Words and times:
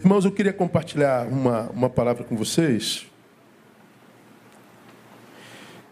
Irmãos, 0.00 0.24
eu 0.24 0.30
queria 0.30 0.52
compartilhar 0.52 1.26
uma, 1.26 1.62
uma 1.70 1.90
palavra 1.90 2.22
com 2.22 2.36
vocês. 2.36 3.06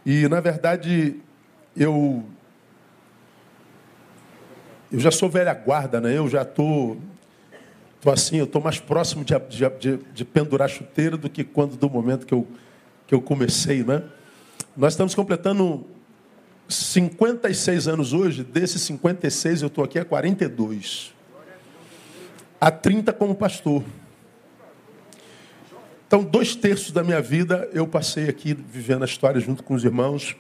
E, 0.04 0.29
na 0.29 0.38
verdade, 0.38 1.17
eu. 1.76 2.24
Eu 4.92 5.01
já 5.01 5.11
sou 5.11 5.29
velha 5.29 5.53
guarda, 5.53 6.01
né? 6.01 6.16
Eu 6.16 6.29
já 6.29 6.42
estou. 6.42 6.94
Tô, 6.94 7.01
tô 8.03 8.11
assim, 8.12 8.37
eu 8.37 8.44
estou 8.44 8.62
mais 8.62 8.79
próximo 8.79 9.24
de, 9.24 9.34
de, 9.80 9.97
de, 10.15 10.25
pendurar 10.25 10.70
chuteira 10.70 11.16
do 11.16 11.29
que 11.29 11.43
quando 11.43 11.76
do 11.76 11.90
momento 11.90 12.26
que 12.26 12.34
eu, 12.34 12.47
que 13.08 13.15
eu 13.15 13.20
comecei, 13.20 13.83
né? 13.83 14.04
Nós 14.76 14.93
estamos 14.93 15.16
completando 15.16 15.84
56 16.69 17.88
anos 17.88 18.12
hoje, 18.12 18.45
desses 18.45 18.83
56 18.83 19.62
eu 19.62 19.66
estou 19.66 19.83
aqui 19.83 19.98
há 19.98 20.05
42 20.05 21.16
há 22.66 22.70
30 22.73 23.12
como 23.12 23.33
pastor. 23.33 23.84
Então, 26.05 26.25
dois 26.25 26.56
terços 26.56 26.91
da 26.91 27.05
minha 27.05 27.23
vida 27.23 27.70
eu 27.73 27.87
passei 27.87 28.29
aqui 28.29 28.55
vivendo 28.55 29.02
a 29.02 29.05
história 29.05 29.41
junto 29.41 29.62
com 29.62 29.73
os 29.73 29.84
irmãos, 29.84 30.37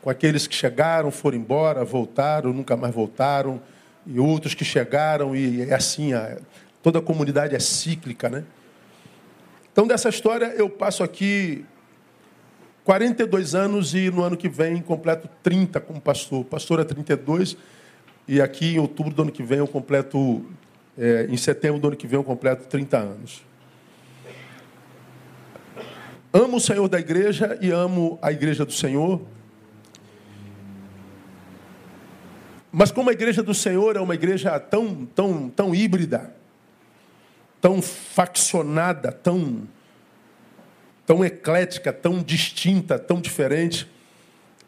com 0.00 0.08
aqueles 0.08 0.46
que 0.46 0.54
chegaram, 0.54 1.10
foram 1.10 1.36
embora, 1.36 1.84
voltaram, 1.84 2.52
nunca 2.52 2.76
mais 2.76 2.94
voltaram, 2.94 3.60
e 4.06 4.20
outros 4.20 4.54
que 4.54 4.64
chegaram, 4.64 5.34
e 5.34 5.62
é 5.62 5.74
assim, 5.74 6.12
a, 6.12 6.38
toda 6.80 7.00
a 7.00 7.02
comunidade 7.02 7.56
é 7.56 7.58
cíclica, 7.58 8.28
né? 8.28 8.44
Então, 9.72 9.84
dessa 9.84 10.08
história, 10.08 10.54
eu 10.56 10.70
passo 10.70 11.02
aqui 11.02 11.64
42 12.84 13.52
anos 13.56 13.94
e 13.94 14.12
no 14.12 14.22
ano 14.22 14.36
que 14.36 14.48
vem 14.48 14.80
completo 14.80 15.28
30 15.42 15.80
como 15.80 16.00
pastor. 16.00 16.44
Pastor 16.44 16.78
é 16.78 16.84
32, 16.84 17.56
e 18.28 18.40
aqui 18.40 18.76
em 18.76 18.78
outubro 18.78 19.12
do 19.12 19.22
ano 19.22 19.32
que 19.32 19.42
vem 19.42 19.58
eu 19.58 19.66
completo 19.66 20.46
é, 20.98 21.26
em 21.28 21.36
setembro 21.36 21.80
do 21.80 21.88
ano 21.88 21.96
que 21.96 22.06
vem 22.06 22.18
eu 22.18 22.24
completo 22.24 22.66
30 22.66 22.96
anos. 22.96 23.42
Amo 26.32 26.56
o 26.56 26.60
Senhor 26.60 26.88
da 26.88 26.98
igreja 26.98 27.58
e 27.60 27.70
amo 27.70 28.18
a 28.20 28.32
igreja 28.32 28.64
do 28.64 28.72
Senhor. 28.72 29.20
Mas 32.70 32.90
como 32.90 33.08
a 33.08 33.12
igreja 33.12 33.42
do 33.42 33.54
Senhor 33.54 33.96
é 33.96 34.00
uma 34.00 34.14
igreja 34.14 34.58
tão, 34.60 35.06
tão, 35.06 35.48
tão 35.48 35.74
híbrida, 35.74 36.34
tão 37.60 37.80
faccionada, 37.80 39.10
tão, 39.10 39.66
tão 41.06 41.24
eclética, 41.24 41.92
tão 41.92 42.22
distinta, 42.22 42.98
tão 42.98 43.18
diferente, 43.20 43.90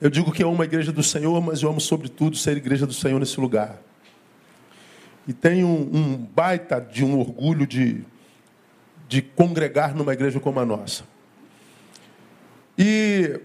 eu 0.00 0.08
digo 0.08 0.32
que 0.32 0.42
eu 0.42 0.48
amo 0.48 0.62
a 0.62 0.64
igreja 0.64 0.92
do 0.92 1.02
Senhor, 1.02 1.38
mas 1.42 1.62
eu 1.62 1.68
amo 1.68 1.80
sobretudo 1.80 2.36
ser 2.36 2.56
igreja 2.56 2.86
do 2.86 2.94
Senhor 2.94 3.18
nesse 3.18 3.38
lugar 3.38 3.78
e 5.28 5.32
tenho 5.34 5.68
um, 5.68 6.16
baita 6.34 6.80
de 6.80 7.04
um 7.04 7.18
orgulho 7.18 7.66
de, 7.66 8.02
de 9.06 9.20
congregar 9.20 9.94
numa 9.94 10.14
igreja 10.14 10.40
como 10.40 10.58
a 10.58 10.64
nossa. 10.64 11.04
E 12.78 13.38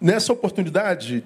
nessa 0.00 0.32
oportunidade, 0.32 1.24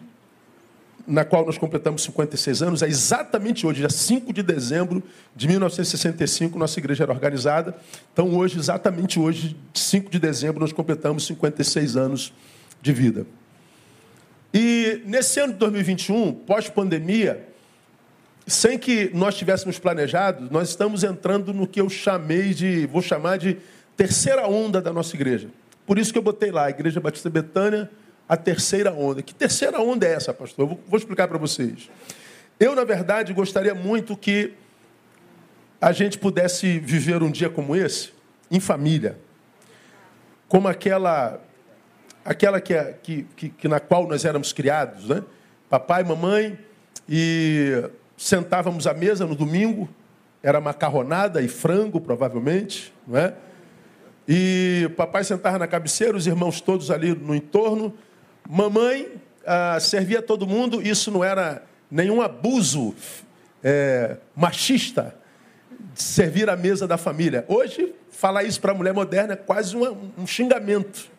na 1.06 1.24
qual 1.24 1.46
nós 1.46 1.56
completamos 1.56 2.02
56 2.02 2.60
anos, 2.60 2.82
é 2.82 2.86
exatamente 2.86 3.66
hoje, 3.66 3.78
dia 3.78 3.88
5 3.88 4.30
de 4.30 4.42
dezembro 4.42 5.02
de 5.34 5.48
1965, 5.48 6.58
nossa 6.58 6.78
igreja 6.78 7.04
era 7.04 7.12
organizada. 7.12 7.74
Então, 8.12 8.36
hoje, 8.36 8.58
exatamente 8.58 9.18
hoje, 9.18 9.56
5 9.72 10.10
de 10.10 10.18
dezembro, 10.18 10.60
nós 10.60 10.70
completamos 10.72 11.26
56 11.26 11.96
anos 11.96 12.30
de 12.82 12.92
vida. 12.92 13.26
E 14.52 15.00
nesse 15.06 15.40
ano 15.40 15.54
de 15.54 15.58
2021, 15.60 16.32
pós-pandemia, 16.32 17.49
sem 18.50 18.78
que 18.78 19.10
nós 19.14 19.36
tivéssemos 19.36 19.78
planejado, 19.78 20.48
nós 20.50 20.70
estamos 20.70 21.04
entrando 21.04 21.54
no 21.54 21.66
que 21.66 21.80
eu 21.80 21.88
chamei 21.88 22.52
de, 22.52 22.86
vou 22.86 23.00
chamar 23.00 23.38
de 23.38 23.58
terceira 23.96 24.46
onda 24.48 24.82
da 24.82 24.92
nossa 24.92 25.14
igreja. 25.14 25.48
Por 25.86 25.98
isso 25.98 26.12
que 26.12 26.18
eu 26.18 26.22
botei 26.22 26.50
lá, 26.50 26.66
a 26.66 26.70
Igreja 26.70 27.00
Batista 27.00 27.30
Betânia, 27.30 27.88
a 28.28 28.36
terceira 28.36 28.92
onda. 28.92 29.22
Que 29.22 29.34
terceira 29.34 29.80
onda 29.80 30.06
é 30.06 30.12
essa, 30.12 30.34
pastor? 30.34 30.68
Eu 30.68 30.80
vou, 30.86 30.98
explicar 30.98 31.28
para 31.28 31.38
vocês. 31.38 31.88
Eu, 32.58 32.74
na 32.74 32.84
verdade, 32.84 33.32
gostaria 33.32 33.74
muito 33.74 34.16
que 34.16 34.52
a 35.80 35.92
gente 35.92 36.18
pudesse 36.18 36.78
viver 36.78 37.22
um 37.22 37.30
dia 37.30 37.48
como 37.48 37.74
esse, 37.74 38.10
em 38.50 38.60
família. 38.60 39.16
Como 40.48 40.66
aquela 40.68 41.40
aquela 42.24 42.60
que, 42.60 42.74
é, 42.74 42.98
que, 43.02 43.26
que 43.48 43.68
na 43.68 43.80
qual 43.80 44.06
nós 44.06 44.24
éramos 44.24 44.52
criados, 44.52 45.08
né? 45.08 45.22
Papai, 45.68 46.04
mamãe 46.04 46.58
e 47.08 47.90
sentávamos 48.20 48.86
à 48.86 48.92
mesa 48.92 49.24
no 49.24 49.34
domingo, 49.34 49.88
era 50.42 50.60
macarronada 50.60 51.40
e 51.40 51.48
frango, 51.48 51.98
provavelmente, 51.98 52.92
não 53.06 53.18
é? 53.18 53.32
E 54.28 54.84
o 54.86 54.90
papai 54.90 55.24
sentava 55.24 55.58
na 55.58 55.66
cabeceira, 55.66 56.14
os 56.16 56.26
irmãos 56.26 56.60
todos 56.60 56.90
ali 56.90 57.14
no 57.14 57.34
entorno. 57.34 57.94
Mamãe 58.46 59.08
ah, 59.46 59.80
servia 59.80 60.20
todo 60.20 60.46
mundo, 60.46 60.82
isso 60.86 61.10
não 61.10 61.24
era 61.24 61.62
nenhum 61.90 62.20
abuso 62.20 62.94
é, 63.64 64.18
machista 64.36 65.14
de 65.94 66.02
servir 66.02 66.50
a 66.50 66.56
mesa 66.56 66.86
da 66.86 66.98
família. 66.98 67.44
Hoje, 67.48 67.94
falar 68.10 68.44
isso 68.44 68.60
para 68.60 68.72
a 68.72 68.74
mulher 68.74 68.92
moderna 68.92 69.32
é 69.32 69.36
quase 69.36 69.74
um 69.76 70.26
xingamento. 70.26 71.10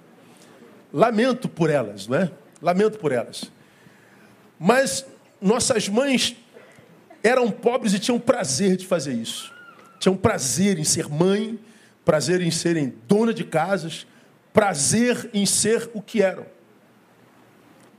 Lamento 0.93 1.49
por 1.49 1.71
elas, 1.71 2.07
não 2.07 2.17
é? 2.17 2.31
Lamento 2.61 2.99
por 2.99 3.11
elas. 3.11 3.51
Mas 4.59 5.03
nossas 5.41 5.89
mães 5.89 6.37
eram 7.23 7.51
pobres 7.51 7.93
e 7.93 7.99
tinham 7.99 8.19
prazer 8.19 8.75
de 8.75 8.87
fazer 8.87 9.13
isso. 9.13 9.53
Tinham 9.99 10.15
prazer 10.15 10.79
em 10.79 10.83
ser 10.83 11.07
mãe, 11.07 11.59
prazer 12.03 12.41
em 12.41 12.51
serem 12.51 12.93
dona 13.07 13.33
de 13.33 13.43
casas, 13.43 14.07
prazer 14.51 15.29
em 15.33 15.45
ser 15.45 15.89
o 15.93 16.01
que 16.01 16.21
eram. 16.21 16.45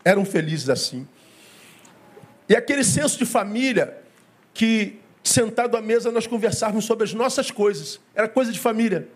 Eram 0.04 0.24
felizes 0.24 0.68
assim. 0.68 1.06
E 2.48 2.56
aquele 2.56 2.82
senso 2.82 3.16
de 3.16 3.24
família 3.24 3.96
que, 4.52 4.98
sentado 5.22 5.76
à 5.76 5.80
mesa, 5.80 6.10
nós 6.10 6.26
conversávamos 6.26 6.84
sobre 6.84 7.04
as 7.04 7.14
nossas 7.14 7.50
coisas. 7.50 8.00
Era 8.14 8.28
coisa 8.28 8.50
de 8.52 8.58
família. 8.58 9.08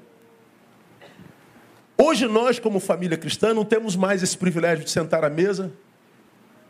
Hoje 1.99 2.27
nós, 2.27 2.59
como 2.59 2.79
família 2.79 3.17
cristã, 3.17 3.53
não 3.53 3.65
temos 3.65 3.97
mais 3.97 4.23
esse 4.23 4.37
privilégio 4.39 4.85
de 4.85 4.91
sentar 4.91 5.25
à 5.25 5.31
mesa, 5.31 5.73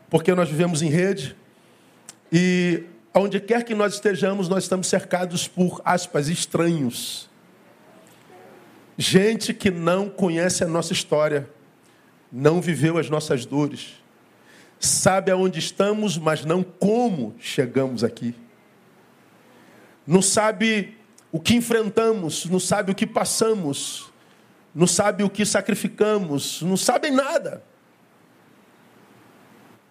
porque 0.09 0.33
nós 0.33 0.49
vivemos 0.49 0.81
em 0.81 0.89
rede. 0.89 1.35
E 2.31 2.83
Onde 3.19 3.39
quer 3.39 3.63
que 3.63 3.73
nós 3.73 3.95
estejamos, 3.95 4.47
nós 4.47 4.65
estamos 4.65 4.85
cercados 4.85 5.47
por, 5.47 5.81
aspas, 5.83 6.27
estranhos. 6.27 7.27
Gente 8.95 9.55
que 9.55 9.71
não 9.71 10.07
conhece 10.07 10.63
a 10.63 10.67
nossa 10.67 10.93
história, 10.93 11.49
não 12.31 12.61
viveu 12.61 12.95
as 12.99 13.09
nossas 13.09 13.43
dores, 13.43 14.03
sabe 14.79 15.31
aonde 15.31 15.57
estamos, 15.57 16.15
mas 16.15 16.45
não 16.45 16.61
como 16.61 17.35
chegamos 17.39 18.03
aqui. 18.03 18.35
Não 20.05 20.21
sabe 20.21 20.95
o 21.31 21.39
que 21.39 21.55
enfrentamos, 21.55 22.45
não 22.45 22.59
sabe 22.59 22.91
o 22.91 22.95
que 22.95 23.07
passamos, 23.07 24.11
não 24.75 24.85
sabe 24.85 25.23
o 25.23 25.29
que 25.29 25.43
sacrificamos, 25.43 26.61
não 26.61 26.77
sabem 26.77 27.11
nada. 27.11 27.63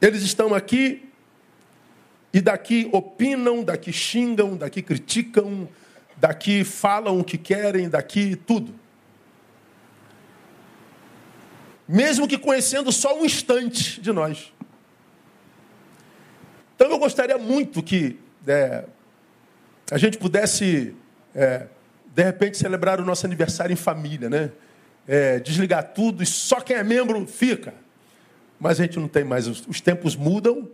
Eles 0.01 0.23
estão 0.23 0.55
aqui 0.55 1.06
e 2.33 2.41
daqui 2.41 2.89
opinam, 2.93 3.65
daqui 3.65 3.93
xingam, 3.93 4.57
daqui 4.57 4.83
criticam, 4.83 5.69
daqui 6.17 6.65
falam 6.65 7.19
o 7.19 7.25
que 7.25 7.39
querem, 7.39 7.89
daqui 7.89 8.37
tudo. 8.37 8.75
Mesmo 11.89 12.27
que 12.27 12.37
conhecendo 12.37 12.91
só 12.91 13.19
um 13.19 13.25
instante 13.25 14.01
de 14.01 14.13
nós. 14.13 14.53
Então 16.75 16.91
eu 16.91 16.99
gostaria 16.99 17.39
muito 17.39 17.83
que 17.83 18.19
é, 18.47 18.85
a 19.91 19.97
gente 19.97 20.19
pudesse, 20.19 20.95
é, 21.35 21.67
de 22.15 22.23
repente, 22.23 22.59
celebrar 22.59 23.01
o 23.01 23.05
nosso 23.05 23.25
aniversário 23.25 23.73
em 23.73 23.77
família, 23.77 24.29
né? 24.29 24.51
É, 25.09 25.39
desligar 25.39 25.93
tudo 25.95 26.23
e 26.23 26.27
só 26.27 26.61
quem 26.61 26.77
é 26.77 26.83
membro 26.83 27.25
fica. 27.27 27.73
Mas 28.59 28.81
a 28.81 28.83
gente 28.83 28.99
não 28.99 29.07
tem 29.07 29.23
mais, 29.23 29.47
os, 29.47 29.65
os 29.69 29.81
tempos 29.81 30.17
mudam 30.17 30.69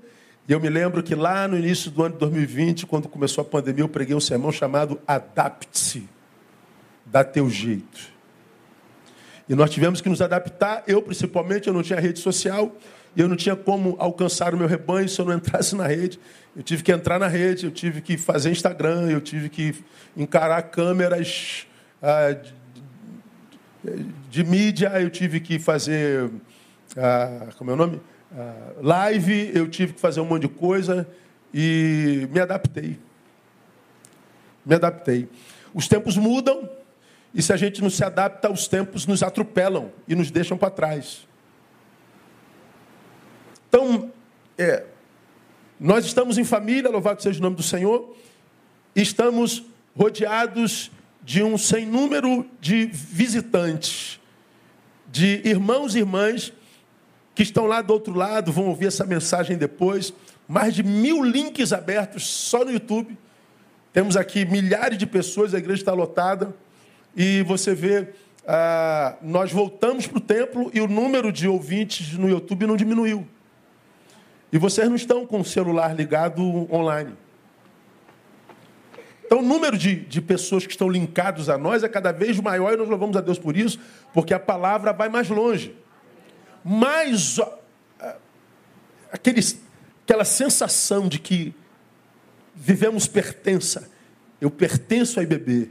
e 0.49 0.53
eu 0.53 0.61
me 0.61 0.69
lembro 0.69 1.03
que 1.03 1.15
lá 1.15 1.47
no 1.47 1.57
início 1.57 1.91
do 1.91 2.03
ano 2.03 2.15
de 2.15 2.21
2020, 2.21 2.87
quando 2.87 3.09
começou 3.09 3.43
a 3.43 3.45
pandemia, 3.45 3.85
eu 3.85 3.89
preguei 3.89 4.15
um 4.15 4.21
sermão 4.21 4.51
chamado 4.51 5.01
Adapte-se, 5.07 6.09
dá 7.07 7.23
teu 7.23 7.49
jeito. 7.49 8.13
E 9.49 9.55
nós 9.55 9.71
tivemos 9.71 10.01
que 10.01 10.09
nos 10.09 10.21
adaptar, 10.21 10.83
eu 10.87 11.01
principalmente, 11.01 11.69
eu 11.69 11.75
não 11.75 11.83
tinha 11.83 12.01
rede 12.01 12.19
social, 12.19 12.75
e 13.15 13.21
eu 13.21 13.29
não 13.29 13.37
tinha 13.37 13.55
como 13.55 13.95
alcançar 13.99 14.55
o 14.55 14.57
meu 14.57 14.67
rebanho 14.67 15.09
se 15.09 15.21
eu 15.21 15.25
não 15.25 15.35
entrasse 15.35 15.77
na 15.77 15.87
rede. 15.87 16.19
Eu 16.57 16.63
tive 16.63 16.83
que 16.83 16.91
entrar 16.91 17.19
na 17.19 17.29
rede, 17.29 17.67
eu 17.67 17.71
tive 17.71 18.01
que 18.01 18.17
fazer 18.17 18.51
Instagram, 18.51 19.11
eu 19.11 19.21
tive 19.21 19.49
que 19.49 19.75
encarar 20.17 20.63
câmeras 20.63 21.67
ah, 22.03 22.37
de, 23.85 24.07
de, 24.31 24.45
mídia, 24.45 24.89
eu 25.01 25.11
tive 25.11 25.41
que 25.41 25.59
fazer. 25.59 26.31
Ah, 26.97 27.49
como 27.57 27.71
é 27.71 27.75
o 27.75 27.77
nome? 27.77 28.01
Ah, 28.35 28.73
live, 28.81 29.51
eu 29.55 29.69
tive 29.69 29.93
que 29.93 30.01
fazer 30.01 30.21
um 30.21 30.25
monte 30.25 30.43
de 30.43 30.49
coisa 30.49 31.07
e 31.53 32.27
me 32.31 32.41
adaptei. 32.41 32.99
Me 34.65 34.75
adaptei. 34.75 35.29
Os 35.75 35.87
tempos 35.87 36.17
mudam 36.17 36.69
e 37.35 37.43
se 37.43 37.53
a 37.53 37.57
gente 37.57 37.83
não 37.83 37.91
se 37.91 38.03
adapta, 38.03 38.51
os 38.51 38.67
tempos 38.67 39.07
nos 39.07 39.23
atropelam 39.23 39.91
e 40.09 40.15
nos 40.15 40.31
deixam 40.31 40.57
para 40.57 40.71
trás. 40.71 41.27
Então, 43.69 44.11
é, 44.57 44.85
nós 45.79 46.07
estamos 46.07 46.39
em 46.39 46.45
família, 46.45 46.91
louvado 46.91 47.23
seja 47.23 47.39
o 47.39 47.43
nome 47.43 47.57
do 47.57 47.63
Senhor, 47.63 48.17
estamos 48.97 49.63
rodeados 49.95 50.91
de 51.23 51.43
um 51.43 51.59
sem 51.59 51.85
número 51.85 52.47
de 52.61 52.87
visitantes, 52.87 54.19
de 55.11 55.43
irmãos 55.45 55.95
e 55.95 55.99
irmãs 55.99 56.53
que 57.35 57.43
estão 57.43 57.67
lá 57.67 57.81
do 57.81 57.93
outro 57.93 58.15
lado, 58.15 58.53
vão 58.53 58.67
ouvir 58.67 58.87
essa 58.87 59.05
mensagem 59.05 59.57
depois. 59.57 60.13
Mais 60.47 60.75
de 60.75 60.83
mil 60.83 61.23
links 61.23 61.73
abertos 61.73 62.27
só 62.27 62.65
no 62.65 62.71
YouTube. 62.71 63.17
Temos 63.93 64.17
aqui 64.17 64.45
milhares 64.45 64.99
de 64.99 65.07
pessoas, 65.07 65.55
a 65.55 65.59
igreja 65.59 65.81
está 65.81 65.93
lotada. 65.93 66.55
E 67.17 67.43
você 67.43 67.75
vê, 67.75 68.09
ah, 68.47 69.17
nós 69.23 69.53
voltamos 69.53 70.07
para 70.07 70.19
o 70.19 70.21
templo 70.21 70.71
e 70.75 70.81
o 70.81 70.89
número 70.89 71.33
de 71.33 71.47
ouvintes 71.49 72.13
no 72.15 72.29
YouTube 72.29 72.67
não 72.67 72.77
diminuiu. 72.77 73.27
E 74.53 74.59
vocês 74.59 74.89
não 74.89 74.97
estão 74.97 75.27
com 75.27 75.41
o 75.41 75.45
celular 75.45 75.95
ligado 75.95 76.43
online. 76.71 77.15
Então, 79.25 79.39
o 79.39 79.43
número 79.43 79.79
de, 79.79 79.95
de 79.95 80.21
pessoas 80.21 80.67
que 80.67 80.73
estão 80.73 80.91
linkados 80.91 81.49
a 81.49 81.57
nós 81.57 81.83
é 81.83 81.89
cada 81.89 82.13
vez 82.13 82.39
maior 82.39 82.75
e 82.75 82.77
nós 82.77 82.87
louvamos 82.87 83.17
a 83.17 83.23
Deus 83.23 83.39
por 83.39 83.57
isso, 83.57 83.81
porque 84.13 84.35
a 84.35 84.39
palavra 84.39 84.93
vai 84.93 85.09
mais 85.09 85.31
longe. 85.31 85.75
Mas 86.65 87.39
aquele, 89.11 89.41
aquela 90.05 90.25
sensação 90.25 91.09
de 91.09 91.19
que 91.19 91.55
vivemos 92.55 93.07
pertença. 93.07 93.91
Eu 94.41 94.51
pertenço 94.51 95.21
a 95.21 95.23
IBB. 95.23 95.71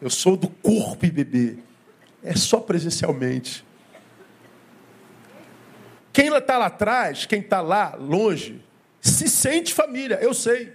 Eu 0.00 0.10
sou 0.10 0.36
do 0.36 0.48
corpo 0.48 1.04
IBB. 1.04 1.58
É 2.22 2.34
só 2.34 2.60
presencialmente. 2.60 3.64
Quem 6.12 6.34
está 6.34 6.58
lá 6.58 6.66
atrás, 6.66 7.26
quem 7.26 7.40
está 7.40 7.60
lá 7.60 7.94
longe, 7.94 8.60
se 9.00 9.28
sente 9.28 9.72
família, 9.72 10.18
eu 10.20 10.34
sei. 10.34 10.72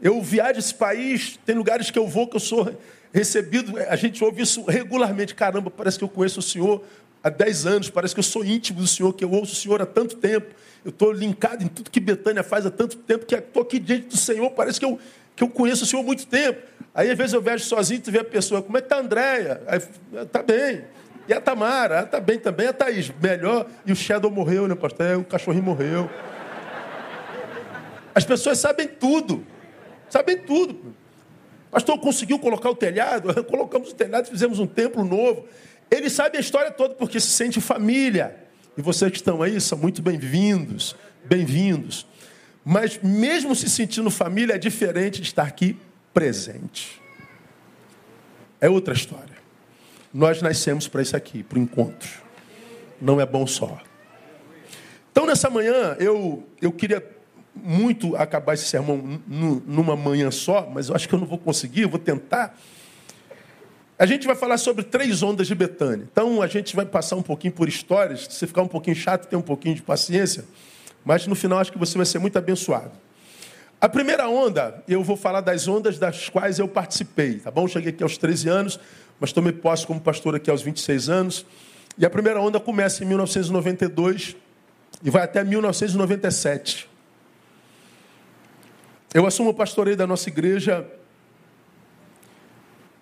Eu 0.00 0.22
viajo 0.22 0.58
esse 0.58 0.74
país, 0.74 1.38
tem 1.44 1.54
lugares 1.54 1.90
que 1.90 1.98
eu 1.98 2.06
vou 2.06 2.28
que 2.28 2.36
eu 2.36 2.40
sou 2.40 2.78
recebido, 3.12 3.78
a 3.78 3.96
gente 3.96 4.22
ouve 4.22 4.42
isso 4.42 4.62
regularmente. 4.64 5.34
Caramba, 5.34 5.70
parece 5.70 5.98
que 5.98 6.04
eu 6.04 6.08
conheço 6.08 6.40
o 6.40 6.42
Senhor 6.42 6.84
há 7.22 7.28
10 7.28 7.66
anos, 7.66 7.90
parece 7.90 8.14
que 8.14 8.20
eu 8.20 8.24
sou 8.24 8.44
íntimo 8.44 8.80
do 8.80 8.86
Senhor, 8.86 9.12
que 9.12 9.24
eu 9.24 9.30
ouço 9.30 9.52
o 9.52 9.56
Senhor 9.56 9.80
há 9.82 9.86
tanto 9.86 10.16
tempo. 10.16 10.54
Eu 10.84 10.90
estou 10.90 11.12
linkado 11.12 11.64
em 11.64 11.68
tudo 11.68 11.90
que 11.90 12.00
Betânia 12.00 12.42
faz 12.42 12.64
há 12.64 12.70
tanto 12.70 12.96
tempo, 12.96 13.26
que 13.26 13.34
estou 13.34 13.62
aqui 13.62 13.78
diante 13.78 14.06
do 14.08 14.16
Senhor, 14.16 14.50
parece 14.50 14.78
que 14.78 14.84
eu, 14.84 14.98
que 15.34 15.42
eu 15.42 15.48
conheço 15.48 15.84
o 15.84 15.86
Senhor 15.86 16.02
há 16.02 16.04
muito 16.04 16.26
tempo. 16.26 16.60
Aí 16.94 17.10
às 17.10 17.18
vezes 17.18 17.32
eu 17.32 17.42
vejo 17.42 17.64
sozinho 17.64 18.02
e 18.06 18.10
vê 18.10 18.20
a 18.20 18.24
pessoa, 18.24 18.62
como 18.62 18.78
é 18.78 18.80
que 18.80 18.86
está 18.86 18.96
a 18.96 19.00
Andréia? 19.00 19.60
Está 20.12 20.42
bem. 20.42 20.84
E 21.28 21.32
a 21.32 21.40
Tamara, 21.40 22.02
está 22.02 22.20
bem 22.20 22.38
também, 22.38 22.68
a 22.68 22.72
Thaís, 22.72 23.12
melhor. 23.20 23.66
E 23.84 23.92
o 23.92 23.96
Shadow 23.96 24.30
morreu, 24.30 24.68
né, 24.68 24.74
pastor? 24.76 25.06
É, 25.06 25.16
o 25.16 25.24
cachorrinho 25.24 25.64
morreu. 25.64 26.08
As 28.14 28.24
pessoas 28.24 28.58
sabem 28.58 28.86
tudo. 28.86 29.44
Sabem 30.08 30.38
tudo. 30.38 30.94
Pastor, 31.70 31.98
conseguiu 31.98 32.38
colocar 32.38 32.70
o 32.70 32.74
telhado? 32.74 33.32
Colocamos 33.44 33.90
o 33.90 33.94
telhado, 33.94 34.28
fizemos 34.28 34.58
um 34.58 34.66
templo 34.66 35.04
novo. 35.04 35.46
Ele 35.90 36.10
sabe 36.10 36.36
a 36.36 36.40
história 36.40 36.70
toda 36.70 36.94
porque 36.94 37.20
se 37.20 37.28
sente 37.28 37.60
família. 37.60 38.36
E 38.76 38.82
vocês 38.82 39.10
que 39.10 39.16
estão 39.16 39.42
aí 39.42 39.60
são 39.60 39.78
muito 39.78 40.02
bem-vindos, 40.02 40.96
bem-vindos. 41.24 42.06
Mas 42.64 42.98
mesmo 43.02 43.54
se 43.54 43.70
sentindo 43.70 44.10
família, 44.10 44.54
é 44.54 44.58
diferente 44.58 45.20
de 45.20 45.28
estar 45.28 45.44
aqui 45.44 45.78
presente. 46.12 47.00
É 48.60 48.68
outra 48.68 48.92
história. 48.92 49.36
Nós 50.12 50.42
nascemos 50.42 50.88
para 50.88 51.02
isso 51.02 51.16
aqui, 51.16 51.42
para 51.42 51.58
o 51.58 51.62
encontro. 51.62 52.08
Não 53.00 53.20
é 53.20 53.26
bom 53.26 53.46
só. 53.46 53.80
Então, 55.12 55.26
nessa 55.26 55.48
manhã, 55.48 55.96
eu, 55.98 56.46
eu 56.60 56.72
queria 56.72 57.06
muito 57.54 58.16
acabar 58.16 58.54
esse 58.54 58.66
sermão 58.66 59.20
numa 59.26 59.96
manhã 59.96 60.30
só, 60.30 60.68
mas 60.68 60.88
eu 60.88 60.94
acho 60.94 61.08
que 61.08 61.14
eu 61.14 61.18
não 61.18 61.26
vou 61.26 61.38
conseguir, 61.38 61.82
eu 61.82 61.88
vou 61.88 61.98
tentar. 61.98 62.58
A 63.98 64.04
gente 64.04 64.26
vai 64.26 64.36
falar 64.36 64.58
sobre 64.58 64.84
três 64.84 65.22
ondas 65.22 65.46
de 65.46 65.54
Betânia. 65.54 66.06
Então, 66.10 66.42
a 66.42 66.46
gente 66.46 66.76
vai 66.76 66.84
passar 66.84 67.16
um 67.16 67.22
pouquinho 67.22 67.54
por 67.54 67.66
histórias. 67.66 68.26
Se 68.30 68.46
ficar 68.46 68.60
um 68.60 68.68
pouquinho 68.68 68.94
chato, 68.94 69.26
tem 69.26 69.38
um 69.38 69.42
pouquinho 69.42 69.74
de 69.74 69.80
paciência. 69.80 70.44
Mas 71.02 71.26
no 71.26 71.34
final, 71.34 71.58
acho 71.58 71.72
que 71.72 71.78
você 71.78 71.96
vai 71.96 72.04
ser 72.04 72.18
muito 72.18 72.36
abençoado. 72.36 72.92
A 73.80 73.88
primeira 73.88 74.28
onda, 74.28 74.82
eu 74.86 75.02
vou 75.02 75.16
falar 75.16 75.40
das 75.40 75.66
ondas 75.66 75.98
das 75.98 76.28
quais 76.28 76.58
eu 76.58 76.68
participei, 76.68 77.38
tá 77.38 77.50
bom? 77.50 77.66
Cheguei 77.68 77.90
aqui 77.90 78.02
aos 78.02 78.18
13 78.18 78.48
anos, 78.48 78.80
mas 79.18 79.32
tomei 79.32 79.52
posse 79.52 79.86
como 79.86 80.00
pastor 80.00 80.34
aqui 80.34 80.50
aos 80.50 80.60
26 80.60 81.08
anos. 81.08 81.46
E 81.96 82.04
a 82.04 82.10
primeira 82.10 82.40
onda 82.40 82.60
começa 82.60 83.02
em 83.02 83.06
1992 83.06 84.36
e 85.02 85.10
vai 85.10 85.22
até 85.22 85.42
1997. 85.42 86.88
Eu 89.14 89.26
assumo 89.26 89.50
o 89.50 89.54
pastoreio 89.54 89.96
da 89.96 90.06
nossa 90.06 90.28
igreja, 90.28 90.86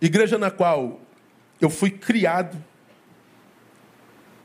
igreja 0.07 0.37
na 0.37 0.51
qual 0.51 1.01
eu 1.59 1.71
fui 1.71 1.91
criado, 1.91 2.63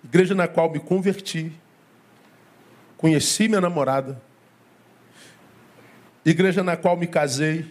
igreja 0.01 0.33
na 0.33 0.47
qual 0.47 0.71
me 0.71 0.79
converti, 0.79 1.51
conheci 2.95 3.50
minha 3.50 3.59
namorada, 3.59 4.21
igreja 6.25 6.63
na 6.63 6.77
qual 6.77 6.95
me 6.95 7.06
casei, 7.07 7.69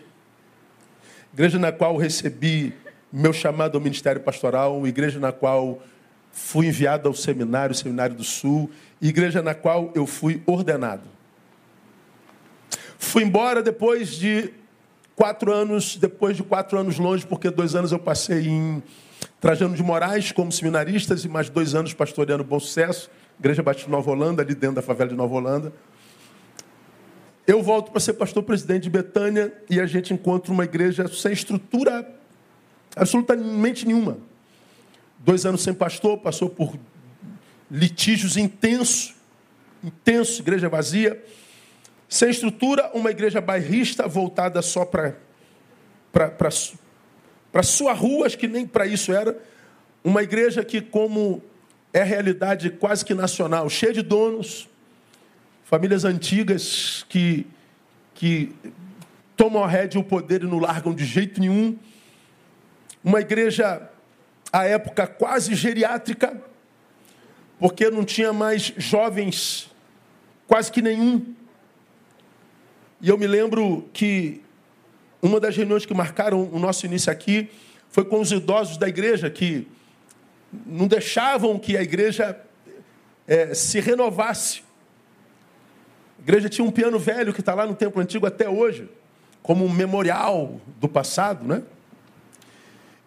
igreja 1.33 1.59
na 1.59 1.73
qual 1.73 1.97
recebi 1.97 2.75
meu 3.11 3.33
chamado 3.33 3.79
ao 3.79 3.81
ministério 3.81 4.21
pastoral, 4.21 4.87
igreja 4.87 5.19
na 5.19 5.33
qual 5.33 5.83
fui 6.31 6.67
enviado 6.67 7.09
ao 7.09 7.15
seminário, 7.15 7.75
Seminário 7.75 8.15
do 8.15 8.25
Sul, 8.25 8.71
igreja 9.01 9.41
na 9.41 9.55
qual 9.55 9.93
eu 9.95 10.07
fui 10.07 10.43
ordenado. 10.45 11.09
Fui 12.99 13.23
embora 13.23 13.63
depois 13.63 14.11
de 14.11 14.53
quatro 15.19 15.53
anos, 15.53 15.97
depois 15.97 16.37
de 16.37 16.45
quatro 16.45 16.79
anos 16.79 16.97
longe, 16.99 17.27
porque 17.27 17.51
dois 17.51 17.75
anos 17.75 17.91
eu 17.91 17.99
passei 17.99 18.47
em 18.47 18.81
Trajano 19.41 19.75
de 19.75 19.83
Moraes 19.83 20.31
como 20.31 20.53
seminaristas 20.53 21.25
e 21.25 21.29
mais 21.29 21.51
dois 21.51 21.75
anos 21.75 21.93
pastoreando 21.93 22.45
Bom 22.45 22.61
Sucesso, 22.61 23.11
Igreja 23.39 23.63
Batista 23.63 23.91
Nova 23.91 24.11
Holanda, 24.11 24.43
ali 24.43 24.55
dentro 24.55 24.77
da 24.77 24.83
favela 24.83 25.11
de 25.11 25.17
Nova 25.17 25.35
Holanda. 25.35 25.73
Eu 27.45 27.63
volto 27.63 27.91
para 27.91 28.01
ser 28.01 28.13
pastor 28.13 28.45
presidente 28.45 28.85
de 28.85 28.91
Betânia 28.91 29.53
e 29.69 29.81
a 29.81 29.87
gente 29.87 30.15
encontra 30.15 30.53
uma 30.53 30.65
igreja 30.65 31.09
sem 31.09 31.33
estrutura 31.33 32.19
Absolutamente 32.99 33.87
nenhuma. 33.87 34.19
Dois 35.21 35.47
anos 35.47 35.63
sem 35.63 35.73
pastor, 35.73 36.19
passou 36.19 36.51
por 36.51 36.77
litígios 37.71 38.37
intensos, 38.37 39.15
intenso, 39.83 40.41
igreja 40.43 40.69
vazia, 40.69 41.23
sem 42.09 42.31
estrutura, 42.31 42.91
uma 42.95 43.11
igreja 43.11 43.41
bairrista 43.41 44.07
voltada 44.07 44.63
só 44.63 44.85
para 44.85 45.17
para 47.53 47.63
sua 47.63 47.93
rua, 47.93 48.27
acho 48.27 48.39
que 48.39 48.49
nem 48.49 48.67
para 48.67 48.87
isso 48.87 49.13
era, 49.13 49.39
uma 50.03 50.23
igreja 50.23 50.65
que 50.65 50.81
como 50.81 51.43
é 51.93 52.03
realidade 52.03 52.71
quase 52.71 53.05
que 53.05 53.15
nacional, 53.15 53.69
cheia 53.69 53.93
de 53.93 54.03
donos, 54.03 54.69
famílias 55.65 56.05
antigas 56.05 57.05
que 57.09 57.47
que 58.15 58.53
tomam 59.37 59.63
a 59.63 59.69
rédea 59.69 59.99
e 59.99 60.03
o 60.03 60.05
poder 60.05 60.43
e 60.43 60.47
não 60.47 60.59
largam 60.59 60.93
de 60.93 61.05
jeito 61.05 61.41
nenhum 61.41 61.79
uma 63.03 63.21
igreja, 63.21 63.91
à 64.53 64.65
época, 64.65 65.07
quase 65.07 65.55
geriátrica, 65.55 66.41
porque 67.59 67.91
não 67.91 68.05
tinha 68.05 68.33
mais 68.33 68.73
jovens, 68.77 69.71
quase 70.47 70.71
que 70.71 70.83
nenhum. 70.83 71.35
E 73.01 73.09
eu 73.09 73.17
me 73.17 73.27
lembro 73.27 73.89
que 73.93 74.43
uma 75.23 75.39
das 75.39 75.57
reuniões 75.57 75.87
que 75.87 75.95
marcaram 75.95 76.49
o 76.53 76.59
nosso 76.59 76.85
início 76.87 77.13
aqui 77.13 77.51
foi 77.91 78.05
com 78.05 78.21
os 78.21 78.33
idosos 78.33 78.77
da 78.77 78.89
igreja, 78.89 79.31
que 79.31 79.67
não 80.67 80.87
deixavam 80.87 81.59
que 81.59 81.77
a 81.77 81.83
igreja 81.83 82.39
é, 83.27 83.55
se 83.55 83.81
renovasse. 83.81 84.63
A 86.19 86.23
igreja 86.23 86.49
tinha 86.49 86.67
um 86.67 86.71
piano 86.71 86.99
velho 86.99 87.33
que 87.33 87.41
está 87.41 87.55
lá 87.55 87.67
no 87.67 87.75
templo 87.75 88.01
antigo 88.01 88.27
até 88.27 88.49
hoje, 88.49 88.89
como 89.43 89.65
um 89.65 89.73
memorial 89.73 90.61
do 90.81 90.89
passado, 90.89 91.45
né? 91.47 91.63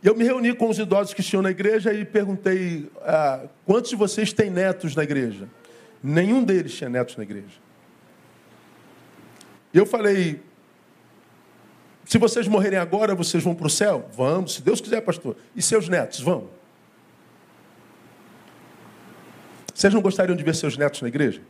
Eu 0.03 0.15
me 0.15 0.23
reuni 0.23 0.55
com 0.55 0.67
os 0.67 0.79
idosos 0.79 1.13
que 1.13 1.21
tinham 1.21 1.43
na 1.43 1.51
igreja 1.51 1.93
e 1.93 2.03
perguntei: 2.03 2.89
ah, 3.01 3.43
quantos 3.65 3.91
de 3.91 3.95
vocês 3.95 4.33
têm 4.33 4.49
netos 4.49 4.95
na 4.95 5.03
igreja? 5.03 5.47
Nenhum 6.01 6.43
deles 6.43 6.73
tinha 6.73 6.89
netos 6.89 7.15
na 7.17 7.23
igreja. 7.23 7.61
E 9.73 9.77
eu 9.77 9.85
falei: 9.85 10.41
se 12.05 12.17
vocês 12.17 12.47
morrerem 12.47 12.77
agora, 12.77 13.15
vocês 13.15 13.43
vão 13.43 13.55
para 13.55 13.67
o 13.67 13.69
céu? 13.69 14.09
Vamos, 14.13 14.55
se 14.55 14.61
Deus 14.61 14.81
quiser, 14.81 15.01
pastor. 15.01 15.35
E 15.55 15.61
seus 15.61 15.87
netos, 15.87 16.19
vão? 16.19 16.49
Vocês 19.73 19.93
não 19.93 20.01
gostariam 20.01 20.35
de 20.35 20.43
ver 20.43 20.53
seus 20.55 20.77
netos 20.77 21.01
na 21.01 21.07
igreja? 21.07 21.41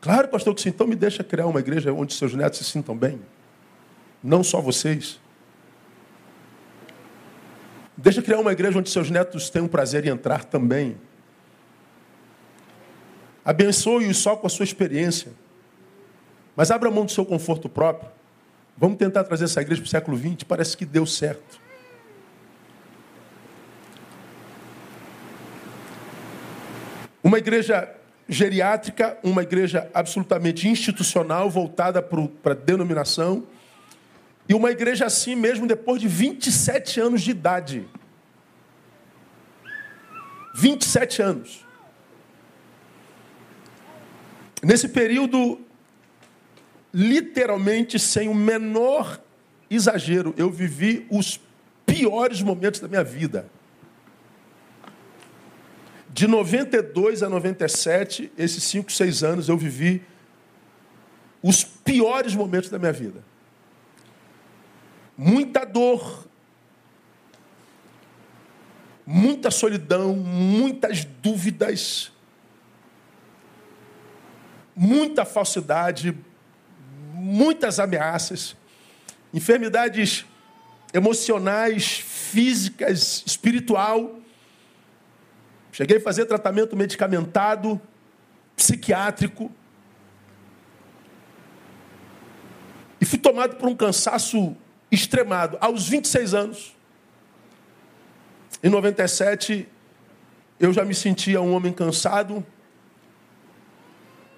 Claro, 0.00 0.28
pastor, 0.28 0.54
que 0.54 0.62
sim. 0.62 0.70
Então 0.70 0.86
me 0.86 0.96
deixa 0.96 1.22
criar 1.22 1.46
uma 1.46 1.60
igreja 1.60 1.92
onde 1.92 2.14
seus 2.14 2.34
netos 2.34 2.58
se 2.58 2.64
sintam 2.64 2.96
bem. 2.96 3.20
Não 4.22 4.42
só 4.42 4.60
vocês. 4.60 5.20
Deixa 7.96 8.22
criar 8.22 8.38
uma 8.38 8.52
igreja 8.52 8.78
onde 8.78 8.88
seus 8.90 9.10
netos 9.10 9.50
tenham 9.50 9.68
prazer 9.68 10.06
em 10.06 10.08
entrar 10.08 10.44
também. 10.44 10.96
Abençoe-os 13.44 14.16
só 14.18 14.36
com 14.36 14.46
a 14.46 14.50
sua 14.50 14.64
experiência. 14.64 15.32
Mas 16.58 16.72
abra 16.72 16.90
mão 16.90 17.04
do 17.04 17.12
seu 17.12 17.24
conforto 17.24 17.68
próprio. 17.68 18.10
Vamos 18.76 18.98
tentar 18.98 19.22
trazer 19.22 19.44
essa 19.44 19.62
igreja 19.62 19.80
para 19.80 19.86
o 19.86 19.90
século 19.90 20.18
XX. 20.18 20.42
Parece 20.42 20.76
que 20.76 20.84
deu 20.84 21.06
certo. 21.06 21.60
Uma 27.22 27.38
igreja 27.38 27.88
geriátrica, 28.28 29.16
uma 29.22 29.44
igreja 29.44 29.88
absolutamente 29.94 30.66
institucional, 30.66 31.48
voltada 31.48 32.02
para 32.02 32.50
a 32.50 32.56
denominação, 32.56 33.46
e 34.48 34.52
uma 34.52 34.72
igreja 34.72 35.06
assim 35.06 35.36
mesmo 35.36 35.64
depois 35.64 36.00
de 36.00 36.08
27 36.08 37.00
anos 37.00 37.22
de 37.22 37.30
idade. 37.30 37.86
27 40.56 41.22
anos. 41.22 41.64
Nesse 44.60 44.88
período, 44.88 45.67
literalmente, 46.92 47.98
sem 47.98 48.28
o 48.28 48.34
menor 48.34 49.20
exagero, 49.70 50.34
eu 50.36 50.50
vivi 50.50 51.06
os 51.10 51.40
piores 51.84 52.42
momentos 52.42 52.80
da 52.80 52.88
minha 52.88 53.04
vida. 53.04 53.48
De 56.10 56.26
92 56.26 57.22
a 57.22 57.28
97, 57.28 58.32
esses 58.36 58.62
5, 58.64 58.90
6 58.90 59.22
anos, 59.22 59.48
eu 59.48 59.56
vivi 59.56 60.02
os 61.42 61.62
piores 61.62 62.34
momentos 62.34 62.70
da 62.70 62.78
minha 62.78 62.92
vida. 62.92 63.22
Muita 65.16 65.64
dor, 65.64 66.26
muita 69.06 69.50
solidão, 69.50 70.14
muitas 70.14 71.04
dúvidas, 71.04 72.12
muita 74.74 75.24
falsidade, 75.24 76.16
muitas 77.18 77.78
ameaças, 77.78 78.56
enfermidades 79.34 80.24
emocionais, 80.94 81.98
físicas, 81.98 83.22
espiritual 83.26 84.18
Cheguei 85.78 85.98
a 85.98 86.00
fazer 86.00 86.24
tratamento 86.24 86.76
medicamentado, 86.76 87.80
psiquiátrico. 88.56 89.48
E 93.00 93.04
fui 93.04 93.16
tomado 93.16 93.54
por 93.54 93.68
um 93.68 93.76
cansaço 93.76 94.56
extremado 94.90 95.56
aos 95.60 95.88
26 95.88 96.34
anos. 96.34 96.76
Em 98.60 98.68
97, 98.68 99.68
eu 100.58 100.72
já 100.72 100.84
me 100.84 100.96
sentia 100.96 101.40
um 101.40 101.54
homem 101.54 101.72
cansado 101.72 102.44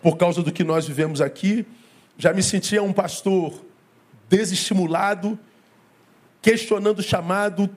por 0.02 0.18
causa 0.18 0.42
do 0.42 0.52
que 0.52 0.62
nós 0.62 0.86
vivemos 0.86 1.22
aqui. 1.22 1.64
Já 2.20 2.34
me 2.34 2.42
sentia 2.42 2.82
um 2.82 2.92
pastor 2.92 3.64
desestimulado, 4.28 5.38
questionando 6.42 6.98
o 6.98 7.02
chamado, 7.02 7.70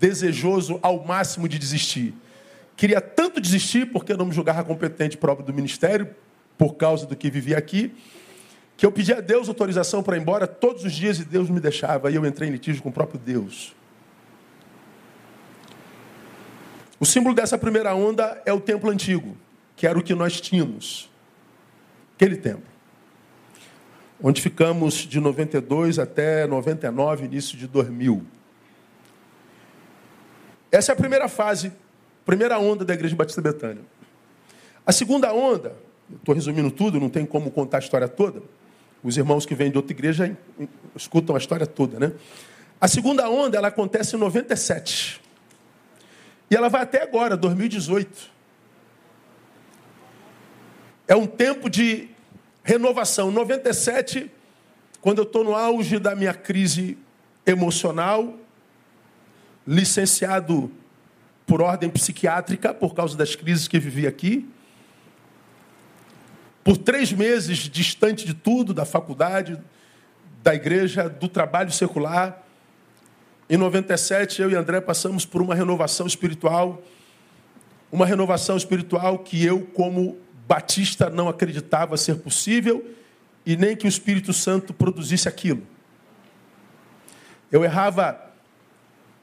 desejoso 0.00 0.80
ao 0.82 1.04
máximo 1.04 1.48
de 1.48 1.60
desistir. 1.60 2.12
Queria 2.76 3.00
tanto 3.00 3.40
desistir 3.40 3.86
porque 3.86 4.12
eu 4.12 4.16
não 4.16 4.26
me 4.26 4.34
julgava 4.34 4.64
competente 4.64 5.16
próprio 5.16 5.46
do 5.46 5.54
ministério, 5.54 6.12
por 6.58 6.74
causa 6.74 7.06
do 7.06 7.14
que 7.14 7.30
vivia 7.30 7.56
aqui, 7.56 7.94
que 8.76 8.84
eu 8.84 8.90
pedi 8.90 9.12
a 9.12 9.20
Deus 9.20 9.48
autorização 9.48 10.02
para 10.02 10.16
ir 10.16 10.22
embora 10.22 10.48
todos 10.48 10.82
os 10.82 10.92
dias 10.92 11.20
e 11.20 11.24
Deus 11.24 11.48
me 11.48 11.60
deixava. 11.60 12.10
E 12.10 12.16
eu 12.16 12.26
entrei 12.26 12.48
em 12.48 12.52
litígio 12.52 12.82
com 12.82 12.88
o 12.88 12.92
próprio 12.92 13.20
Deus. 13.20 13.76
O 16.98 17.06
símbolo 17.06 17.32
dessa 17.32 17.56
primeira 17.56 17.94
onda 17.94 18.42
é 18.44 18.52
o 18.52 18.60
templo 18.60 18.90
antigo, 18.90 19.36
que 19.76 19.86
era 19.86 19.96
o 19.96 20.02
que 20.02 20.16
nós 20.16 20.40
tínhamos. 20.40 21.08
Aquele 22.16 22.38
templo. 22.38 22.77
Onde 24.22 24.42
ficamos 24.42 24.94
de 24.94 25.20
92 25.20 25.98
até 25.98 26.46
99, 26.46 27.24
início 27.26 27.56
de 27.56 27.66
2000. 27.66 28.24
Essa 30.70 30.92
é 30.92 30.94
a 30.94 30.96
primeira 30.96 31.28
fase 31.28 31.72
Primeira 32.28 32.58
onda 32.58 32.84
da 32.84 32.92
Igreja 32.92 33.16
Batista 33.16 33.40
Betânia. 33.40 33.82
A 34.84 34.92
segunda 34.92 35.32
onda, 35.32 35.74
estou 36.14 36.34
resumindo 36.34 36.70
tudo, 36.70 37.00
não 37.00 37.08
tem 37.08 37.24
como 37.24 37.50
contar 37.50 37.78
a 37.78 37.80
história 37.80 38.06
toda. 38.06 38.42
Os 39.02 39.16
irmãos 39.16 39.46
que 39.46 39.54
vêm 39.54 39.70
de 39.70 39.78
outra 39.78 39.94
igreja 39.94 40.36
escutam 40.94 41.34
a 41.34 41.38
história 41.38 41.66
toda, 41.66 41.98
né? 41.98 42.12
A 42.78 42.86
segunda 42.86 43.30
onda, 43.30 43.56
ela 43.56 43.68
acontece 43.68 44.14
em 44.14 44.18
97. 44.18 45.22
E 46.50 46.54
ela 46.54 46.68
vai 46.68 46.82
até 46.82 47.02
agora, 47.02 47.34
2018. 47.34 48.30
É 51.08 51.16
um 51.16 51.26
tempo 51.26 51.70
de 51.70 52.10
renovação. 52.68 53.30
97, 53.30 54.30
quando 55.00 55.20
eu 55.20 55.24
estou 55.24 55.42
no 55.42 55.54
auge 55.54 55.98
da 55.98 56.14
minha 56.14 56.34
crise 56.34 56.98
emocional, 57.46 58.36
licenciado 59.66 60.70
por 61.46 61.62
ordem 61.62 61.88
psiquiátrica, 61.88 62.74
por 62.74 62.94
causa 62.94 63.16
das 63.16 63.34
crises 63.34 63.66
que 63.66 63.78
vivi 63.78 64.06
aqui. 64.06 64.46
Por 66.62 66.76
três 66.76 67.10
meses 67.10 67.56
distante 67.56 68.26
de 68.26 68.34
tudo, 68.34 68.74
da 68.74 68.84
faculdade, 68.84 69.58
da 70.42 70.54
igreja, 70.54 71.08
do 71.08 71.26
trabalho 71.26 71.72
secular. 71.72 72.42
Em 73.48 73.56
97, 73.56 74.42
eu 74.42 74.50
e 74.50 74.54
André 74.54 74.82
passamos 74.82 75.24
por 75.24 75.40
uma 75.40 75.54
renovação 75.54 76.06
espiritual. 76.06 76.82
Uma 77.90 78.04
renovação 78.04 78.58
espiritual 78.58 79.20
que 79.20 79.42
eu, 79.42 79.62
como 79.72 80.18
batista, 80.48 81.10
não 81.10 81.28
acreditava 81.28 81.96
ser 81.98 82.16
possível 82.16 82.84
e 83.44 83.54
nem 83.56 83.76
que 83.76 83.86
o 83.86 83.88
Espírito 83.88 84.32
Santo 84.32 84.72
produzisse 84.72 85.28
aquilo. 85.28 85.62
Eu 87.52 87.62
errava 87.62 88.18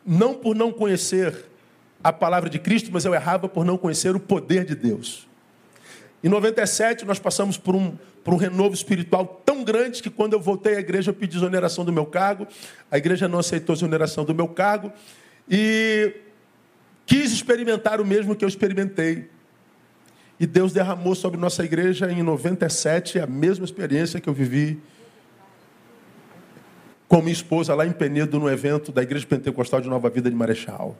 não 0.05 0.35
por 0.35 0.55
não 0.55 0.71
conhecer 0.71 1.45
a 2.03 2.13
palavra 2.13 2.49
de 2.49 2.59
Cristo, 2.59 2.91
mas 2.93 3.03
eu 3.03 3.13
errava 3.13 3.49
por 3.49 3.65
não 3.65 3.77
conhecer 3.77 4.15
o 4.15 4.19
poder 4.19 4.63
de 4.63 4.75
Deus. 4.75 5.27
Em 6.23 6.29
97, 6.29 7.05
nós 7.05 7.17
passamos 7.17 7.57
por 7.57 7.75
um, 7.75 7.97
por 8.23 8.33
um 8.33 8.37
renovo 8.37 8.75
espiritual 8.75 9.41
tão 9.43 9.63
grande 9.63 10.03
que 10.03 10.09
quando 10.09 10.33
eu 10.33 10.39
voltei 10.39 10.75
à 10.75 10.79
igreja, 10.79 11.09
eu 11.09 11.15
pedi 11.15 11.37
exoneração 11.37 11.83
do 11.83 11.91
meu 11.91 12.05
cargo. 12.05 12.47
A 12.89 12.97
igreja 12.97 13.27
não 13.27 13.39
aceitou 13.39 13.73
a 13.73 13.77
exoneração 13.77 14.23
do 14.23 14.33
meu 14.33 14.47
cargo. 14.47 14.91
E 15.49 16.15
quis 17.05 17.31
experimentar 17.31 17.99
o 17.99 18.05
mesmo 18.05 18.35
que 18.35 18.45
eu 18.45 18.49
experimentei. 18.49 19.29
E 20.39 20.45
Deus 20.45 20.73
derramou 20.73 21.15
sobre 21.15 21.39
nossa 21.39 21.63
igreja 21.63 22.11
em 22.11 22.21
97 22.21 23.19
a 23.19 23.27
mesma 23.27 23.63
experiência 23.63 24.19
que 24.19 24.27
eu 24.27 24.33
vivi 24.33 24.81
com 27.07 27.21
minha 27.21 27.31
esposa 27.31 27.73
lá 27.75 27.85
em 27.85 27.91
Penedo, 27.91 28.39
no 28.39 28.49
evento 28.49 28.91
da 28.91 29.01
Igreja 29.03 29.25
Pentecostal 29.25 29.79
de 29.79 29.87
Nova 29.87 30.09
Vida 30.09 30.29
de 30.29 30.35
Marechal. 30.35 30.97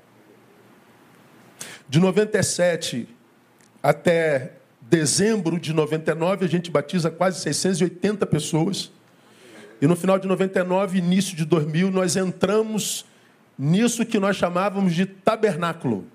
De 1.89 1.99
97 1.99 3.07
até 3.81 4.53
dezembro 4.81 5.59
de 5.59 5.73
99, 5.73 6.45
a 6.45 6.47
gente 6.47 6.71
batiza 6.71 7.09
quase 7.09 7.39
680 7.41 8.25
pessoas. 8.25 8.91
E 9.81 9.87
no 9.87 9.95
final 9.95 10.17
de 10.17 10.27
99, 10.27 10.97
início 10.97 11.35
de 11.35 11.43
2000, 11.43 11.91
nós 11.91 12.15
entramos 12.15 13.05
nisso 13.57 14.05
que 14.05 14.19
nós 14.19 14.35
chamávamos 14.35 14.93
de 14.93 15.05
tabernáculo, 15.05 16.05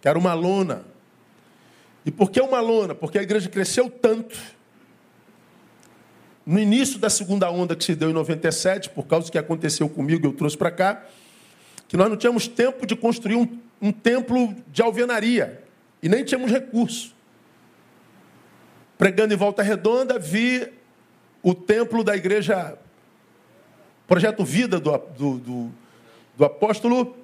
que 0.00 0.08
era 0.08 0.18
uma 0.18 0.34
lona. 0.34 0.82
E 2.06 2.10
por 2.10 2.30
que 2.30 2.40
uma 2.40 2.60
lona? 2.60 2.94
Porque 2.94 3.18
a 3.18 3.22
igreja 3.22 3.50
cresceu 3.50 3.90
tanto. 3.90 4.38
No 6.46 6.58
início 6.58 6.98
da 6.98 7.10
segunda 7.10 7.50
onda 7.50 7.76
que 7.76 7.84
se 7.84 7.94
deu 7.94 8.08
em 8.08 8.14
97, 8.14 8.88
por 8.90 9.06
causa 9.06 9.26
do 9.26 9.32
que 9.32 9.38
aconteceu 9.38 9.88
comigo, 9.88 10.26
eu 10.26 10.32
trouxe 10.32 10.56
para 10.56 10.70
cá, 10.70 11.04
que 11.88 11.96
nós 11.96 12.08
não 12.08 12.16
tínhamos 12.16 12.46
tempo 12.48 12.86
de 12.86 12.96
construir 12.96 13.34
um 13.34 13.66
um 13.80 13.92
templo 13.92 14.54
de 14.68 14.82
alvenaria 14.82 15.62
e 16.02 16.08
nem 16.08 16.24
tínhamos 16.24 16.50
recurso. 16.50 17.14
Pregando 18.96 19.34
em 19.34 19.36
volta 19.36 19.62
redonda, 19.62 20.18
vi 20.18 20.72
o 21.42 21.54
templo 21.54 22.02
da 22.02 22.16
igreja, 22.16 22.78
projeto 24.06 24.44
Vida 24.44 24.80
do, 24.80 24.96
do, 24.96 25.38
do, 25.38 25.70
do 26.36 26.44
apóstolo 26.44 27.16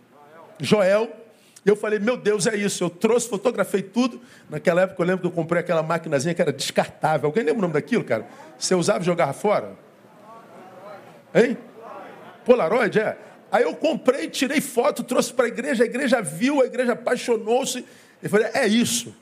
Joel. 0.61 1.22
E 1.65 1.69
eu 1.69 1.77
falei, 1.77 1.99
meu 1.99 2.17
Deus, 2.17 2.47
é 2.47 2.57
isso. 2.57 2.83
Eu 2.83 2.91
trouxe, 2.91 3.29
fotografei 3.29 3.83
tudo. 3.83 4.21
Naquela 4.51 4.83
época 4.83 5.01
eu 5.01 5.07
lembro 5.07 5.23
que 5.23 5.27
eu 5.29 5.31
comprei 5.31 5.61
aquela 5.61 5.83
maquinazinha 5.83 6.35
que 6.35 6.43
era 6.43 6.53
descartável. 6.53 7.29
Alguém 7.29 7.45
lembra 7.45 7.59
o 7.59 7.63
nome 7.63 7.75
daquilo, 7.75 8.03
cara? 8.03 8.27
Você 8.59 8.75
usava 8.75 9.01
e 9.01 9.07
jogava 9.07 9.33
fora? 9.33 9.73
Hein? 11.35 11.57
Polaroid, 12.45 12.99
é. 12.99 13.17
Aí 13.51 13.63
eu 13.63 13.75
comprei, 13.75 14.29
tirei 14.29 14.61
foto, 14.61 15.05
trouxe 15.05 15.33
para 15.33 15.45
a 15.45 15.49
igreja, 15.49 15.85
a 15.85 15.87
igreja 15.87 16.21
viu, 16.21 16.61
a 16.61 16.67
igreja 16.67 16.93
apaixonou-se. 16.95 17.85
E 18.23 18.29
falei, 18.29 18.49
é 18.55 18.67
isso. 18.67 19.15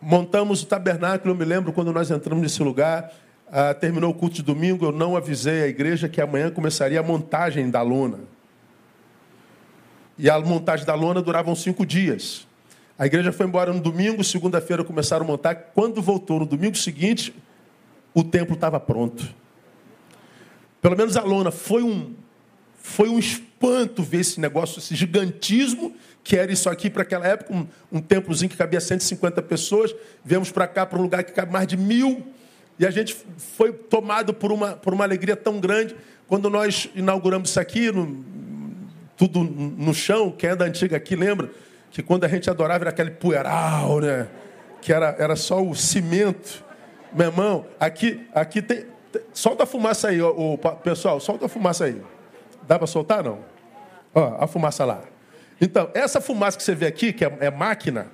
Montamos 0.00 0.62
o 0.62 0.66
tabernáculo, 0.66 1.32
eu 1.32 1.36
me 1.36 1.44
lembro 1.44 1.72
quando 1.72 1.92
nós 1.92 2.10
entramos 2.10 2.42
nesse 2.42 2.62
lugar, 2.62 3.12
ah, 3.50 3.74
terminou 3.74 4.10
o 4.10 4.14
culto 4.14 4.36
de 4.36 4.42
domingo, 4.42 4.84
eu 4.84 4.92
não 4.92 5.16
avisei 5.16 5.62
a 5.62 5.66
igreja 5.66 6.08
que 6.08 6.20
amanhã 6.20 6.50
começaria 6.50 7.00
a 7.00 7.02
montagem 7.02 7.70
da 7.70 7.82
lona. 7.82 8.20
E 10.18 10.30
a 10.30 10.40
montagem 10.40 10.86
da 10.86 10.94
lona 10.94 11.20
durava 11.20 11.54
cinco 11.54 11.84
dias. 11.84 12.46
A 12.98 13.06
igreja 13.06 13.32
foi 13.32 13.46
embora 13.46 13.72
no 13.72 13.80
domingo, 13.80 14.24
segunda-feira 14.24 14.82
começaram 14.82 15.24
a 15.24 15.28
montar. 15.28 15.54
Quando 15.54 16.00
voltou 16.00 16.40
no 16.40 16.46
domingo 16.46 16.76
seguinte, 16.76 17.34
o 18.14 18.24
templo 18.24 18.54
estava 18.54 18.80
pronto. 18.80 19.28
Pelo 20.80 20.96
menos 20.96 21.16
a 21.16 21.22
lona 21.22 21.50
foi 21.50 21.82
um 21.82 22.14
foi 22.78 23.08
um 23.08 23.18
espanto 23.18 24.00
ver 24.04 24.20
esse 24.20 24.40
negócio, 24.40 24.78
esse 24.78 24.94
gigantismo 24.94 25.92
que 26.22 26.36
era 26.36 26.52
isso 26.52 26.68
aqui 26.68 26.90
para 26.90 27.02
aquela 27.02 27.26
época, 27.26 27.52
um, 27.52 27.66
um 27.92 28.00
templozinho 28.00 28.48
que 28.48 28.56
cabia 28.56 28.80
150 28.80 29.40
pessoas. 29.42 29.94
Viemos 30.24 30.50
para 30.50 30.66
cá, 30.66 30.84
para 30.84 30.98
um 30.98 31.02
lugar 31.02 31.22
que 31.22 31.32
cabe 31.32 31.52
mais 31.52 31.68
de 31.68 31.76
mil. 31.76 32.26
E 32.78 32.86
a 32.86 32.90
gente 32.90 33.16
foi 33.36 33.72
tomado 33.72 34.34
por 34.34 34.50
uma, 34.50 34.72
por 34.72 34.92
uma 34.92 35.04
alegria 35.04 35.36
tão 35.36 35.60
grande. 35.60 35.94
Quando 36.26 36.50
nós 36.50 36.88
inauguramos 36.96 37.50
isso 37.50 37.60
aqui, 37.60 37.92
no, 37.92 38.24
tudo 39.16 39.42
no 39.42 39.94
chão, 39.94 40.30
quem 40.30 40.50
é 40.50 40.56
da 40.56 40.64
antiga 40.64 40.96
aqui 40.96 41.16
lembra 41.16 41.50
que 41.90 42.02
quando 42.02 42.24
a 42.24 42.28
gente 42.28 42.50
adorava 42.50 42.84
era 42.84 42.90
aquele 42.90 43.10
poeiral, 43.10 44.00
né? 44.00 44.28
Que 44.82 44.92
era, 44.92 45.16
era 45.18 45.34
só 45.34 45.62
o 45.62 45.74
cimento. 45.74 46.64
Meu 47.12 47.28
irmão, 47.28 47.66
aqui, 47.80 48.28
aqui 48.34 48.60
tem. 48.60 48.84
Solta 49.32 49.62
a 49.62 49.66
fumaça 49.66 50.08
aí, 50.08 50.20
ó, 50.20 50.34
ó, 50.36 50.56
pessoal, 50.72 51.18
solta 51.20 51.46
a 51.46 51.48
fumaça 51.48 51.86
aí. 51.86 52.02
Dá 52.66 52.78
para 52.78 52.86
soltar 52.86 53.24
não? 53.24 53.38
Ó, 54.14 54.36
a 54.38 54.46
fumaça 54.46 54.84
lá. 54.84 55.02
Então, 55.60 55.90
essa 55.94 56.20
fumaça 56.20 56.58
que 56.58 56.62
você 56.62 56.74
vê 56.74 56.86
aqui, 56.86 57.12
que 57.12 57.24
é, 57.24 57.36
é 57.40 57.50
máquina, 57.50 58.08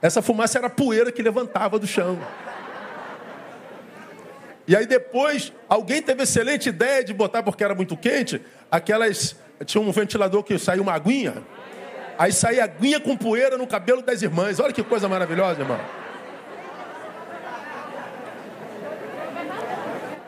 essa 0.00 0.22
fumaça 0.22 0.58
era 0.58 0.70
poeira 0.70 1.10
que 1.10 1.20
levantava 1.22 1.78
do 1.78 1.86
chão. 1.86 2.18
E 4.68 4.74
aí 4.74 4.86
depois, 4.86 5.52
alguém 5.68 6.02
teve 6.02 6.20
a 6.20 6.24
excelente 6.24 6.68
ideia 6.68 7.02
de 7.02 7.14
botar, 7.14 7.42
porque 7.42 7.62
era 7.62 7.74
muito 7.74 7.96
quente, 7.96 8.40
aquelas. 8.70 9.36
Tinha 9.64 9.82
um 9.82 9.90
ventilador 9.90 10.42
que 10.42 10.58
saiu 10.58 10.82
uma 10.82 10.92
aguinha. 10.92 11.42
Aí 12.18 12.32
saía 12.32 12.64
aguinha 12.64 13.00
com 13.00 13.16
poeira 13.16 13.56
no 13.56 13.66
cabelo 13.66 14.02
das 14.02 14.22
irmãs. 14.22 14.60
Olha 14.60 14.72
que 14.72 14.82
coisa 14.82 15.08
maravilhosa, 15.08 15.60
irmão. 15.60 15.80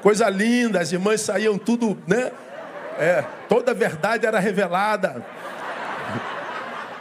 Coisa 0.03 0.29
linda, 0.29 0.81
as 0.81 0.93
irmãs 0.93 1.21
saíam 1.21 1.59
tudo, 1.59 1.99
né? 2.07 2.31
É, 2.99 3.25
toda 3.49 3.73
a 3.73 3.75
verdade 3.75 4.27
era 4.27 4.39
revelada. 4.39 5.25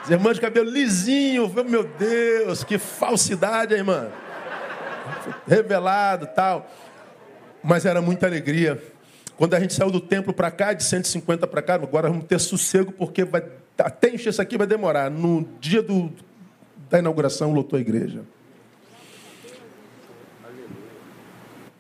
As 0.04 0.10
irmãs 0.10 0.36
de 0.36 0.42
cabelo 0.42 0.70
lisinho, 0.70 1.52
meu 1.68 1.84
Deus, 1.84 2.64
que 2.64 2.78
falsidade, 2.78 3.74
irmã. 3.74 4.08
Revelado 5.48 6.28
tal. 6.28 6.70
Mas 7.64 7.86
era 7.86 8.02
muita 8.02 8.26
alegria. 8.26 8.82
Quando 9.38 9.54
a 9.54 9.60
gente 9.60 9.74
saiu 9.74 9.92
do 9.92 10.02
templo 10.02 10.34
para 10.34 10.50
cá, 10.50 10.74
de 10.74 10.84
150 10.84 11.46
para 11.46 11.62
cá, 11.62 11.76
agora 11.76 12.10
vamos 12.10 12.26
ter 12.26 12.40
sossego, 12.40 12.92
porque 12.92 13.24
vai, 13.24 13.44
até 13.78 14.10
encher 14.10 14.30
isso 14.30 14.42
aqui 14.42 14.58
vai 14.58 14.66
demorar. 14.66 15.12
No 15.12 15.48
dia 15.62 15.84
do, 15.84 16.12
da 16.90 16.98
inauguração, 16.98 17.54
lotou 17.54 17.78
a 17.78 17.80
igreja. 17.80 18.24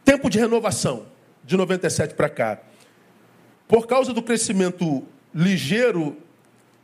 Tempo 0.06 0.30
de 0.30 0.38
renovação, 0.38 1.08
de 1.44 1.58
97 1.58 2.14
para 2.14 2.30
cá. 2.30 2.60
Por 3.68 3.88
causa 3.88 4.14
do 4.14 4.22
crescimento 4.22 5.04
ligeiro, 5.34 6.16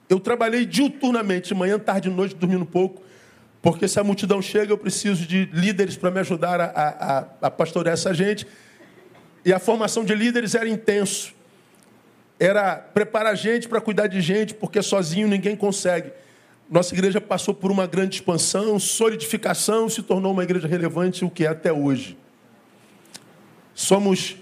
eu 0.09 0.19
trabalhei 0.19 0.65
diuturnamente, 0.65 1.53
manhã, 1.53 1.77
tarde, 1.77 2.09
noite, 2.09 2.35
dormindo 2.35 2.65
pouco, 2.65 3.03
porque 3.61 3.87
se 3.87 3.99
a 3.99 4.03
multidão 4.03 4.41
chega, 4.41 4.73
eu 4.73 4.77
preciso 4.77 5.25
de 5.25 5.45
líderes 5.53 5.95
para 5.95 6.09
me 6.09 6.19
ajudar 6.19 6.59
a, 6.59 6.65
a, 6.65 7.47
a 7.47 7.51
pastorear 7.51 7.93
essa 7.93 8.13
gente. 8.13 8.45
E 9.45 9.51
a 9.51 9.59
formação 9.59 10.05
de 10.05 10.15
líderes 10.15 10.55
era 10.55 10.67
intenso. 10.67 11.33
Era 12.39 12.75
preparar 12.75 13.35
gente 13.35 13.67
para 13.67 13.81
cuidar 13.81 14.07
de 14.07 14.21
gente, 14.21 14.53
porque 14.53 14.81
sozinho 14.81 15.27
ninguém 15.27 15.55
consegue. 15.55 16.11
Nossa 16.69 16.93
igreja 16.93 17.19
passou 17.21 17.53
por 17.53 17.71
uma 17.71 17.85
grande 17.85 18.15
expansão, 18.15 18.79
solidificação, 18.79 19.89
se 19.89 20.01
tornou 20.01 20.31
uma 20.31 20.43
igreja 20.43 20.67
relevante, 20.67 21.25
o 21.25 21.29
que 21.29 21.45
é 21.45 21.49
até 21.49 21.71
hoje. 21.71 22.17
Somos 23.73 24.37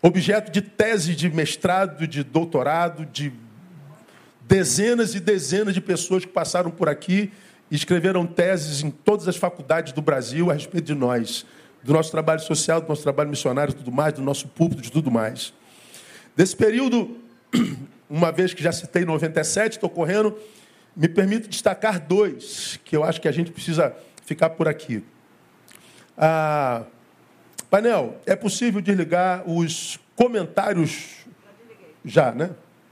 objeto 0.00 0.50
de 0.50 0.62
tese 0.62 1.14
de 1.14 1.28
mestrado, 1.28 2.06
de 2.06 2.22
doutorado, 2.22 3.04
de 3.06 3.32
dezenas 4.42 5.14
e 5.14 5.20
dezenas 5.20 5.74
de 5.74 5.80
pessoas 5.80 6.24
que 6.24 6.30
passaram 6.30 6.70
por 6.70 6.88
aqui 6.88 7.32
e 7.70 7.74
escreveram 7.74 8.24
teses 8.26 8.82
em 8.82 8.90
todas 8.90 9.26
as 9.26 9.36
faculdades 9.36 9.92
do 9.92 10.00
Brasil 10.00 10.50
a 10.50 10.54
respeito 10.54 10.86
de 10.86 10.94
nós, 10.94 11.44
do 11.86 11.92
nosso 11.92 12.10
trabalho 12.10 12.40
social, 12.40 12.80
do 12.80 12.88
nosso 12.88 13.04
trabalho 13.04 13.30
missionário, 13.30 13.72
tudo 13.72 13.92
mais, 13.92 14.12
do 14.12 14.20
nosso 14.20 14.48
público, 14.48 14.82
de 14.82 14.90
tudo 14.90 15.08
mais. 15.08 15.54
Desse 16.34 16.56
período, 16.56 17.16
uma 18.10 18.32
vez 18.32 18.52
que 18.52 18.60
já 18.60 18.72
citei 18.72 19.04
97, 19.04 19.74
estou 19.74 19.88
correndo, 19.88 20.36
me 20.96 21.08
permito 21.08 21.48
destacar 21.48 22.00
dois 22.00 22.80
que 22.84 22.96
eu 22.96 23.04
acho 23.04 23.20
que 23.20 23.28
a 23.28 23.32
gente 23.32 23.52
precisa 23.52 23.94
ficar 24.24 24.50
por 24.50 24.66
aqui. 24.66 25.04
Ah, 26.18 26.82
Painel, 27.70 28.20
é 28.26 28.34
possível 28.34 28.80
desligar 28.80 29.48
os 29.48 30.00
comentários 30.16 31.24
já, 32.04 32.32
né? 32.32 32.50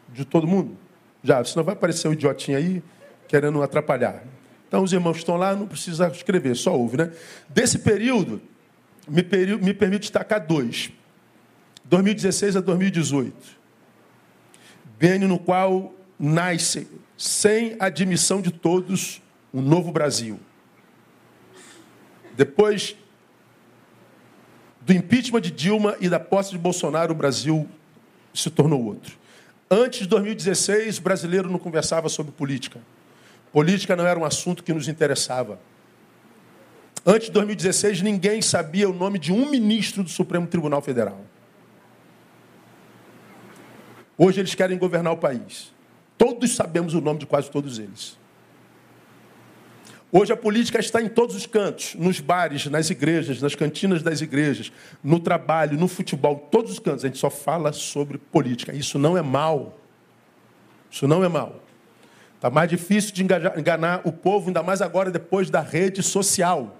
De 0.08 0.24
todo 0.24 0.46
mundo? 0.46 0.78
Já, 1.22 1.42
senão 1.44 1.64
vai 1.64 1.74
aparecer 1.74 2.06
o 2.06 2.10
um 2.10 2.14
idiotinho 2.14 2.56
aí 2.56 2.82
querendo 3.26 3.60
atrapalhar. 3.60 4.22
Então 4.68 4.84
os 4.84 4.92
irmãos 4.92 5.16
estão 5.16 5.36
lá 5.36 5.52
não 5.56 5.66
precisa 5.66 6.06
escrever, 6.08 6.54
só 6.54 6.76
ouve, 6.78 6.96
né? 6.96 7.10
Desse 7.48 7.80
período, 7.80 8.40
me, 9.08 9.22
peri 9.22 9.56
me 9.56 9.74
permite 9.74 10.02
destacar 10.02 10.44
dois. 10.44 10.90
2016 11.84 12.56
a 12.56 12.60
2018. 12.60 13.34
Bênio 14.98 15.28
no 15.28 15.38
qual 15.38 15.94
nasce, 16.18 16.88
sem 17.16 17.76
admissão 17.78 18.40
de 18.40 18.50
todos, 18.50 19.20
um 19.52 19.60
novo 19.60 19.92
Brasil. 19.92 20.40
Depois 22.36 22.96
do 24.80 24.92
impeachment 24.92 25.40
de 25.40 25.50
Dilma 25.50 25.96
e 26.00 26.08
da 26.08 26.20
posse 26.20 26.50
de 26.50 26.58
Bolsonaro, 26.58 27.12
o 27.12 27.16
Brasil 27.16 27.68
se 28.32 28.50
tornou 28.50 28.84
outro. 28.84 29.16
Antes 29.70 30.00
de 30.00 30.08
2016, 30.08 30.98
o 30.98 31.02
brasileiro 31.02 31.50
não 31.50 31.58
conversava 31.58 32.08
sobre 32.08 32.32
política. 32.32 32.80
Política 33.52 33.96
não 33.96 34.06
era 34.06 34.18
um 34.18 34.24
assunto 34.24 34.62
que 34.62 34.72
nos 34.72 34.88
interessava. 34.88 35.58
Antes 37.06 37.26
de 37.26 37.32
2016, 37.32 38.00
ninguém 38.00 38.40
sabia 38.40 38.88
o 38.88 38.92
nome 38.92 39.18
de 39.18 39.30
um 39.30 39.50
ministro 39.50 40.02
do 40.02 40.08
Supremo 40.08 40.46
Tribunal 40.46 40.80
Federal. 40.80 41.20
Hoje 44.16 44.40
eles 44.40 44.54
querem 44.54 44.78
governar 44.78 45.12
o 45.12 45.16
país. 45.18 45.72
Todos 46.16 46.54
sabemos 46.54 46.94
o 46.94 47.00
nome 47.02 47.18
de 47.18 47.26
quase 47.26 47.50
todos 47.50 47.78
eles. 47.78 48.16
Hoje 50.10 50.32
a 50.32 50.36
política 50.36 50.78
está 50.78 51.02
em 51.02 51.08
todos 51.08 51.34
os 51.34 51.44
cantos, 51.44 51.94
nos 51.96 52.20
bares, 52.20 52.66
nas 52.66 52.88
igrejas, 52.88 53.42
nas 53.42 53.54
cantinas 53.54 54.00
das 54.00 54.20
igrejas, 54.20 54.72
no 55.02 55.18
trabalho, 55.18 55.76
no 55.76 55.88
futebol, 55.88 56.48
todos 56.50 56.72
os 56.72 56.78
cantos. 56.78 57.04
A 57.04 57.08
gente 57.08 57.18
só 57.18 57.28
fala 57.28 57.72
sobre 57.72 58.16
política. 58.16 58.72
Isso 58.72 58.98
não 58.98 59.18
é 59.18 59.22
mal. 59.22 59.76
Isso 60.90 61.06
não 61.06 61.22
é 61.24 61.28
mal. 61.28 61.60
Está 62.36 62.48
mais 62.48 62.70
difícil 62.70 63.12
de 63.12 63.22
enganar 63.22 64.02
o 64.04 64.12
povo, 64.12 64.46
ainda 64.46 64.62
mais 64.62 64.80
agora 64.80 65.10
depois 65.10 65.50
da 65.50 65.60
rede 65.60 66.02
social. 66.02 66.78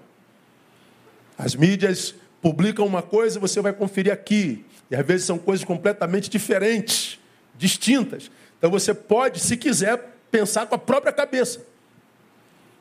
As 1.37 1.55
mídias 1.55 2.15
publicam 2.41 2.85
uma 2.85 3.01
coisa, 3.01 3.39
você 3.39 3.61
vai 3.61 3.73
conferir 3.73 4.13
aqui. 4.13 4.65
E 4.89 4.95
às 4.95 5.05
vezes 5.05 5.25
são 5.25 5.37
coisas 5.37 5.65
completamente 5.65 6.29
diferentes, 6.29 7.19
distintas. 7.57 8.29
Então 8.57 8.69
você 8.69 8.93
pode, 8.93 9.39
se 9.39 9.57
quiser, 9.57 10.15
pensar 10.31 10.65
com 10.67 10.75
a 10.75 10.77
própria 10.77 11.11
cabeça. 11.11 11.65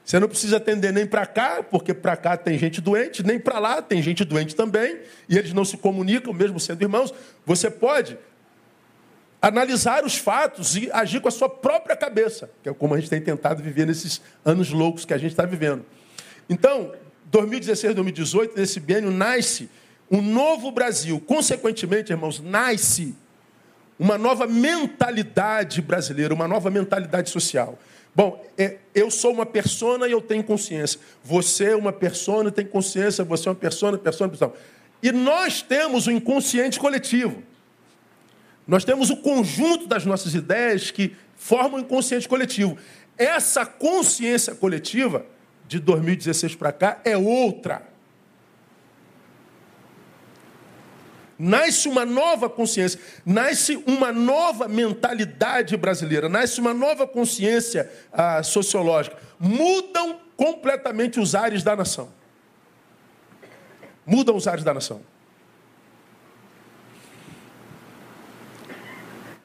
Você 0.04 0.18
não 0.18 0.28
precisa 0.28 0.58
atender 0.58 0.92
nem 0.92 1.06
para 1.06 1.24
cá, 1.24 1.62
porque 1.62 1.94
para 1.94 2.14
cá 2.14 2.36
tem 2.36 2.58
gente 2.58 2.80
doente, 2.80 3.22
nem 3.22 3.38
para 3.38 3.58
lá 3.58 3.80
tem 3.80 4.02
gente 4.02 4.22
doente 4.22 4.54
também, 4.54 5.00
e 5.28 5.38
eles 5.38 5.54
não 5.54 5.64
se 5.64 5.78
comunicam, 5.78 6.32
mesmo 6.32 6.60
sendo 6.60 6.82
irmãos. 6.82 7.12
Você 7.46 7.70
pode 7.70 8.18
analisar 9.40 10.04
os 10.04 10.16
fatos 10.16 10.76
e 10.76 10.90
agir 10.92 11.20
com 11.20 11.28
a 11.28 11.30
sua 11.30 11.48
própria 11.48 11.96
cabeça, 11.96 12.50
que 12.62 12.68
é 12.68 12.74
como 12.74 12.94
a 12.94 12.98
gente 12.98 13.08
tem 13.08 13.20
tentado 13.20 13.62
viver 13.62 13.86
nesses 13.86 14.20
anos 14.44 14.70
loucos 14.70 15.06
que 15.06 15.14
a 15.14 15.18
gente 15.18 15.30
está 15.30 15.46
vivendo. 15.46 15.84
Então, 16.50 16.92
2016, 17.26 17.94
2018, 17.94 18.56
nesse 18.56 18.80
biênio, 18.80 19.10
nasce 19.10 19.68
um 20.10 20.22
novo 20.22 20.70
Brasil. 20.70 21.20
Consequentemente, 21.20 22.12
irmãos, 22.12 22.40
nasce 22.40 23.14
uma 23.98 24.18
nova 24.18 24.46
mentalidade 24.46 25.80
brasileira, 25.80 26.34
uma 26.34 26.48
nova 26.48 26.70
mentalidade 26.70 27.30
social. 27.30 27.78
Bom, 28.14 28.44
é, 28.56 28.78
eu 28.94 29.10
sou 29.10 29.32
uma 29.32 29.44
persona 29.44 30.06
e 30.06 30.12
eu 30.12 30.20
tenho 30.20 30.44
consciência. 30.44 31.00
Você 31.24 31.70
é 31.70 31.76
uma 31.76 31.92
persona 31.92 32.48
e 32.48 32.52
tem 32.52 32.64
consciência. 32.64 33.24
Você 33.24 33.48
é 33.48 33.50
uma 33.50 33.56
persona, 33.56 33.98
persona, 33.98 34.30
persona. 34.30 34.52
E 35.02 35.10
nós 35.10 35.62
temos 35.62 36.06
o 36.06 36.12
inconsciente 36.12 36.78
coletivo. 36.78 37.42
Nós 38.66 38.84
temos 38.84 39.10
o 39.10 39.16
conjunto 39.16 39.86
das 39.86 40.06
nossas 40.06 40.34
ideias 40.34 40.90
que 40.90 41.14
formam 41.36 41.80
o 41.80 41.80
inconsciente 41.80 42.28
coletivo. 42.28 42.78
Essa 43.18 43.66
consciência 43.66 44.54
coletiva, 44.54 45.26
de 45.66 45.78
2016 45.78 46.54
para 46.54 46.72
cá, 46.72 47.00
é 47.04 47.16
outra. 47.16 47.94
Nasce 51.38 51.88
uma 51.88 52.06
nova 52.06 52.48
consciência, 52.48 53.00
nasce 53.26 53.82
uma 53.86 54.12
nova 54.12 54.68
mentalidade 54.68 55.76
brasileira, 55.76 56.28
nasce 56.28 56.60
uma 56.60 56.72
nova 56.72 57.06
consciência 57.06 57.90
ah, 58.12 58.42
sociológica. 58.42 59.16
Mudam 59.38 60.20
completamente 60.36 61.18
os 61.18 61.34
ares 61.34 61.62
da 61.62 61.74
nação. 61.74 62.08
Mudam 64.06 64.36
os 64.36 64.46
ares 64.46 64.62
da 64.62 64.72
nação. 64.72 65.00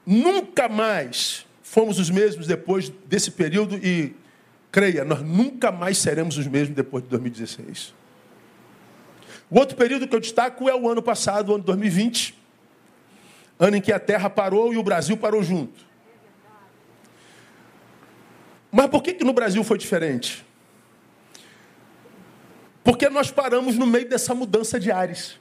Nunca 0.06 0.68
mais 0.68 1.46
fomos 1.62 2.00
os 2.00 2.10
mesmos 2.10 2.48
depois 2.48 2.90
desse 2.90 3.32
período 3.32 3.78
e, 3.78 4.16
creia, 4.72 5.04
nós 5.04 5.22
nunca 5.22 5.72
mais 5.72 5.98
seremos 5.98 6.38
os 6.38 6.48
mesmos 6.48 6.76
depois 6.76 7.04
de 7.04 7.10
2016. 7.10 7.94
O 9.50 9.60
outro 9.60 9.76
período 9.76 10.08
que 10.08 10.16
eu 10.16 10.20
destaco 10.20 10.70
é 10.70 10.76
o 10.76 10.90
ano 10.90 11.02
passado, 11.02 11.50
o 11.52 11.56
ano 11.56 11.64
2020, 11.64 12.36
ano 13.60 13.78
em 13.78 13.82
que 13.82 13.92
a 13.92 14.00
Terra 14.00 14.30
parou 14.30 14.74
e 14.74 14.78
o 14.78 14.84
Brasil 14.84 15.18
parou 15.18 15.42
junto. 15.42 15.90
Mas 18.72 18.88
por 18.88 19.02
que, 19.02 19.14
que 19.14 19.24
no 19.24 19.34
Brasil 19.34 19.64
foi 19.64 19.78
diferente? 19.78 20.46
Porque 22.84 23.10
nós 23.10 23.32
paramos 23.32 23.76
no 23.76 23.86
meio 23.86 24.08
dessa 24.08 24.34
mudança 24.36 24.80
de 24.80 24.92
ares. 24.92 25.40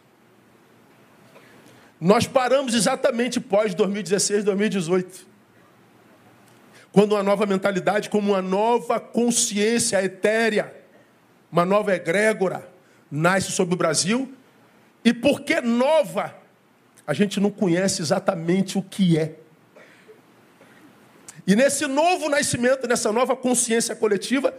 Nós 2.00 2.26
paramos 2.26 2.74
exatamente 2.74 3.40
pós 3.40 3.74
2016, 3.74 4.44
2018. 4.44 5.26
Quando 6.98 7.12
uma 7.12 7.22
nova 7.22 7.46
mentalidade, 7.46 8.10
como 8.10 8.32
uma 8.32 8.42
nova 8.42 8.98
consciência 8.98 10.02
etérea, 10.02 10.74
uma 11.48 11.64
nova 11.64 11.94
egrégora, 11.94 12.68
nasce 13.08 13.52
sobre 13.52 13.74
o 13.74 13.78
Brasil. 13.78 14.34
E 15.04 15.14
porque 15.14 15.60
nova, 15.60 16.34
a 17.06 17.14
gente 17.14 17.38
não 17.38 17.52
conhece 17.52 18.02
exatamente 18.02 18.76
o 18.76 18.82
que 18.82 19.16
é. 19.16 19.36
E 21.46 21.54
nesse 21.54 21.86
novo 21.86 22.28
nascimento, 22.28 22.88
nessa 22.88 23.12
nova 23.12 23.36
consciência 23.36 23.94
coletiva, 23.94 24.52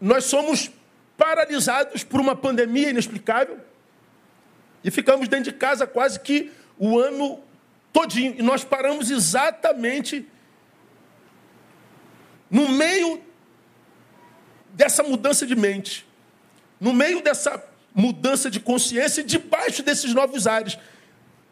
nós 0.00 0.24
somos 0.24 0.70
paralisados 1.14 2.02
por 2.02 2.20
uma 2.20 2.34
pandemia 2.34 2.88
inexplicável 2.88 3.58
e 4.82 4.90
ficamos 4.90 5.28
dentro 5.28 5.52
de 5.52 5.58
casa 5.58 5.86
quase 5.86 6.20
que 6.20 6.50
o 6.78 6.98
ano 6.98 7.38
todinho. 7.92 8.34
E 8.38 8.42
nós 8.42 8.64
paramos 8.64 9.10
exatamente 9.10 10.26
no 12.54 12.68
meio 12.68 13.20
dessa 14.72 15.02
mudança 15.02 15.46
de 15.46 15.54
mente 15.54 16.06
no 16.84 16.92
meio 16.92 17.22
dessa 17.22 17.62
mudança 17.94 18.50
de 18.50 18.60
consciência 18.60 19.20
e 19.20 19.24
debaixo 19.24 19.82
desses 19.82 20.12
novos 20.12 20.46
ares. 20.46 20.76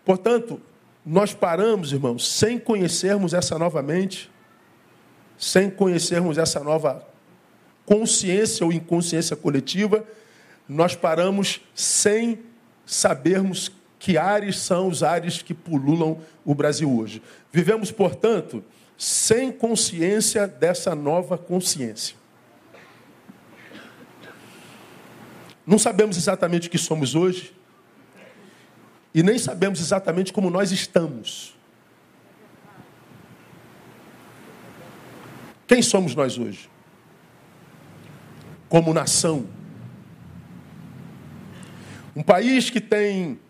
Portanto, 0.04 0.60
nós 1.06 1.32
paramos, 1.32 1.92
irmãos, 1.92 2.28
sem 2.28 2.58
conhecermos 2.58 3.32
essa 3.32 3.58
nova 3.58 3.80
mente, 3.82 4.30
sem 5.38 5.70
conhecermos 5.70 6.36
essa 6.36 6.60
nova 6.60 7.06
consciência 7.86 8.66
ou 8.66 8.72
inconsciência 8.72 9.34
coletiva, 9.34 10.04
nós 10.68 10.94
paramos 10.94 11.62
sem 11.74 12.40
sabermos 12.84 13.72
que 13.98 14.18
ares 14.18 14.58
são 14.58 14.88
os 14.88 15.02
ares 15.02 15.40
que 15.40 15.54
pululam 15.54 16.18
o 16.44 16.54
Brasil 16.54 16.92
hoje. 16.94 17.22
Vivemos, 17.50 17.90
portanto, 17.90 18.62
sem 19.02 19.50
consciência 19.50 20.46
dessa 20.46 20.94
nova 20.94 21.36
consciência. 21.36 22.14
Não 25.66 25.76
sabemos 25.76 26.16
exatamente 26.16 26.68
o 26.68 26.70
que 26.70 26.78
somos 26.78 27.16
hoje 27.16 27.52
e 29.12 29.20
nem 29.20 29.36
sabemos 29.40 29.80
exatamente 29.80 30.32
como 30.32 30.48
nós 30.50 30.70
estamos. 30.70 31.58
Quem 35.66 35.82
somos 35.82 36.14
nós 36.14 36.38
hoje? 36.38 36.70
Como 38.68 38.94
nação. 38.94 39.48
Um 42.14 42.22
país 42.22 42.70
que 42.70 42.80
tem 42.80 43.40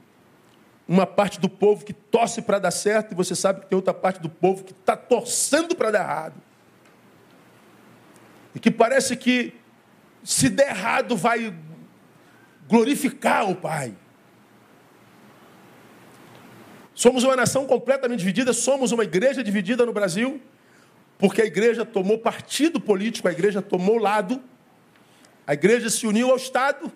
uma 0.87 1.07
parte 1.07 1.41
do 1.41 1.49
povo 1.49 1.85
que 1.85 1.93
torce 1.93 2.43
para 2.43 2.59
dar 2.59 2.71
certo 2.71 3.13
e 3.13 3.15
você 3.15 3.35
sabe 3.35 3.61
que 3.61 3.67
tem 3.67 3.77
outra 3.77 3.95
parte 3.95 4.21
do 4.21 4.29
povo 4.29 4.65
que 4.65 4.73
está 4.73 4.97
torcendo 4.97 5.75
para 5.75 5.91
dar 5.91 6.01
errado. 6.01 6.35
E 8.55 8.61
que 8.61 8.71
parece 8.71 9.17
que 9.17 9.55
se 10.23 10.49
der 10.49 10.71
errado 10.71 11.17
vai 11.17 11.55
glorificar 12.69 13.49
o 13.51 13.55
Pai. 13.55 13.95
Somos 16.95 17.25
uma 17.25 17.35
nação 17.35 17.67
completamente 17.67 18.21
dividida, 18.21 18.53
somos 18.53 18.93
uma 18.93 19.05
igreja 19.05 19.43
dividida 19.43 19.87
no 19.87 19.93
Brasil, 19.93 20.41
porque 21.19 21.41
a 21.41 21.47
igreja 21.47 21.85
tomou 21.85 22.19
partido 22.19 22.81
político, 22.81 23.29
a 23.29 23.33
igreja 23.33 23.63
tomou 23.63 23.97
lado, 23.97 24.43
a 25.47 25.55
igreja 25.55 25.89
se 25.89 26.07
uniu 26.07 26.31
ao 26.31 26.37
Estado, 26.37 26.93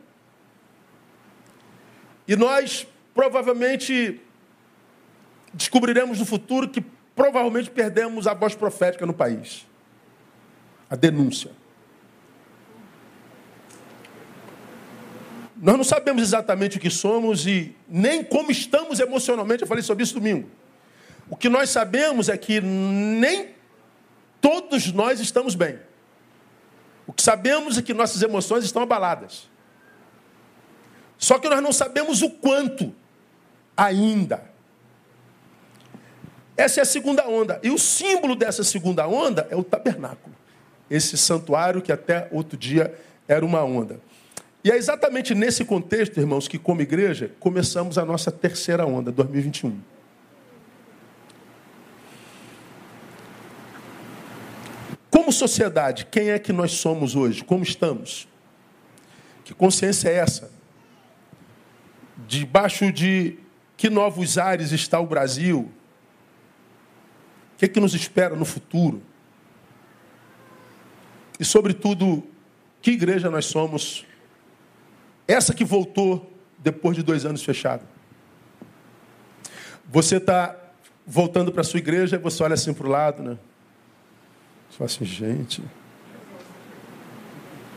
e 2.28 2.36
nós 2.36 2.86
provavelmente 3.16 4.20
descobriremos 5.52 6.18
no 6.20 6.26
futuro 6.26 6.68
que 6.68 6.84
provavelmente 7.16 7.70
perdemos 7.70 8.26
a 8.26 8.34
voz 8.34 8.54
profética 8.54 9.06
no 9.06 9.14
país 9.14 9.66
a 10.88 10.94
denúncia. 10.94 11.50
Nós 15.56 15.76
não 15.76 15.84
sabemos 15.84 16.22
exatamente 16.22 16.76
o 16.76 16.80
que 16.80 16.90
somos 16.90 17.46
e 17.46 17.74
nem 17.88 18.22
como 18.22 18.50
estamos 18.50 19.00
emocionalmente. 19.00 19.62
Eu 19.62 19.68
falei 19.68 19.82
sobre 19.82 20.04
isso 20.04 20.14
domingo. 20.14 20.48
O 21.28 21.36
que 21.36 21.48
nós 21.48 21.70
sabemos 21.70 22.28
é 22.28 22.36
que 22.36 22.60
nem 22.60 23.54
todos 24.40 24.92
nós 24.92 25.18
estamos 25.18 25.54
bem. 25.54 25.78
O 27.06 27.12
que 27.12 27.22
sabemos 27.22 27.78
é 27.78 27.82
que 27.82 27.94
nossas 27.94 28.22
emoções 28.22 28.64
estão 28.64 28.82
abaladas. 28.82 29.48
Só 31.18 31.38
que 31.38 31.48
nós 31.48 31.62
não 31.62 31.72
sabemos 31.72 32.22
o 32.22 32.30
quanto 32.30 32.94
ainda. 33.76 34.42
Essa 36.56 36.80
é 36.80 36.82
a 36.82 36.86
segunda 36.86 37.28
onda. 37.28 37.60
E 37.62 37.70
o 37.70 37.78
símbolo 37.78 38.34
dessa 38.34 38.64
segunda 38.64 39.06
onda 39.06 39.46
é 39.50 39.56
o 39.56 39.62
tabernáculo. 39.62 40.34
Esse 40.90 41.16
santuário 41.16 41.82
que 41.82 41.92
até 41.92 42.28
outro 42.30 42.56
dia 42.56 42.94
era 43.28 43.44
uma 43.44 43.62
onda. 43.62 44.00
E 44.64 44.70
é 44.70 44.76
exatamente 44.76 45.34
nesse 45.34 45.64
contexto, 45.64 46.18
irmãos, 46.18 46.48
que 46.48 46.58
como 46.58 46.80
igreja 46.80 47.30
começamos 47.38 47.98
a 47.98 48.04
nossa 48.04 48.32
terceira 48.32 48.86
onda, 48.86 49.12
2021. 49.12 49.80
Como 55.10 55.30
sociedade, 55.32 56.06
quem 56.06 56.30
é 56.30 56.38
que 56.38 56.52
nós 56.52 56.72
somos 56.72 57.14
hoje? 57.14 57.44
Como 57.44 57.62
estamos? 57.62 58.28
Que 59.44 59.54
consciência 59.54 60.08
é 60.08 60.14
essa? 60.14 60.50
Debaixo 62.26 62.92
de 62.92 63.38
que 63.76 63.90
novos 63.90 64.38
ares 64.38 64.72
está 64.72 64.98
o 64.98 65.06
Brasil? 65.06 65.70
O 67.54 67.58
que, 67.58 67.64
é 67.66 67.68
que 67.68 67.80
nos 67.80 67.94
espera 67.94 68.34
no 68.34 68.44
futuro? 68.44 69.02
E, 71.38 71.44
sobretudo, 71.44 72.22
que 72.80 72.92
igreja 72.92 73.30
nós 73.30 73.46
somos 73.46 74.06
essa 75.28 75.52
que 75.52 75.64
voltou 75.64 76.32
depois 76.58 76.96
de 76.96 77.02
dois 77.02 77.24
anos 77.24 77.42
fechado. 77.42 77.86
Você 79.88 80.16
está 80.16 80.56
voltando 81.06 81.52
para 81.52 81.62
sua 81.62 81.78
igreja 81.78 82.16
e 82.16 82.18
você 82.18 82.42
olha 82.42 82.54
assim 82.54 82.72
para 82.72 82.86
o 82.86 82.90
lado, 82.90 83.22
né? 83.22 83.38
Você 84.68 84.78
fala 84.78 84.86
assim, 84.86 85.04
gente, 85.04 85.62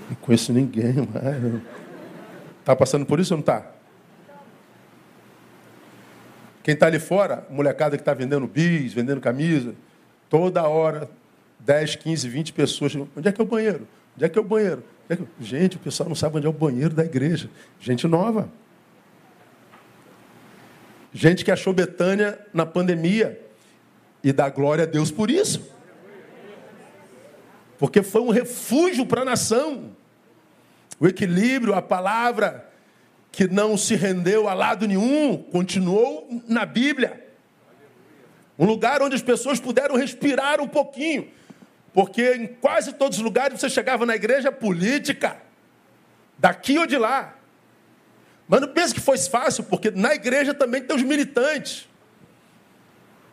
não 0.10 0.16
conheço 0.16 0.52
ninguém 0.52 0.94
mais. 0.94 1.64
Está 2.60 2.76
passando 2.76 3.06
por 3.06 3.20
isso 3.20 3.34
ou 3.34 3.38
não 3.38 3.42
está? 3.42 3.79
Quem 6.70 6.76
está 6.76 6.86
ali 6.86 7.00
fora, 7.00 7.48
molecada 7.50 7.98
que 7.98 8.02
está 8.04 8.14
vendendo 8.14 8.46
bis, 8.46 8.94
vendendo 8.94 9.20
camisa, 9.20 9.74
toda 10.30 10.68
hora, 10.68 11.10
10, 11.62 11.96
15, 11.96 12.30
20 12.30 12.54
pessoas. 12.54 12.96
Onde 12.96 13.28
é 13.28 13.32
que 13.32 13.42
é 13.42 13.44
o 13.44 13.48
banheiro? 13.48 13.88
Onde 14.16 14.26
é 14.26 14.30
que 14.30 14.38
é 14.38 14.42
o 14.44 14.46
banheiro? 14.46 14.84
Gente, 15.42 15.78
o 15.78 15.80
pessoal 15.80 16.08
não 16.08 16.16
sabe 16.16 16.38
onde 16.38 16.46
é 16.46 16.50
o 16.50 16.54
banheiro 16.54 16.94
da 16.94 17.04
igreja. 17.04 17.50
Gente 17.80 18.06
nova. 18.06 18.48
Gente 21.12 21.44
que 21.44 21.50
achou 21.50 21.74
Betânia 21.74 22.38
na 22.54 22.68
pandemia. 22.68 23.42
E 24.24 24.32
dá 24.32 24.48
glória 24.48 24.84
a 24.84 24.88
Deus 24.88 25.10
por 25.10 25.32
isso. 25.32 25.74
Porque 27.80 28.04
foi 28.04 28.22
um 28.22 28.30
refúgio 28.30 29.08
para 29.08 29.24
a 29.24 29.26
nação. 29.26 29.90
O 31.00 31.08
equilíbrio, 31.08 31.74
a 31.74 31.82
palavra 31.82 32.69
que 33.32 33.48
não 33.48 33.78
se 33.78 33.96
rendeu 33.96 34.48
a 34.48 34.54
lado 34.54 34.88
nenhum, 34.88 35.38
continuou 35.38 36.28
na 36.48 36.66
Bíblia. 36.66 37.28
Um 38.58 38.66
lugar 38.66 39.02
onde 39.02 39.16
as 39.16 39.22
pessoas 39.22 39.60
puderam 39.60 39.96
respirar 39.96 40.60
um 40.60 40.68
pouquinho. 40.68 41.30
Porque 41.94 42.34
em 42.34 42.48
quase 42.48 42.94
todos 42.94 43.18
os 43.18 43.24
lugares 43.24 43.60
você 43.60 43.70
chegava 43.70 44.06
na 44.06 44.16
igreja 44.16 44.52
política, 44.52 45.38
daqui 46.38 46.78
ou 46.78 46.86
de 46.86 46.98
lá. 46.98 47.36
Mas 48.48 48.62
não 48.62 48.68
pense 48.68 48.94
que 48.94 49.00
foi 49.00 49.18
fácil, 49.18 49.64
porque 49.64 49.92
na 49.92 50.14
igreja 50.14 50.54
também 50.54 50.82
tem 50.82 50.96
os 50.96 51.04
militantes 51.04 51.88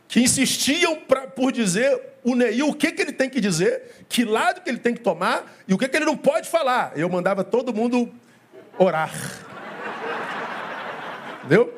que 0.09 0.21
insistiam 0.21 0.97
pra, 0.97 1.27
por 1.27 1.51
dizer 1.51 2.01
o 2.23 2.35
Neil 2.35 2.69
o 2.69 2.75
que, 2.75 2.93
que 2.93 3.03
ele 3.03 3.13
tem 3.13 3.29
que 3.29 3.41
dizer, 3.41 4.05
que 4.09 4.25
lado 4.25 4.61
que 4.61 4.69
ele 4.69 4.79
tem 4.79 4.95
que 4.95 5.01
tomar 5.01 5.53
e 5.67 5.75
o 5.75 5.79
que, 5.79 5.89
que 5.89 5.97
ele 5.97 6.05
não 6.05 6.17
pode 6.17 6.49
falar. 6.49 6.93
Eu 6.97 7.09
mandava 7.09 7.43
todo 7.43 7.73
mundo 7.73 8.13
orar. 8.79 9.13
Entendeu? 11.47 11.73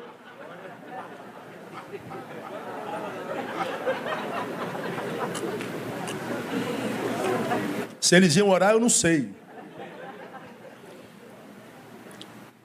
Se 8.01 8.15
eles 8.15 8.35
iam 8.35 8.49
orar, 8.49 8.71
eu 8.71 8.79
não 8.79 8.89
sei. 8.89 9.29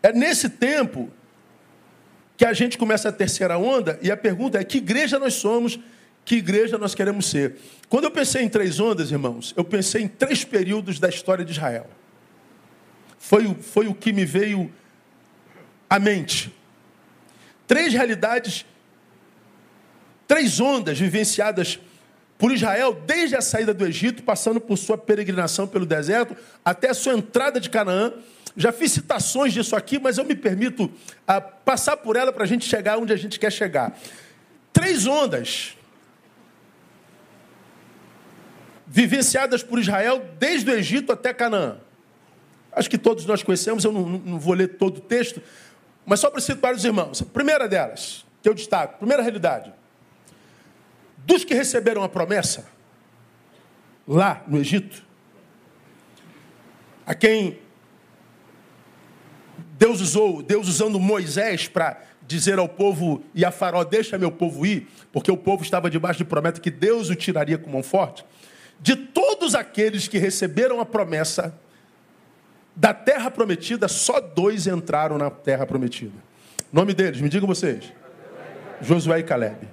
É 0.02 0.14
nesse 0.14 0.48
tempo 0.48 1.10
que 2.38 2.46
a 2.46 2.54
gente 2.54 2.78
começa 2.78 3.10
a 3.10 3.12
terceira 3.12 3.58
onda 3.58 3.98
e 4.00 4.10
a 4.10 4.16
pergunta 4.16 4.58
é: 4.58 4.64
que 4.64 4.78
igreja 4.78 5.18
nós 5.18 5.34
somos? 5.34 5.78
Que 6.24 6.36
igreja 6.36 6.78
nós 6.78 6.94
queremos 6.94 7.26
ser? 7.26 7.56
Quando 7.86 8.04
eu 8.04 8.10
pensei 8.10 8.42
em 8.42 8.48
três 8.48 8.80
ondas, 8.80 9.10
irmãos, 9.10 9.52
eu 9.58 9.64
pensei 9.64 10.00
em 10.00 10.08
três 10.08 10.42
períodos 10.42 10.98
da 10.98 11.10
história 11.10 11.44
de 11.44 11.52
Israel. 11.52 11.86
Foi, 13.18 13.54
foi 13.60 13.88
o 13.88 13.94
que 13.94 14.10
me 14.10 14.24
veio 14.24 14.72
à 15.90 15.98
mente. 15.98 16.63
Três 17.66 17.92
realidades, 17.92 18.66
três 20.26 20.60
ondas 20.60 20.98
vivenciadas 20.98 21.78
por 22.36 22.52
Israel 22.52 23.00
desde 23.06 23.36
a 23.36 23.40
saída 23.40 23.72
do 23.72 23.86
Egito, 23.86 24.22
passando 24.22 24.60
por 24.60 24.76
sua 24.76 24.98
peregrinação 24.98 25.66
pelo 25.66 25.86
deserto, 25.86 26.36
até 26.64 26.90
a 26.90 26.94
sua 26.94 27.14
entrada 27.14 27.60
de 27.60 27.70
Canaã. 27.70 28.12
Já 28.56 28.70
fiz 28.70 28.92
citações 28.92 29.52
disso 29.52 29.74
aqui, 29.74 29.98
mas 29.98 30.18
eu 30.18 30.24
me 30.24 30.34
permito 30.34 30.90
ah, 31.26 31.40
passar 31.40 31.96
por 31.96 32.16
ela 32.16 32.32
para 32.32 32.44
a 32.44 32.46
gente 32.46 32.64
chegar 32.66 32.98
onde 32.98 33.12
a 33.12 33.16
gente 33.16 33.38
quer 33.38 33.50
chegar. 33.50 33.98
Três 34.72 35.06
ondas 35.06 35.76
vivenciadas 38.86 39.62
por 39.62 39.78
Israel 39.78 40.24
desde 40.38 40.70
o 40.70 40.74
Egito 40.74 41.12
até 41.12 41.32
Canaã. 41.32 41.78
Acho 42.70 42.90
que 42.90 42.98
todos 42.98 43.24
nós 43.24 43.42
conhecemos, 43.42 43.84
eu 43.84 43.92
não, 43.92 44.08
não 44.08 44.38
vou 44.38 44.54
ler 44.54 44.76
todo 44.76 44.98
o 44.98 45.00
texto, 45.00 45.40
mas 46.04 46.20
só 46.20 46.30
para 46.30 46.40
citar 46.40 46.74
os 46.74 46.84
irmãos. 46.84 47.22
A 47.22 47.24
primeira 47.24 47.68
delas, 47.68 48.24
que 48.42 48.48
eu 48.48 48.54
destaco, 48.54 48.98
primeira 48.98 49.22
realidade 49.22 49.72
dos 51.26 51.44
que 51.44 51.54
receberam 51.54 52.02
a 52.02 52.08
promessa, 52.08 52.66
lá 54.06 54.42
no 54.46 54.58
Egito, 54.58 55.02
a 57.06 57.14
quem 57.14 57.58
Deus 59.78 60.00
usou, 60.00 60.42
Deus 60.42 60.68
usando 60.68 60.98
Moisés 61.00 61.68
para 61.68 62.02
dizer 62.22 62.58
ao 62.58 62.68
povo 62.68 63.22
e 63.34 63.44
a 63.44 63.50
Faraó: 63.50 63.84
Deixa 63.84 64.18
meu 64.18 64.30
povo 64.30 64.64
ir, 64.64 64.88
porque 65.12 65.30
o 65.30 65.36
povo 65.36 65.62
estava 65.62 65.90
debaixo 65.90 66.18
de 66.18 66.24
promessa 66.24 66.60
que 66.60 66.70
Deus 66.70 67.10
o 67.10 67.14
tiraria 67.14 67.58
com 67.58 67.70
mão 67.70 67.82
forte. 67.82 68.24
De 68.80 68.96
todos 68.96 69.54
aqueles 69.54 70.08
que 70.08 70.18
receberam 70.18 70.80
a 70.80 70.86
promessa 70.86 71.54
da 72.76 72.92
terra 72.92 73.30
prometida, 73.30 73.86
só 73.88 74.20
dois 74.20 74.66
entraram 74.66 75.16
na 75.16 75.30
terra 75.30 75.66
prometida. 75.66 76.14
Nome 76.72 76.92
deles, 76.92 77.20
me 77.20 77.28
digam 77.28 77.46
vocês: 77.46 77.92
Josué 78.80 79.20
e 79.20 79.22
Caleb. 79.22 79.68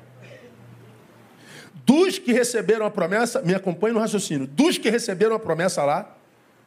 Dos 1.85 2.19
que 2.19 2.31
receberam 2.31 2.85
a 2.85 2.91
promessa, 2.91 3.41
me 3.41 3.55
acompanhe 3.55 3.93
no 3.93 3.99
raciocínio. 3.99 4.45
Dos 4.45 4.77
que 4.77 4.89
receberam 4.89 5.35
a 5.35 5.39
promessa 5.39 5.83
lá, 5.83 6.15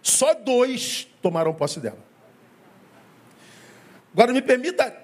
só 0.03 0.35
dois 0.35 1.07
tomaram 1.23 1.55
posse 1.55 1.79
dela. 1.79 1.99
Agora 4.13 4.33
me 4.33 4.43
permita 4.43 4.95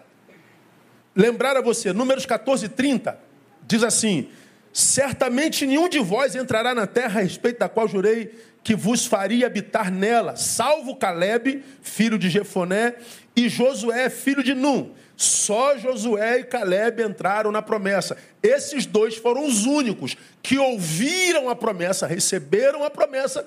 lembrar 1.15 1.57
a 1.57 1.61
você, 1.61 1.93
Números 1.93 2.27
14, 2.27 2.69
30, 2.69 3.19
diz 3.67 3.83
assim: 3.83 4.29
Certamente 4.73 5.67
nenhum 5.67 5.89
de 5.89 5.99
vós 5.99 6.35
entrará 6.35 6.75
na 6.75 6.87
terra 6.87 7.21
a 7.21 7.23
respeito 7.23 7.59
da 7.59 7.69
qual 7.69 7.89
jurei 7.89 8.33
que 8.63 8.75
vos 8.75 9.07
faria 9.07 9.47
habitar 9.47 9.91
nela, 9.91 10.37
salvo 10.37 10.95
Caleb, 10.97 11.65
filho 11.83 12.19
de 12.19 12.29
Jefoné, 12.29 12.95
e 13.35 13.49
Josué, 13.49 14.11
filho 14.11 14.43
de 14.43 14.55
Num. 14.55 14.93
Só 15.17 15.77
Josué 15.77 16.41
e 16.41 16.45
Caleb 16.45 17.03
entraram 17.03 17.51
na 17.53 17.61
promessa. 17.61 18.17
Esses 18.43 18.87
dois 18.87 19.17
foram 19.17 19.47
os 19.47 19.67
únicos 19.67 20.17
que 20.43 20.59
ouviram 20.59 21.49
a 21.49 21.57
promessa, 21.57 22.07
receberam 22.07 22.85
a 22.85 22.91
promessa 22.91 23.47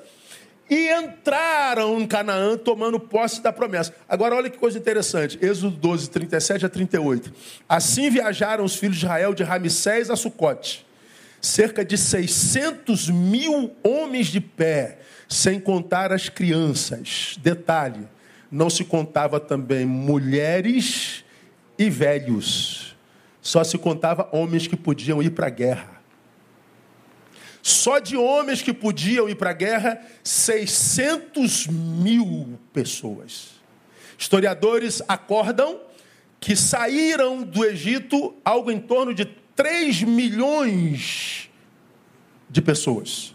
e 0.69 0.91
entraram 0.93 1.99
em 1.99 2.07
Canaã 2.07 2.57
tomando 2.57 2.99
posse 2.99 3.41
da 3.41 3.51
promessa. 3.51 3.93
Agora, 4.07 4.35
olha 4.35 4.49
que 4.49 4.57
coisa 4.57 4.77
interessante. 4.77 5.37
Êxodo 5.41 5.75
12, 5.77 6.09
37 6.09 6.65
a 6.65 6.69
38. 6.69 7.33
Assim 7.67 8.09
viajaram 8.09 8.63
os 8.63 8.75
filhos 8.75 8.97
de 8.97 9.05
Israel 9.05 9.33
de 9.33 9.43
Ramsés 9.43 10.09
a 10.09 10.15
Sucote. 10.15 10.85
Cerca 11.43 11.83
de 11.83 11.97
600 11.97 13.09
mil 13.09 13.75
homens 13.83 14.27
de 14.27 14.39
pé, 14.39 14.99
sem 15.27 15.59
contar 15.59 16.13
as 16.13 16.29
crianças. 16.29 17.35
Detalhe, 17.37 18.07
não 18.49 18.69
se 18.69 18.85
contava 18.85 19.41
também 19.41 19.85
mulheres 19.85 21.25
e 21.77 21.89
velhos. 21.89 22.95
Só 23.41 23.61
se 23.61 23.77
contava 23.77 24.29
homens 24.31 24.67
que 24.67 24.77
podiam 24.77 25.21
ir 25.21 25.31
para 25.31 25.47
a 25.47 25.49
guerra. 25.49 26.01
Só 27.61 27.99
de 27.99 28.15
homens 28.15 28.61
que 28.61 28.71
podiam 28.71 29.27
ir 29.27 29.35
para 29.35 29.49
a 29.49 29.53
guerra, 29.53 30.01
600 30.23 31.67
mil 31.67 32.57
pessoas. 32.71 33.49
Historiadores 34.17 35.01
acordam 35.09 35.81
que 36.39 36.55
saíram 36.55 37.43
do 37.43 37.65
Egito 37.65 38.33
algo 38.45 38.71
em 38.71 38.79
torno 38.79 39.13
de 39.13 39.42
3 39.55 40.03
milhões 40.03 41.49
de 42.49 42.61
pessoas. 42.61 43.33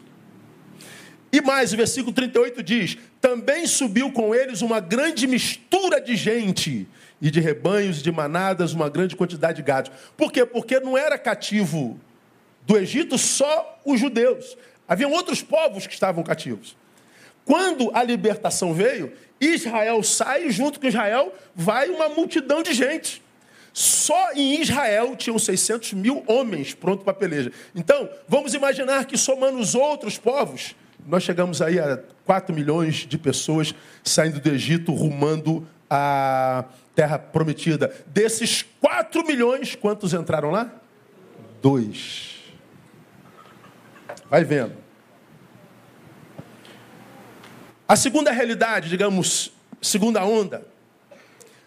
E 1.32 1.40
mais, 1.40 1.72
o 1.72 1.76
versículo 1.76 2.12
38 2.12 2.62
diz: 2.62 2.98
Também 3.20 3.66
subiu 3.66 4.10
com 4.12 4.34
eles 4.34 4.62
uma 4.62 4.80
grande 4.80 5.26
mistura 5.26 6.00
de 6.00 6.16
gente, 6.16 6.88
e 7.20 7.30
de 7.30 7.40
rebanhos, 7.40 8.02
de 8.02 8.10
manadas, 8.10 8.72
uma 8.72 8.88
grande 8.88 9.16
quantidade 9.16 9.56
de 9.56 9.62
gados. 9.62 9.90
Por 10.16 10.32
quê? 10.32 10.46
Porque 10.46 10.78
não 10.80 10.96
era 10.96 11.18
cativo 11.18 11.98
do 12.66 12.76
Egito 12.76 13.18
só 13.18 13.80
os 13.84 13.98
judeus. 13.98 14.56
Haviam 14.86 15.10
outros 15.12 15.42
povos 15.42 15.86
que 15.86 15.94
estavam 15.94 16.22
cativos. 16.22 16.76
Quando 17.44 17.90
a 17.94 18.02
libertação 18.02 18.72
veio, 18.72 19.12
Israel 19.40 20.02
sai 20.02 20.50
junto 20.50 20.78
com 20.78 20.86
Israel 20.86 21.34
vai 21.54 21.88
uma 21.88 22.08
multidão 22.08 22.62
de 22.62 22.72
gente. 22.72 23.22
Só 23.78 24.32
em 24.32 24.60
Israel 24.60 25.14
tinham 25.14 25.38
600 25.38 25.92
mil 25.92 26.24
homens 26.26 26.74
prontos 26.74 27.04
para 27.04 27.14
peleja. 27.14 27.52
Então, 27.76 28.10
vamos 28.26 28.52
imaginar 28.52 29.04
que 29.04 29.16
somando 29.16 29.56
os 29.56 29.76
outros 29.76 30.18
povos, 30.18 30.74
nós 31.06 31.22
chegamos 31.22 31.62
aí 31.62 31.78
a 31.78 32.00
4 32.24 32.52
milhões 32.52 33.06
de 33.06 33.16
pessoas 33.16 33.72
saindo 34.02 34.40
do 34.40 34.48
Egito 34.48 34.92
rumando 34.92 35.64
a 35.88 36.64
terra 36.92 37.20
prometida. 37.20 37.94
Desses 38.08 38.66
4 38.80 39.24
milhões, 39.24 39.76
quantos 39.76 40.12
entraram 40.12 40.50
lá? 40.50 40.74
Dois. 41.62 42.34
Vai 44.28 44.42
vendo. 44.42 44.74
A 47.86 47.94
segunda 47.94 48.32
realidade, 48.32 48.88
digamos, 48.88 49.52
segunda 49.80 50.24
onda. 50.24 50.66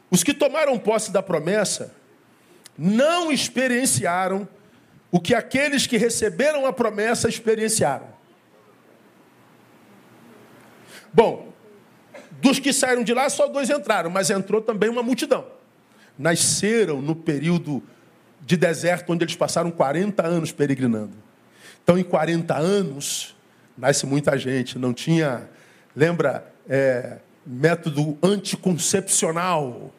Os 0.10 0.26
que 0.26 0.34
tomaram 0.34 0.78
posse 0.78 1.10
da 1.10 1.24
promessa 1.24 2.01
não 2.84 3.32
experienciaram 3.32 4.48
o 5.12 5.20
que 5.20 5.36
aqueles 5.36 5.86
que 5.86 5.98
receberam 5.98 6.66
a 6.66 6.74
promessa 6.74 7.30
experienciaram. 7.30 8.08
Bom, 11.14 11.54
dos 12.42 12.58
que 12.58 12.74
saíram 12.74 13.04
de 13.04 13.14
lá, 13.14 13.30
só 13.30 13.48
dois 13.48 13.70
entraram, 13.70 14.10
mas 14.10 14.32
entrou 14.32 14.62
também 14.62 14.90
uma 14.90 15.04
multidão. 15.04 15.46
Nasceram 16.18 17.04
no 17.04 17.16
período 17.16 17.84
de 18.42 18.58
deserto, 18.58 19.14
onde 19.14 19.26
eles 19.26 19.36
passaram 19.36 19.70
40 19.70 20.26
anos 20.26 20.52
peregrinando. 20.52 21.14
Então, 21.84 22.00
em 22.00 22.04
40 22.04 22.58
anos, 22.58 23.36
nasce 23.78 24.08
muita 24.08 24.36
gente. 24.40 24.80
Não 24.80 24.92
tinha, 24.92 25.48
lembra, 25.96 26.52
é, 26.68 27.18
método 27.46 28.18
anticoncepcional. 28.24 29.94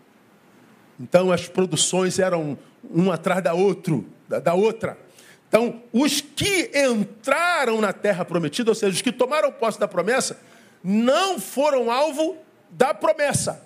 Então, 0.99 1.31
as 1.31 1.47
produções 1.47 2.19
eram 2.19 2.59
um 2.91 3.11
atrás 3.11 3.43
da, 3.43 3.55
outro, 3.55 4.07
da, 4.29 4.39
da 4.39 4.55
outra. 4.55 4.99
Então, 5.49 5.83
os 5.93 6.21
que 6.21 6.71
entraram 6.75 7.81
na 7.81 7.93
terra 7.93 8.25
prometida, 8.25 8.71
ou 8.71 8.75
seja, 8.75 8.95
os 8.95 9.03
que 9.03 9.13
tomaram 9.13 9.53
posse 9.53 9.79
da 9.79 9.87
promessa, 9.87 10.41
não 10.83 11.39
foram 11.39 11.91
alvo 11.91 12.37
da 12.71 12.95
promessa. 12.95 13.63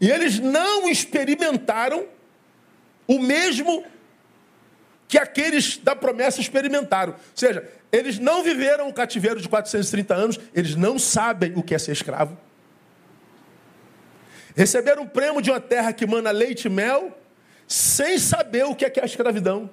E 0.00 0.10
eles 0.10 0.40
não 0.40 0.88
experimentaram 0.88 2.06
o 3.06 3.18
mesmo 3.18 3.84
que 5.06 5.18
aqueles 5.18 5.76
da 5.76 5.94
promessa 5.94 6.40
experimentaram. 6.40 7.12
Ou 7.12 7.18
seja, 7.34 7.68
eles 7.92 8.18
não 8.18 8.42
viveram 8.42 8.88
o 8.88 8.92
cativeiro 8.92 9.40
de 9.40 9.48
430 9.48 10.14
anos, 10.14 10.40
eles 10.54 10.74
não 10.76 10.98
sabem 10.98 11.52
o 11.56 11.62
que 11.62 11.74
é 11.74 11.78
ser 11.78 11.92
escravo. 11.92 12.38
Receberam 14.56 15.02
um 15.02 15.06
prêmio 15.06 15.42
de 15.42 15.50
uma 15.50 15.60
terra 15.60 15.92
que 15.92 16.06
mana 16.06 16.30
leite 16.30 16.66
e 16.66 16.70
mel, 16.70 17.16
sem 17.70 18.18
saber 18.18 18.64
o 18.64 18.74
que 18.74 18.84
é, 18.84 18.90
que 18.90 18.98
é 18.98 19.04
a 19.04 19.06
escravidão, 19.06 19.70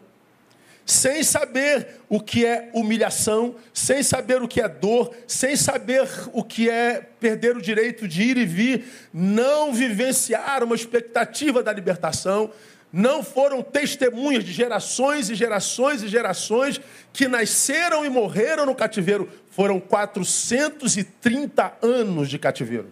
sem 0.86 1.24
saber 1.24 2.00
o 2.08 2.20
que 2.20 2.46
é 2.46 2.70
humilhação, 2.72 3.56
sem 3.74 4.04
saber 4.04 4.40
o 4.40 4.48
que 4.48 4.62
é 4.62 4.70
dor, 4.70 5.16
sem 5.26 5.56
saber 5.56 6.08
o 6.32 6.44
que 6.44 6.70
é 6.70 7.02
perder 7.20 7.58
o 7.58 7.62
direito 7.62 8.08
de 8.08 8.22
ir 8.22 8.38
e 8.38 8.46
vir, 8.46 8.86
não 9.12 9.74
vivenciaram 9.74 10.68
uma 10.68 10.76
expectativa 10.76 11.64
da 11.64 11.74
libertação, 11.74 12.52
não 12.94 13.24
foram 13.24 13.64
testemunhas 13.64 14.44
de 14.44 14.54
gerações 14.54 15.32
e 15.32 15.36
gerações 15.36 16.04
e 16.04 16.08
gerações 16.08 16.80
que 17.12 17.28
nasceram 17.28 18.06
e 18.06 18.10
morreram 18.10 18.68
no 18.68 18.76
cativeiro. 18.76 19.28
Foram 19.50 19.80
430 19.80 21.74
anos 21.82 22.30
de 22.30 22.38
cativeiro. 22.38 22.90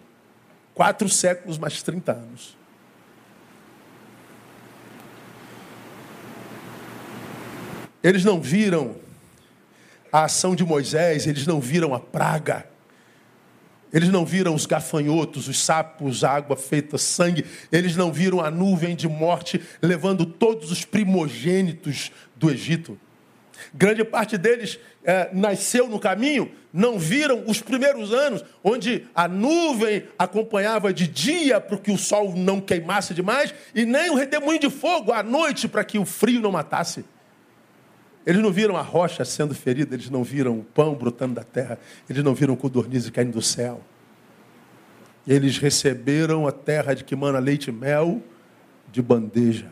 Quatro 0.73 1.07
séculos 1.07 1.59
mais 1.59 1.83
30 1.83 2.11
anos. 2.11 2.64
Eles 8.05 8.23
não 8.23 8.39
viram 8.39 8.97
a 10.11 10.25
ação 10.25 10.55
de 10.55 10.63
Moisés, 10.63 11.25
eles 11.25 11.47
não 11.47 11.59
viram 11.59 11.91
a 11.91 11.99
praga. 11.99 12.63
Eles 13.91 14.09
não 14.09 14.23
viram 14.23 14.53
os 14.53 14.67
gafanhotos, 14.67 15.47
os 15.47 15.59
sapos, 15.59 16.23
a 16.23 16.29
água 16.29 16.55
feita 16.55 16.99
sangue. 16.99 17.43
Eles 17.71 17.95
não 17.95 18.13
viram 18.13 18.41
a 18.41 18.51
nuvem 18.51 18.95
de 18.95 19.07
morte 19.07 19.59
levando 19.81 20.23
todos 20.23 20.71
os 20.71 20.85
primogênitos 20.85 22.11
do 22.35 22.51
Egito. 22.51 22.95
Grande 23.73 24.03
parte 24.03 24.37
deles 24.37 24.77
é, 25.03 25.31
nasceu 25.33 25.89
no 25.89 25.99
caminho, 25.99 26.51
não 26.71 26.99
viram 26.99 27.43
os 27.47 27.59
primeiros 27.59 28.13
anos, 28.13 28.45
onde 28.63 29.07
a 29.15 29.27
nuvem 29.27 30.03
acompanhava 30.19 30.93
de 30.93 31.07
dia 31.07 31.59
para 31.59 31.79
que 31.79 31.91
o 31.91 31.97
sol 31.97 32.35
não 32.35 32.61
queimasse 32.61 33.15
demais, 33.15 33.51
e 33.73 33.83
nem 33.83 34.11
o 34.11 34.15
redemoinho 34.15 34.59
de 34.59 34.69
fogo 34.69 35.11
à 35.11 35.23
noite 35.23 35.67
para 35.67 35.83
que 35.83 35.97
o 35.97 36.05
frio 36.05 36.39
não 36.39 36.51
matasse. 36.51 37.03
Eles 38.25 38.41
não 38.41 38.51
viram 38.51 38.75
a 38.75 38.81
rocha 38.81 39.23
sendo 39.23 39.53
ferida, 39.53 39.93
eles 39.93 40.09
não 40.09 40.23
viram 40.23 40.59
o 40.59 40.63
pão 40.63 40.95
brotando 40.95 41.35
da 41.35 41.43
terra, 41.43 41.77
eles 42.09 42.23
não 42.23 42.33
viram 42.33 42.55
o 42.55 42.57
codorniz 42.57 43.07
caindo 43.09 43.33
do 43.33 43.41
céu. 43.41 43.81
Eles 45.27 45.57
receberam 45.57 46.47
a 46.47 46.51
terra 46.51 46.93
de 46.93 47.03
que 47.03 47.15
mana 47.15 47.38
leite 47.38 47.67
e 47.67 47.71
mel 47.71 48.21
de 48.91 49.01
bandeja. 49.01 49.71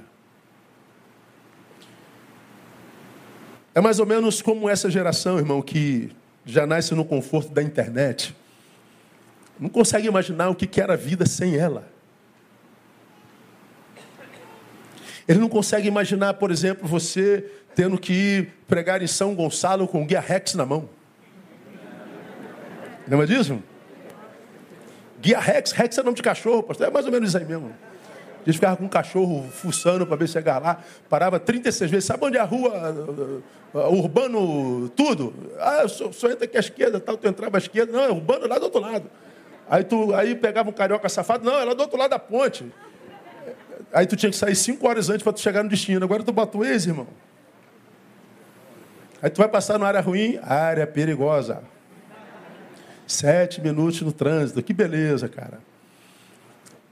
É 3.73 3.81
mais 3.81 3.99
ou 3.99 4.05
menos 4.05 4.41
como 4.41 4.69
essa 4.69 4.89
geração, 4.89 5.37
irmão, 5.39 5.61
que 5.61 6.11
já 6.45 6.67
nasce 6.67 6.93
no 6.93 7.03
conforto 7.03 7.51
da 7.51 7.63
internet. 7.63 8.35
Não 9.59 9.69
consegue 9.69 10.07
imaginar 10.07 10.49
o 10.49 10.55
que 10.55 10.79
era 10.79 10.93
a 10.93 10.97
vida 10.97 11.25
sem 11.25 11.55
ela. 11.55 11.91
Ele 15.27 15.39
não 15.39 15.49
consegue 15.49 15.87
imaginar, 15.87 16.33
por 16.33 16.51
exemplo, 16.51 16.87
você 16.87 17.49
tendo 17.75 17.97
que 17.97 18.13
ir 18.13 18.53
pregar 18.67 19.01
em 19.01 19.07
São 19.07 19.36
Gonçalo 19.36 19.88
com 19.88 20.01
o 20.01 20.05
guia 20.05 20.19
Rex 20.19 20.53
na 20.53 20.65
mão. 20.65 20.89
Lembra 23.07 23.27
disso? 23.27 23.62
Guia 25.19 25.39
Rex, 25.39 25.71
Rex 25.71 25.97
é 25.97 26.03
nome 26.03 26.15
de 26.15 26.21
cachorro, 26.21 26.63
pastor. 26.63 26.88
É 26.88 26.89
mais 26.91 27.05
ou 27.05 27.12
menos 27.12 27.29
isso 27.29 27.38
aí 27.38 27.45
mesmo. 27.45 27.73
A 28.41 28.45
gente 28.45 28.55
ficava 28.55 28.75
com 28.75 28.83
um 28.83 28.89
cachorro 28.89 29.49
fuçando 29.49 30.05
para 30.05 30.17
ver 30.17 30.27
se 30.27 30.33
chegava 30.33 30.67
lá, 30.67 30.83
parava 31.09 31.39
36 31.39 31.89
vezes. 31.89 32.05
Sabe 32.05 32.25
onde 32.25 32.38
é 32.38 32.41
a 32.41 32.43
rua 32.43 32.91
uh, 32.91 33.77
uh, 33.77 33.97
urbano, 33.97 34.89
tudo? 34.89 35.33
Ah, 35.57 35.88
só, 35.88 36.12
só 36.12 36.29
entra 36.29 36.43
aqui 36.43 36.57
à 36.57 36.59
esquerda, 36.59 36.99
tal, 36.99 37.15
tu 37.15 37.25
entrava 37.25 37.55
à 37.55 37.59
esquerda. 37.59 37.93
Não, 37.93 38.03
é 38.03 38.12
urbano 38.12 38.47
lá 38.47 38.59
do 38.59 38.65
outro 38.65 38.81
lado. 38.81 39.09
Aí 39.69 39.86
tu 39.86 40.13
aí 40.13 40.36
pegava 40.36 40.69
um 40.69 40.73
carioca 40.73 41.07
safado, 41.07 41.45
não, 41.45 41.57
é 41.57 41.63
lá 41.63 41.73
do 41.73 41.81
outro 41.81 41.97
lado 41.97 42.09
da 42.09 42.19
ponte. 42.19 42.69
Aí 43.93 44.05
tu 44.05 44.17
tinha 44.17 44.29
que 44.29 44.36
sair 44.36 44.55
cinco 44.55 44.89
horas 44.89 45.09
antes 45.09 45.23
para 45.23 45.31
tu 45.31 45.39
chegar 45.39 45.63
no 45.63 45.69
destino. 45.69 46.03
Agora 46.03 46.21
tu 46.21 46.33
bota 46.33 46.57
o 46.57 46.65
ex, 46.65 46.86
irmão. 46.86 47.07
Aí 49.23 49.29
tu 49.29 49.38
vai 49.38 49.47
passar 49.47 49.79
numa 49.79 49.88
área 49.88 50.01
ruim, 50.01 50.38
área 50.43 50.86
perigosa. 50.86 51.63
Sete 53.07 53.62
minutos 53.62 54.01
no 54.01 54.12
trânsito, 54.12 54.62
que 54.62 54.73
beleza, 54.73 55.29
cara. 55.29 55.62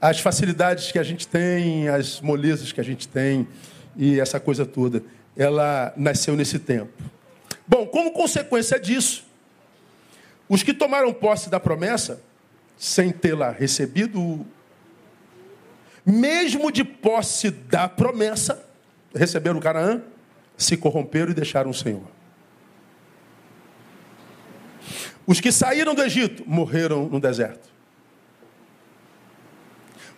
As 0.00 0.18
facilidades 0.18 0.90
que 0.90 0.98
a 0.98 1.02
gente 1.02 1.28
tem, 1.28 1.90
as 1.90 2.22
molezas 2.22 2.72
que 2.72 2.80
a 2.80 2.82
gente 2.82 3.06
tem 3.06 3.46
e 3.94 4.18
essa 4.18 4.40
coisa 4.40 4.64
toda, 4.64 5.02
ela 5.36 5.92
nasceu 5.94 6.34
nesse 6.34 6.58
tempo. 6.58 6.90
Bom, 7.68 7.86
como 7.86 8.12
consequência 8.12 8.80
disso, 8.80 9.26
os 10.48 10.62
que 10.62 10.72
tomaram 10.72 11.12
posse 11.12 11.50
da 11.50 11.60
promessa, 11.60 12.18
sem 12.78 13.12
tê-la 13.12 13.50
recebido, 13.50 14.46
mesmo 16.04 16.72
de 16.72 16.82
posse 16.82 17.50
da 17.50 17.90
promessa, 17.90 18.64
receberam 19.14 19.58
o 19.58 19.62
Canaã, 19.62 20.00
se 20.56 20.78
corromperam 20.78 21.30
e 21.30 21.34
deixaram 21.34 21.68
o 21.68 21.74
Senhor. 21.74 22.21
Os 25.26 25.40
que 25.40 25.52
saíram 25.52 25.94
do 25.94 26.02
Egito 26.02 26.42
morreram 26.46 27.08
no 27.08 27.20
deserto. 27.20 27.70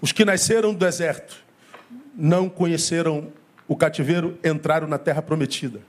Os 0.01 0.13
que 0.13 0.25
nasceram 0.25 0.73
no 0.73 0.79
deserto 0.79 1.37
não 2.15 2.49
conheceram 2.49 3.33
o 3.67 3.77
cativeiro, 3.77 4.39
entraram 4.45 4.87
na 4.87 4.99
terra 4.99 5.23
prometida. 5.23 5.81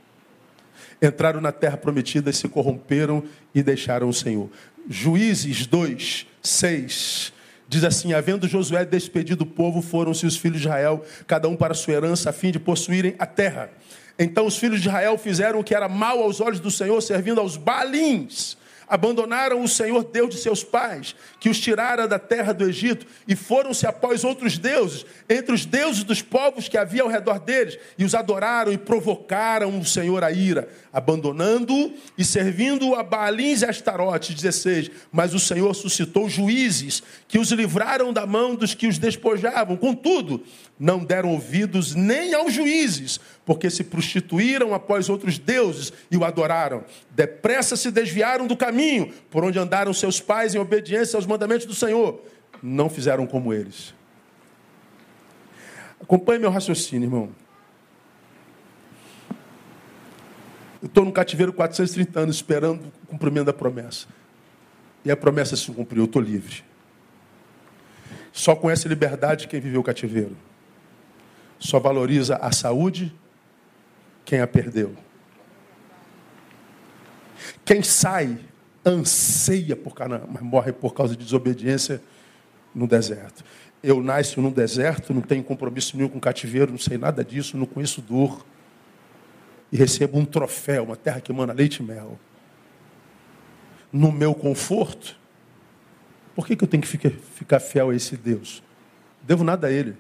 Entraram 1.02 1.42
na 1.42 1.52
terra 1.52 1.78
prometida 1.78 2.30
e 2.30 2.34
se 2.34 2.48
corromperam 2.48 3.24
e 3.54 3.62
deixaram 3.62 4.08
o 4.08 4.14
Senhor. 4.14 4.50
Juízes 4.90 5.66
2, 5.66 6.28
6. 6.42 7.34
Diz 7.68 7.84
assim: 7.84 8.14
Havendo 8.14 8.48
Josué 8.48 8.86
despedido 8.86 9.44
o 9.44 9.48
povo, 9.48 9.82
foram-se 9.82 10.26
os 10.26 10.38
filhos 10.38 10.62
de 10.62 10.68
Israel, 10.68 11.04
cada 11.28 11.50
um 11.50 11.56
para 11.56 11.74
sua 11.74 11.96
herança, 11.96 12.30
a 12.30 12.34
fim 12.34 12.52
de 12.52 12.60
possuírem 12.60 13.16
a 13.20 13.26
terra. 13.26 13.70
Então 14.18 14.46
os 14.46 14.58
filhos 14.58 14.82
de 14.82 14.88
Israel 14.88 15.18
fizeram 15.18 15.60
o 15.60 15.64
que 15.64 15.76
era 15.76 15.90
mal 15.90 16.22
aos 16.22 16.40
olhos 16.40 16.60
do 16.60 16.72
Senhor, 16.72 17.02
servindo 17.02 17.42
aos 17.42 17.58
balins 17.58 18.58
abandonaram 18.88 19.62
o 19.62 19.68
Senhor 19.68 20.04
Deus 20.04 20.30
de 20.30 20.42
seus 20.42 20.64
pais, 20.64 21.16
que 21.46 21.50
os 21.50 21.60
tirara 21.60 22.08
da 22.08 22.18
terra 22.18 22.56
do 22.56 22.68
Egito, 22.68 23.06
e 23.28 23.36
foram-se 23.36 23.86
após 23.86 24.24
outros 24.24 24.58
deuses, 24.58 25.06
entre 25.30 25.54
os 25.54 25.64
deuses 25.64 26.04
dos 26.04 26.20
povos 26.20 26.68
que 26.68 26.76
havia 26.76 27.04
ao 27.04 27.08
redor 27.08 27.38
deles, 27.38 27.78
e 28.00 28.04
os 28.04 28.16
adoraram 28.16 28.74
e 28.74 28.80
provocaram 28.80 29.80
o 29.80 29.86
Senhor 29.86 30.24
a 30.24 30.32
ira, 30.32 30.68
abandonando-o 30.92 31.94
e 32.18 32.26
servindo 32.26 32.96
a 32.96 33.04
Baalins 33.04 33.62
e 33.62 33.66
Astarote. 33.66 34.34
16. 34.34 34.90
Mas 35.12 35.36
o 35.36 35.40
Senhor 35.40 35.72
suscitou 35.76 36.28
juízes 36.28 37.04
que 37.28 37.38
os 37.38 37.52
livraram 37.52 38.12
da 38.12 38.26
mão 38.26 38.56
dos 38.56 38.74
que 38.74 38.88
os 38.88 38.98
despojavam. 38.98 39.78
Contudo, 39.78 40.44
não 40.80 41.04
deram 41.04 41.30
ouvidos 41.30 41.94
nem 41.94 42.34
aos 42.34 42.54
juízes, 42.54 43.20
porque 43.46 43.70
se 43.70 43.84
prostituíram 43.84 44.74
após 44.74 45.10
outros 45.10 45.38
deuses 45.38 45.94
e 46.10 46.18
o 46.18 46.26
adoraram. 46.26 46.84
Depressa 47.12 47.78
se 47.78 47.92
desviaram 47.92 48.48
do 48.48 48.58
caminho 48.58 49.14
por 49.30 49.44
onde 49.44 49.60
andaram 49.60 49.94
seus 49.94 50.20
pais 50.20 50.56
em 50.56 50.58
obediência 50.58 51.16
aos 51.16 51.26
mandamentos 51.36 51.66
do 51.66 51.76
Senhor. 51.76 52.22
Não 52.64 52.90
fizeram 52.90 53.28
como 53.28 53.54
eles. 53.54 53.94
Acompanhe 56.02 56.40
meu 56.40 56.50
raciocínio, 56.50 57.06
irmão. 57.06 57.30
Eu 60.82 60.88
estou 60.88 61.04
no 61.04 61.12
cativeiro 61.12 61.52
430 61.52 62.20
anos 62.20 62.36
esperando 62.38 62.92
o 63.04 63.08
cumprimento 63.08 63.46
da 63.46 63.54
promessa. 63.54 64.08
E 65.04 65.12
a 65.12 65.18
promessa 65.18 65.56
se 65.56 65.72
cumpriu, 65.72 66.04
eu 66.04 66.06
estou 66.06 66.22
livre. 66.22 66.64
Só 68.32 68.56
conhece 68.56 68.88
liberdade 68.88 69.48
quem 69.48 69.60
viveu 69.60 69.82
o 69.82 69.84
cativeiro. 69.84 70.36
Só 71.60 71.80
valoriza 71.80 72.36
a 72.38 72.52
saúde 72.52 73.14
quem 74.24 74.42
a 74.42 74.48
perdeu. 74.48 74.96
Quem 77.64 77.82
sai 77.82 78.40
anseia 78.86 79.76
por 79.76 79.96
Canaã, 79.96 80.24
mas 80.32 80.42
morre 80.42 80.72
por 80.72 80.94
causa 80.94 81.16
de 81.16 81.24
desobediência 81.24 82.02
no 82.74 82.88
deserto. 82.88 83.44
Eu 83.82 84.02
nasço 84.02 84.42
num 84.42 84.52
deserto, 84.52 85.14
não 85.14 85.22
tenho 85.22 85.44
compromisso 85.44 85.98
nenhum 85.98 86.10
com 86.10 86.20
cativeiro, 86.20 86.72
não 86.72 86.78
sei 86.78 86.98
nada 86.98 87.24
disso, 87.24 87.58
não 87.58 87.66
conheço 87.66 88.02
dor. 88.02 88.46
E 89.72 89.78
recebo 89.78 90.18
um 90.18 90.26
troféu, 90.26 90.84
uma 90.84 90.96
terra 90.96 91.20
que 91.20 91.32
emana 91.32 91.54
leite 91.54 91.78
e 91.78 91.84
mel. 91.84 92.20
No 93.92 94.12
meu 94.12 94.34
conforto, 94.34 95.18
por 96.36 96.46
que, 96.46 96.56
que 96.56 96.64
eu 96.64 96.68
tenho 96.68 96.82
que 96.82 96.88
ficar, 96.88 97.12
ficar 97.12 97.60
fiel 97.60 97.90
a 97.90 97.96
esse 97.96 98.16
Deus? 98.16 98.62
Devo 99.24 99.44
nada 99.44 99.68
a 99.68 99.72
Ele. 99.72 99.96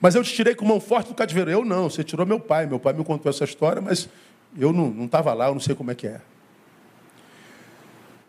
Mas 0.00 0.14
eu 0.14 0.22
te 0.22 0.32
tirei 0.32 0.54
com 0.54 0.64
mão 0.64 0.80
forte 0.80 1.08
do 1.08 1.14
cativeiro. 1.14 1.50
Eu 1.50 1.64
não, 1.64 1.88
você 1.88 2.04
tirou 2.04 2.26
meu 2.26 2.38
pai. 2.38 2.66
Meu 2.66 2.78
pai 2.78 2.92
me 2.92 3.04
contou 3.04 3.30
essa 3.30 3.44
história, 3.44 3.80
mas 3.80 4.08
eu 4.58 4.72
não 4.72 5.04
estava 5.04 5.32
lá, 5.34 5.48
eu 5.48 5.54
não 5.54 5.60
sei 5.60 5.74
como 5.74 5.90
é 5.90 5.94
que 5.94 6.06
é. 6.06 6.20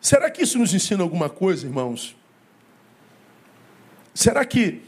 Será 0.01 0.29
que 0.29 0.43
isso 0.43 0.57
nos 0.57 0.73
ensina 0.73 1.03
alguma 1.03 1.29
coisa, 1.29 1.65
irmãos? 1.65 2.15
Será 4.13 4.45
que 4.45 4.81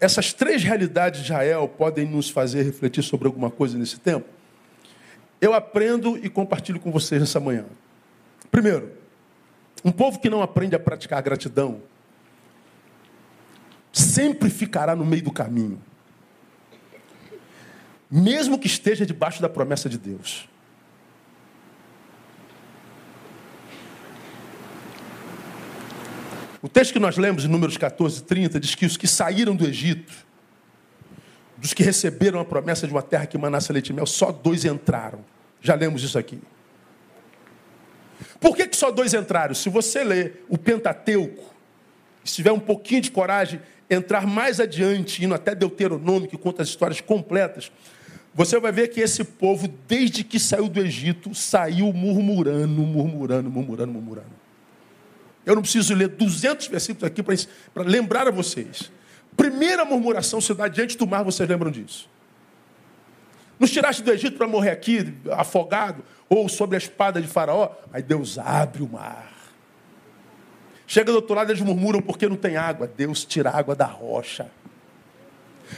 essas 0.00 0.32
três 0.32 0.62
realidades 0.62 1.20
de 1.20 1.26
Israel 1.26 1.68
podem 1.68 2.06
nos 2.06 2.30
fazer 2.30 2.62
refletir 2.62 3.02
sobre 3.02 3.26
alguma 3.26 3.50
coisa 3.50 3.78
nesse 3.78 3.98
tempo? 3.98 4.28
Eu 5.40 5.52
aprendo 5.52 6.16
e 6.16 6.28
compartilho 6.28 6.80
com 6.80 6.90
vocês 6.90 7.20
nessa 7.20 7.38
manhã. 7.38 7.64
Primeiro, 8.50 8.92
um 9.84 9.92
povo 9.92 10.18
que 10.18 10.30
não 10.30 10.42
aprende 10.42 10.74
a 10.74 10.78
praticar 10.78 11.22
gratidão 11.22 11.82
sempre 13.92 14.50
ficará 14.50 14.96
no 14.96 15.04
meio 15.04 15.22
do 15.22 15.32
caminho. 15.32 15.80
Mesmo 18.16 18.60
que 18.60 18.68
esteja 18.68 19.04
debaixo 19.04 19.42
da 19.42 19.48
promessa 19.48 19.88
de 19.88 19.98
Deus. 19.98 20.48
O 26.62 26.68
texto 26.68 26.92
que 26.92 27.00
nós 27.00 27.16
lemos 27.16 27.44
em 27.44 27.48
Números 27.48 27.76
14, 27.76 28.22
30 28.22 28.60
diz 28.60 28.76
que 28.76 28.86
os 28.86 28.96
que 28.96 29.08
saíram 29.08 29.56
do 29.56 29.66
Egito, 29.66 30.12
dos 31.56 31.74
que 31.74 31.82
receberam 31.82 32.38
a 32.38 32.44
promessa 32.44 32.86
de 32.86 32.92
uma 32.92 33.02
terra 33.02 33.26
que 33.26 33.36
manasse 33.36 33.72
leite 33.72 33.88
e 33.88 33.92
mel, 33.92 34.06
só 34.06 34.30
dois 34.30 34.64
entraram. 34.64 35.18
Já 35.60 35.74
lemos 35.74 36.04
isso 36.04 36.16
aqui. 36.16 36.40
Por 38.38 38.54
que, 38.54 38.68
que 38.68 38.76
só 38.76 38.92
dois 38.92 39.12
entraram? 39.12 39.56
Se 39.56 39.68
você 39.68 40.04
ler 40.04 40.46
o 40.48 40.56
Pentateuco, 40.56 41.52
se 42.22 42.36
tiver 42.36 42.52
um 42.52 42.60
pouquinho 42.60 43.00
de 43.00 43.10
coragem, 43.10 43.60
entrar 43.90 44.24
mais 44.24 44.60
adiante, 44.60 45.24
indo 45.24 45.34
até 45.34 45.52
Deuteronômio, 45.52 46.28
que 46.28 46.38
conta 46.38 46.62
as 46.62 46.68
histórias 46.68 47.00
completas, 47.00 47.72
você 48.34 48.58
vai 48.58 48.72
ver 48.72 48.88
que 48.88 49.00
esse 49.00 49.22
povo, 49.22 49.68
desde 49.86 50.24
que 50.24 50.40
saiu 50.40 50.68
do 50.68 50.80
Egito, 50.80 51.32
saiu 51.34 51.92
murmurando, 51.92 52.82
murmurando, 52.82 53.48
murmurando, 53.48 53.92
murmurando. 53.92 54.44
Eu 55.46 55.54
não 55.54 55.62
preciso 55.62 55.94
ler 55.94 56.08
200 56.08 56.66
versículos 56.66 57.04
aqui 57.04 57.22
para 57.22 57.84
lembrar 57.84 58.26
a 58.26 58.32
vocês. 58.32 58.90
Primeira 59.36 59.84
murmuração 59.84 60.40
se 60.40 60.52
dá 60.52 60.66
diante 60.66 60.98
do 60.98 61.06
mar, 61.06 61.22
vocês 61.22 61.48
lembram 61.48 61.70
disso. 61.70 62.08
Nos 63.58 63.70
tiraste 63.70 64.02
do 64.02 64.10
Egito 64.10 64.36
para 64.36 64.48
morrer 64.48 64.70
aqui, 64.70 65.14
afogado, 65.30 66.02
ou 66.28 66.48
sobre 66.48 66.74
a 66.74 66.78
espada 66.78 67.20
de 67.20 67.28
Faraó? 67.28 67.70
Aí 67.92 68.02
Deus 68.02 68.36
abre 68.36 68.82
o 68.82 68.88
mar. 68.88 69.32
Chega 70.86 71.12
do 71.12 71.16
outro 71.16 71.34
lado, 71.34 71.52
eles 71.52 71.62
murmuram 71.62 72.00
porque 72.00 72.28
não 72.28 72.36
tem 72.36 72.56
água. 72.56 72.90
Deus 72.96 73.24
tira 73.24 73.50
a 73.50 73.58
água 73.58 73.76
da 73.76 73.86
rocha. 73.86 74.50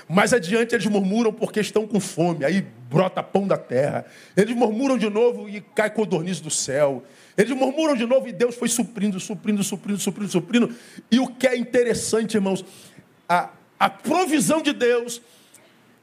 Mais 0.08 0.32
adiante 0.32 0.74
eles 0.74 0.86
murmuram 0.86 1.32
porque 1.32 1.60
estão 1.60 1.86
com 1.86 2.00
fome, 2.00 2.44
aí 2.44 2.66
brota 2.88 3.22
pão 3.22 3.46
da 3.46 3.56
terra. 3.56 4.04
Eles 4.36 4.54
murmuram 4.54 4.96
de 4.96 5.08
novo 5.08 5.48
e 5.48 5.60
cai 5.60 5.90
codorniz 5.90 6.40
do 6.40 6.50
céu. 6.50 7.04
Eles 7.36 7.56
murmuram 7.56 7.94
de 7.94 8.06
novo 8.06 8.28
e 8.28 8.32
Deus 8.32 8.54
foi 8.54 8.68
suprindo, 8.68 9.20
suprindo, 9.20 9.62
suprindo, 9.62 10.00
suprindo, 10.00 10.30
suprindo. 10.30 10.76
E 11.10 11.18
o 11.18 11.26
que 11.26 11.46
é 11.46 11.56
interessante, 11.56 12.34
irmãos, 12.34 12.64
a, 13.28 13.50
a 13.78 13.90
provisão 13.90 14.62
de 14.62 14.72
Deus, 14.72 15.20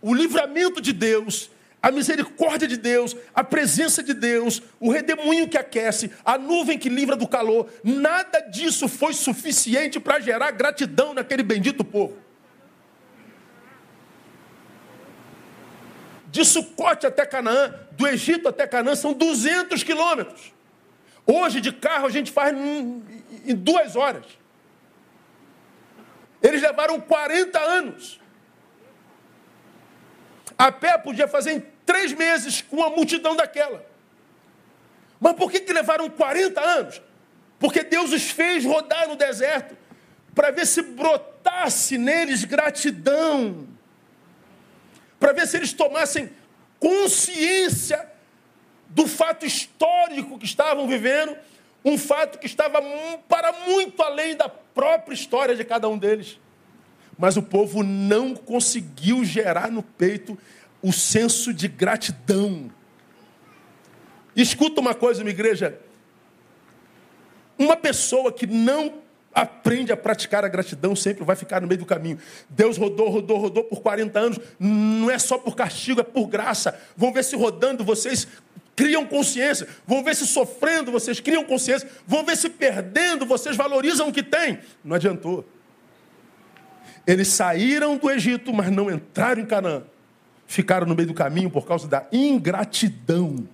o 0.02 0.14
livramento 0.14 0.82
de 0.82 0.94
Deus, 0.94 1.50
a 1.84 1.92
misericórdia 1.92 2.66
de 2.66 2.78
Deus, 2.78 3.14
a 3.36 3.44
presença 3.44 4.02
de 4.02 4.14
Deus, 4.14 4.62
o 4.80 4.90
redemoinho 4.90 5.50
que 5.50 5.58
aquece, 5.58 6.10
a 6.24 6.38
nuvem 6.38 6.80
que 6.80 6.88
livra 6.88 7.14
do 7.14 7.28
calor, 7.28 7.70
nada 7.84 8.40
disso 8.40 8.88
foi 8.88 9.14
suficiente 9.14 10.00
para 10.00 10.22
gerar 10.22 10.52
gratidão 10.52 11.14
naquele 11.14 11.44
bendito 11.44 11.84
povo. 11.84 12.23
De 16.34 16.44
Sucote 16.44 17.06
até 17.06 17.28
Canaã, 17.28 17.72
do 17.92 18.08
Egito 18.08 18.50
até 18.50 18.66
Canaã, 18.66 18.96
são 18.96 19.14
200 19.14 19.84
quilômetros. 19.84 20.52
Hoje, 21.28 21.62
de 21.62 21.72
carro, 21.72 22.08
a 22.08 22.10
gente 22.10 22.32
faz 22.32 22.58
em 22.58 23.56
duas 23.56 23.96
horas. 23.96 24.26
Eles 26.42 26.60
levaram 26.60 27.00
40 27.00 27.60
anos. 27.60 28.20
A 30.58 30.72
pé 30.72 30.98
podia 30.98 31.28
fazer 31.28 31.52
em 31.52 31.64
três 31.86 32.12
meses 32.14 32.64
com 32.64 32.78
uma 32.78 32.90
multidão 32.90 33.36
daquela. 33.36 33.86
Mas 35.20 35.36
por 35.36 35.52
que, 35.52 35.60
que 35.60 35.72
levaram 35.72 36.10
40 36.10 36.60
anos? 36.60 37.00
Porque 37.60 37.84
Deus 37.84 38.12
os 38.12 38.32
fez 38.32 38.66
rodar 38.66 39.08
no 39.08 39.16
deserto 39.16 39.78
para 40.34 40.50
ver 40.50 40.66
se 40.66 40.82
brotasse 40.82 41.96
neles 41.96 42.44
gratidão, 42.44 43.68
para 45.24 45.32
ver 45.32 45.48
se 45.48 45.56
eles 45.56 45.72
tomassem 45.72 46.30
consciência 46.78 48.12
do 48.90 49.08
fato 49.08 49.46
histórico 49.46 50.38
que 50.38 50.44
estavam 50.44 50.86
vivendo, 50.86 51.34
um 51.86 51.98
fato 51.98 52.38
que 52.38 52.46
estava 52.46 52.82
para 53.30 53.54
muito 53.66 54.04
além 54.04 54.36
da 54.36 54.50
própria 54.50 55.14
história 55.14 55.56
de 55.56 55.64
cada 55.64 55.88
um 55.88 55.98
deles. 55.98 56.38
Mas 57.18 57.38
o 57.38 57.42
povo 57.42 57.84
não 57.84 58.36
conseguiu 58.36 59.24
gerar 59.24 59.72
no 59.72 59.82
peito 59.82 60.38
o 60.82 60.92
senso 60.92 61.54
de 61.54 61.70
gratidão. 61.70 62.70
Escuta 64.36 64.82
uma 64.82 64.94
coisa, 64.94 65.24
minha 65.24 65.34
igreja. 65.34 65.80
Uma 67.58 67.78
pessoa 67.78 68.30
que 68.30 68.46
não 68.46 68.96
aprende 69.34 69.92
a 69.92 69.98
praticar 69.98 70.46
a 70.46 70.48
gratidão 70.48 70.96
sempre 70.96 71.24
vai 71.24 71.36
ficar 71.36 71.62
no 71.62 71.68
meio 71.68 71.80
do 71.80 71.86
caminho. 71.86 72.18
Deus 72.50 72.78
rodou, 72.78 73.10
rodou, 73.10 73.38
rodou 73.38 73.64
por 73.64 73.82
40 73.82 74.20
anos. 74.20 74.40
Não 74.60 75.10
é 75.10 75.18
só 75.18 75.38
por 75.38 75.56
castigo, 75.56 76.02
é 76.02 76.04
por 76.04 76.28
graça. 76.28 76.80
Vão 76.96 77.12
ver 77.12 77.24
se 77.24 77.36
rodando 77.36 77.84
vocês 77.84 78.28
criam 78.76 79.06
consciência. 79.06 79.68
Vão 79.86 80.04
ver 80.04 80.16
se 80.16 80.26
sofrendo 80.28 80.92
vocês 80.92 81.20
criam 81.20 81.44
consciência. 81.44 81.90
Vão 82.06 82.26
ver 82.26 82.38
se 82.38 82.50
perdendo 82.50 83.26
vocês 83.26 83.56
valorizam 83.56 84.08
o 84.10 84.14
que 84.14 84.24
têm. 84.24 84.60
Não 84.84 84.96
adiantou. 84.96 85.48
Eles 87.06 87.28
saíram 87.30 87.98
do 87.98 88.10
Egito, 88.10 88.54
mas 88.54 88.72
não 88.72 88.90
entraram 88.90 89.42
em 89.42 89.46
Canaã 89.46 89.84
ficaram 90.54 90.86
no 90.86 90.96
meio 90.96 91.08
do 91.08 91.14
caminho 91.14 91.50
por 91.50 91.66
causa 91.66 91.88
da 91.88 92.06
ingratidão. 92.12 93.48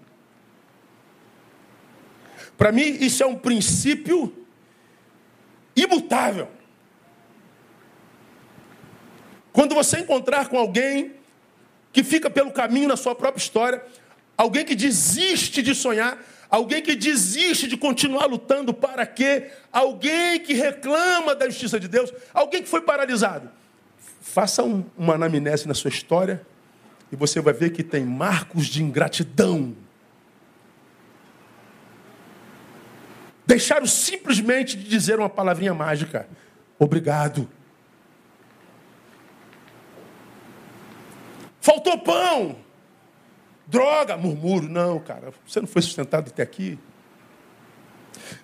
Para 2.57 2.71
mim, 2.71 2.97
isso 2.99 3.23
é 3.23 3.25
um 3.25 3.35
princípio 3.35 4.38
imutável. 5.83 6.47
Quando 9.51 9.75
você 9.75 9.99
encontrar 9.99 10.47
com 10.47 10.57
alguém 10.57 11.13
que 11.91 12.03
fica 12.03 12.29
pelo 12.29 12.51
caminho 12.51 12.87
na 12.87 12.95
sua 12.95 13.15
própria 13.15 13.41
história, 13.41 13.83
alguém 14.37 14.63
que 14.63 14.75
desiste 14.75 15.61
de 15.61 15.73
sonhar, 15.73 16.17
alguém 16.49 16.81
que 16.81 16.95
desiste 16.95 17.67
de 17.67 17.75
continuar 17.75 18.25
lutando 18.25 18.73
para 18.73 19.05
quê? 19.05 19.49
Alguém 19.71 20.39
que 20.39 20.53
reclama 20.53 21.35
da 21.35 21.47
justiça 21.49 21.79
de 21.79 21.87
Deus, 21.87 22.13
alguém 22.33 22.61
que 22.61 22.69
foi 22.69 22.81
paralisado. 22.81 23.49
Faça 24.21 24.63
um, 24.63 24.85
uma 24.97 25.15
anamnese 25.15 25.67
na 25.67 25.73
sua 25.73 25.89
história 25.89 26.45
e 27.11 27.15
você 27.15 27.41
vai 27.41 27.53
ver 27.53 27.71
que 27.71 27.83
tem 27.83 28.05
marcos 28.05 28.67
de 28.67 28.83
ingratidão. 28.83 29.75
Deixaram 33.49 33.87
simplesmente 33.87 34.77
de 34.77 34.87
dizer 34.87 35.17
uma 35.17 35.27
palavrinha 35.27 35.73
mágica: 35.73 36.27
obrigado. 36.77 37.49
Faltou 41.59 41.97
pão. 41.97 42.57
Droga, 43.65 44.15
murmúrio. 44.15 44.69
Não, 44.69 44.99
cara, 44.99 45.33
você 45.47 45.59
não 45.59 45.67
foi 45.67 45.81
sustentado 45.81 46.27
até 46.29 46.43
aqui. 46.43 46.77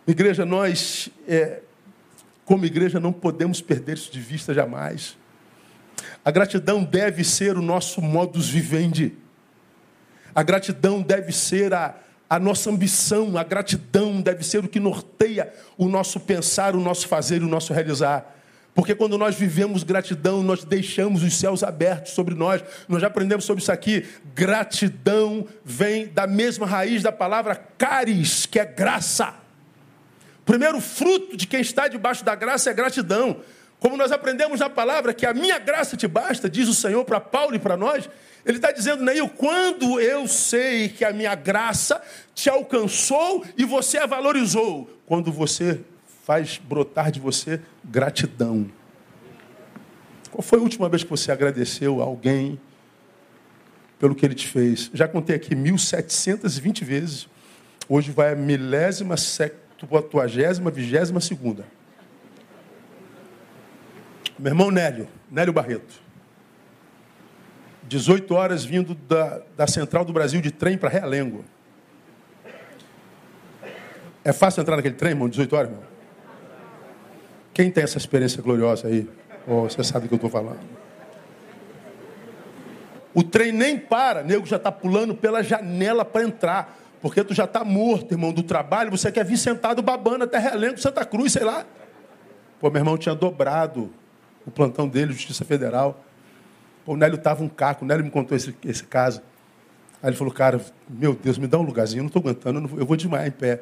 Igreja, 0.08 0.44
nós, 0.44 1.08
é, 1.28 1.62
como 2.44 2.66
igreja, 2.66 3.00
não 3.00 3.14
podemos 3.14 3.62
perder 3.62 3.98
isso 3.98 4.12
de 4.12 4.20
vista 4.20 4.56
jamais. 4.56 5.16
A 6.24 6.32
gratidão 6.32 6.84
deve 6.84 7.24
ser 7.24 7.58
o 7.58 7.62
nosso 7.62 8.02
modus 8.02 8.50
vivendi. 8.50 9.14
A 10.34 10.42
gratidão 10.42 11.04
deve 11.04 11.32
ser 11.32 11.76
a, 11.76 11.96
a 12.30 12.40
nossa 12.40 12.70
ambição, 12.70 13.38
a 13.38 13.44
gratidão 13.44 14.22
deve 14.22 14.44
ser 14.44 14.64
o 14.64 14.68
que 14.68 14.80
norteia 14.80 15.54
o 15.78 15.88
nosso 15.88 16.20
pensar, 16.20 16.76
o 16.76 16.80
nosso 16.80 17.08
fazer 17.08 17.42
e 17.42 17.46
o 17.46 17.50
nosso 17.50 17.74
realizar. 17.74 18.34
Porque 18.74 18.94
quando 18.94 19.18
nós 19.18 19.36
vivemos 19.36 19.84
gratidão, 19.84 20.44
nós 20.44 20.66
deixamos 20.66 21.24
os 21.24 21.34
céus 21.34 21.64
abertos 21.64 22.12
sobre 22.12 22.36
nós. 22.36 22.62
Nós 22.90 23.00
já 23.00 23.08
aprendemos 23.08 23.46
sobre 23.46 23.62
isso 23.62 23.72
aqui. 23.72 24.06
Gratidão 24.34 25.48
vem 25.64 26.08
da 26.08 26.28
mesma 26.28 26.66
raiz 26.66 27.02
da 27.02 27.12
palavra 27.12 27.56
caris, 27.56 28.46
que 28.46 28.60
é 28.60 28.66
graça. 28.66 29.34
O 30.42 30.46
primeiro 30.46 30.82
fruto 30.82 31.38
de 31.38 31.48
quem 31.48 31.62
está 31.62 31.88
debaixo 31.88 32.26
da 32.26 32.36
graça 32.36 32.70
é 32.70 32.74
gratidão. 32.74 33.38
Como 33.80 33.96
nós 33.96 34.12
aprendemos 34.12 34.60
na 34.60 34.70
palavra 34.70 35.14
que 35.14 35.26
a 35.26 35.34
minha 35.34 35.58
graça 35.58 35.96
te 35.96 36.08
basta, 36.08 36.50
diz 36.50 36.68
o 36.68 36.74
Senhor 36.74 37.06
para 37.06 37.22
Paulo 37.22 37.56
e 37.56 37.60
para 37.60 37.78
nós, 37.78 38.10
ele 38.46 38.58
está 38.58 38.72
dizendo, 38.72 39.04
Neil, 39.04 39.28
quando 39.28 40.00
eu 40.00 40.28
sei 40.28 40.88
que 40.88 41.04
a 41.04 41.12
minha 41.12 41.34
graça 41.34 42.00
te 42.36 42.48
alcançou 42.48 43.44
e 43.58 43.66
você 43.66 43.98
a 43.98 44.06
valorizou, 44.06 44.88
quando 45.08 45.32
você 45.32 45.82
faz 46.24 46.60
brotar 46.64 47.12
de 47.12 47.20
você 47.20 47.60
gratidão. 47.84 48.70
Qual 50.32 50.44
foi 50.44 50.60
a 50.60 50.62
última 50.62 50.88
vez 50.88 51.04
que 51.04 51.10
você 51.10 51.32
agradeceu 51.32 52.02
a 52.02 52.04
alguém 52.04 52.60
pelo 53.98 54.14
que 54.14 54.26
ele 54.26 54.36
te 54.36 54.48
fez? 54.48 54.92
Já 54.94 55.08
contei 55.08 55.36
aqui 55.36 55.56
1720 55.56 56.86
vezes. 56.86 57.28
Hoje 57.90 58.12
vai 58.12 58.34
a 58.34 58.36
milésima, 58.36 59.18
septuagésima, 59.18 60.70
vigésima 60.70 61.20
segunda. 61.20 61.66
Meu 64.38 64.52
irmão 64.52 64.70
Nélio, 64.70 65.08
Nélio 65.32 65.54
Barreto. 65.54 66.05
18 67.88 68.34
horas 68.34 68.66
vindo 68.66 68.96
da, 68.96 69.42
da 69.56 69.68
central 69.68 70.04
do 70.04 70.14
Brasil 70.14 70.42
de 70.42 70.52
trem 70.52 70.78
para 70.78 70.90
Realengo. 70.90 71.46
É 74.24 74.34
fácil 74.34 74.62
entrar 74.62 74.76
naquele 74.76 74.96
trem, 74.96 75.12
irmão? 75.12 75.30
18 75.30 75.56
horas, 75.56 75.70
irmão? 75.70 75.86
Quem 77.54 77.72
tem 77.72 77.84
essa 77.84 77.98
experiência 77.98 78.42
gloriosa 78.42 78.88
aí? 78.88 79.08
Oh, 79.48 79.62
você 79.62 79.84
sabe 79.84 80.06
do 80.06 80.08
que 80.10 80.14
eu 80.16 80.28
estou 80.28 80.30
falando. 80.30 80.60
O 83.14 83.24
trem 83.24 83.52
nem 83.52 83.78
para, 83.78 84.24
nego 84.24 84.46
já 84.46 84.58
está 84.58 84.72
pulando 84.72 85.16
pela 85.16 85.42
janela 85.44 86.04
para 86.04 86.24
entrar. 86.24 86.78
Porque 87.02 87.24
tu 87.24 87.34
já 87.34 87.46
está 87.46 87.64
morto, 87.64 88.14
irmão, 88.14 88.34
do 88.34 88.42
trabalho, 88.42 88.90
você 88.90 89.12
quer 89.12 89.24
vir 89.24 89.38
sentado 89.38 89.82
babando 89.82 90.24
até 90.24 90.40
Realengo, 90.40 90.80
Santa 90.80 91.06
Cruz, 91.06 91.32
sei 91.32 91.44
lá. 91.44 91.66
Pô, 92.60 92.70
meu 92.70 92.80
irmão 92.82 92.98
tinha 92.98 93.14
dobrado 93.14 93.92
o 94.46 94.50
plantão 94.50 94.88
dele, 94.88 95.14
Justiça 95.14 95.46
Federal. 95.46 96.04
Pô, 96.86 96.94
o 96.94 96.96
Nélio 96.96 97.16
estava 97.16 97.44
um 97.44 97.50
caco, 97.50 97.84
o 97.84 97.88
Nélio 97.88 98.06
me 98.06 98.12
contou 98.12 98.38
esse, 98.38 98.56
esse 98.64 98.84
caso. 98.84 99.22
Aí 100.02 100.10
ele 100.10 100.16
falou, 100.16 100.32
cara, 100.32 100.62
meu 100.88 101.16
Deus, 101.16 101.38
me 101.40 101.48
dá 101.48 101.58
um 101.58 101.64
lugarzinho, 101.64 102.02
eu 102.02 102.04
não 102.04 102.08
estou 102.08 102.22
aguentando, 102.22 102.60
eu, 102.78 102.86
vou 102.86 102.96
desmaiar 102.96 103.28
em 103.28 103.32
pé. 103.32 103.62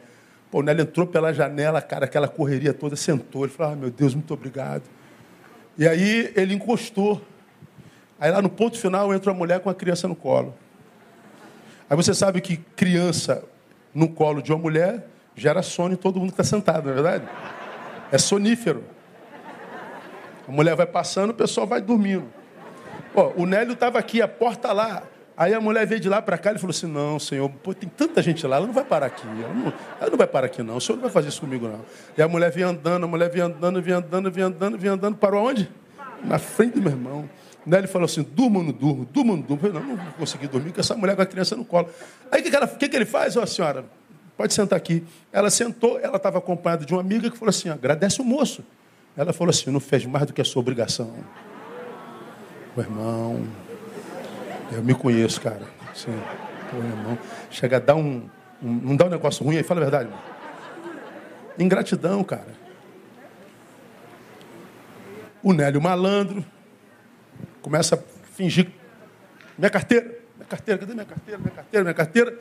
Pô, 0.52 0.60
o 0.60 0.62
Nélio 0.62 0.82
entrou 0.82 1.08
pela 1.08 1.34
janela, 1.34 1.82
cara, 1.82 2.04
aquela 2.04 2.28
correria 2.28 2.74
toda, 2.74 2.98
sentou. 2.98 3.46
Ele 3.46 3.54
falou, 3.54 3.74
ah, 3.74 3.76
meu 3.78 3.90
Deus, 3.90 4.14
muito 4.14 4.34
obrigado. 4.34 4.84
E 5.78 5.88
aí 5.88 6.34
ele 6.36 6.54
encostou. 6.54 7.22
Aí 8.20 8.30
lá 8.30 8.42
no 8.42 8.50
ponto 8.50 8.78
final 8.78 9.14
entra 9.14 9.32
uma 9.32 9.38
mulher 9.38 9.62
com 9.62 9.70
a 9.70 9.74
criança 9.74 10.08
no 10.08 10.16
colo. 10.16 10.54
Aí 11.90 11.96
você 11.96 12.14
sabe 12.14 12.42
que 12.42 12.58
criança 12.58 13.44
no 13.94 14.10
colo 14.10 14.42
de 14.42 14.52
uma 14.52 14.60
mulher 14.60 15.08
gera 15.36 15.64
sono 15.64 15.94
em 15.94 15.98
todo 15.98 16.20
mundo 16.20 16.34
que 16.34 16.42
está 16.42 16.44
sentado, 16.44 16.86
não 16.86 16.92
é 16.92 16.96
verdade? 16.96 17.28
É 18.12 18.18
sonífero. 18.18 18.84
A 20.48 20.52
mulher 20.52 20.76
vai 20.76 20.86
passando, 20.86 21.30
o 21.30 21.34
pessoal 21.34 21.66
vai 21.66 21.82
dormindo. 21.82 22.43
Ó, 23.16 23.32
o 23.36 23.46
Nélio 23.46 23.74
estava 23.74 24.00
aqui, 24.00 24.22
a 24.22 24.28
porta 24.28 24.72
lá. 24.72 25.04
Aí 25.36 25.54
a 25.54 25.60
mulher 25.60 25.86
veio 25.88 26.00
de 26.00 26.08
lá 26.08 26.22
para 26.22 26.38
cá 26.38 26.52
e 26.54 26.58
falou 26.58 26.72
assim: 26.72 26.88
Não, 26.88 27.20
senhor, 27.20 27.50
pô, 27.50 27.74
tem 27.74 27.90
tanta 27.90 28.22
gente 28.22 28.46
lá, 28.46 28.58
ela 28.58 28.68
não 28.68 28.74
vai 28.74 28.84
parar 28.84 29.08
aqui. 29.08 29.26
Ela 29.28 29.54
não, 29.54 29.74
ela 30.00 30.10
não 30.10 30.18
vai 30.18 30.28
parar 30.28 30.46
aqui, 30.46 30.62
não. 30.62 30.78
O 30.78 30.82
senhor 30.82 30.96
não 30.96 31.04
vai 31.04 31.12
fazer 31.12 31.30
isso 31.30 31.42
comigo, 31.42 31.68
não. 31.68 31.82
E 32.18 32.22
a 32.22 32.28
mulher 32.28 32.52
vinha 32.52 32.68
andando, 32.68 33.04
a 33.04 33.08
mulher 33.08 33.30
vinha 33.30 33.46
andando, 33.46 33.82
vinha 33.82 33.98
andando, 33.98 34.32
vinha 34.32 34.46
andando, 34.46 34.78
vinha 34.78 34.94
andando. 34.94 35.16
Parou 35.18 35.44
onde? 35.44 35.70
Na 36.24 36.38
frente 36.38 36.76
do 36.76 36.82
meu 36.82 36.92
irmão. 36.92 37.30
Né? 37.66 37.80
Ele 37.80 37.88
falou 37.88 38.06
assim: 38.06 38.22
durma 38.22 38.60
ou 38.60 38.66
não 38.66 38.72
durmo? 38.72 39.06
Durma 39.12 39.32
ou 39.32 39.38
não 39.38 39.44
durmo? 39.44 39.68
Eu 39.68 39.74
não, 39.74 39.82
não 39.82 39.96
vou 39.96 40.14
conseguir 40.20 40.48
dormir 40.48 40.72
com 40.72 40.80
essa 40.80 40.96
mulher 40.96 41.16
com 41.16 41.22
a 41.22 41.26
criança 41.26 41.56
no 41.56 41.66
colo. 41.66 41.90
Aí 42.32 42.42
o 42.42 42.44
que, 42.44 42.50
que, 42.50 42.56
ela, 42.56 42.68
que, 42.68 42.90
que 42.90 42.96
ele 42.96 43.06
faz? 43.06 43.36
Ó, 43.36 43.42
oh, 43.42 43.48
senhora, 43.48 43.86
pode 44.38 44.54
sentar 44.54 44.78
aqui. 44.78 45.04
Ela 45.32 45.50
sentou, 45.50 46.00
ela 46.00 46.18
estava 46.18 46.38
acompanhada 46.38 46.86
de 46.86 46.94
uma 46.94 47.02
amiga 47.02 47.32
que 47.32 47.38
falou 47.38 47.50
assim: 47.50 47.70
agradece 47.70 48.22
o 48.22 48.24
moço. 48.24 48.64
Ela 49.18 49.34
falou 49.34 49.50
assim: 49.50 49.72
não 49.72 49.80
fez 49.80 50.06
mais 50.06 50.28
do 50.28 50.34
que 50.34 50.42
a 50.42 50.46
sua 50.46 50.60
obrigação. 50.60 51.12
Meu 52.76 52.86
irmão, 52.86 53.48
eu 54.72 54.84
me 54.84 54.96
conheço, 54.96 55.40
cara. 55.40 55.62
Sim, 55.94 56.20
irmão. 56.74 57.18
Chega 57.52 57.78
a 57.78 57.80
dar 57.80 57.96
um, 57.96 58.28
um. 58.62 58.74
Não 58.74 58.96
dá 58.96 59.06
um 59.06 59.10
negócio 59.10 59.46
ruim 59.46 59.58
aí, 59.58 59.64
fala 59.64 59.80
a 59.82 59.84
verdade. 59.84 60.06
Irmão. 60.06 60.24
Ingratidão, 61.60 62.24
cara. 62.24 62.64
O 65.44 65.54
Nélio 65.54 65.82
malandro 65.82 66.44
começa 67.62 67.96
a 67.96 68.00
fingir. 68.34 68.72
Minha 69.58 69.70
carteira, 69.70 70.06
minha 70.36 70.48
carteira, 70.48 70.80
cadê 70.80 70.94
minha 70.94 71.06
carteira? 71.06 71.40
Minha 71.40 71.52
carteira, 71.52 71.84
minha 71.84 71.94
carteira. 71.94 72.40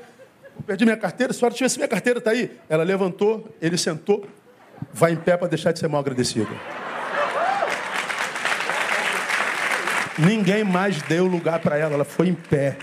Eu 0.56 0.62
perdi 0.62 0.84
minha 0.84 0.96
carteira, 0.96 1.30
a 1.30 1.34
senhora 1.34 1.54
tivesse 1.54 1.76
minha 1.76 1.88
carteira, 1.88 2.18
está 2.20 2.30
aí. 2.30 2.58
Ela 2.68 2.84
levantou, 2.84 3.54
ele 3.60 3.76
sentou, 3.76 4.26
vai 4.92 5.12
em 5.12 5.16
pé 5.16 5.36
para 5.36 5.48
deixar 5.48 5.72
de 5.72 5.78
ser 5.78 5.88
mal 5.88 6.00
agradecido. 6.00 6.50
Ninguém 10.18 10.62
mais 10.62 11.00
deu 11.02 11.26
lugar 11.26 11.58
para 11.60 11.76
ela, 11.76 11.94
ela 11.94 12.04
foi 12.04 12.28
em 12.28 12.34
pé. 12.34 12.76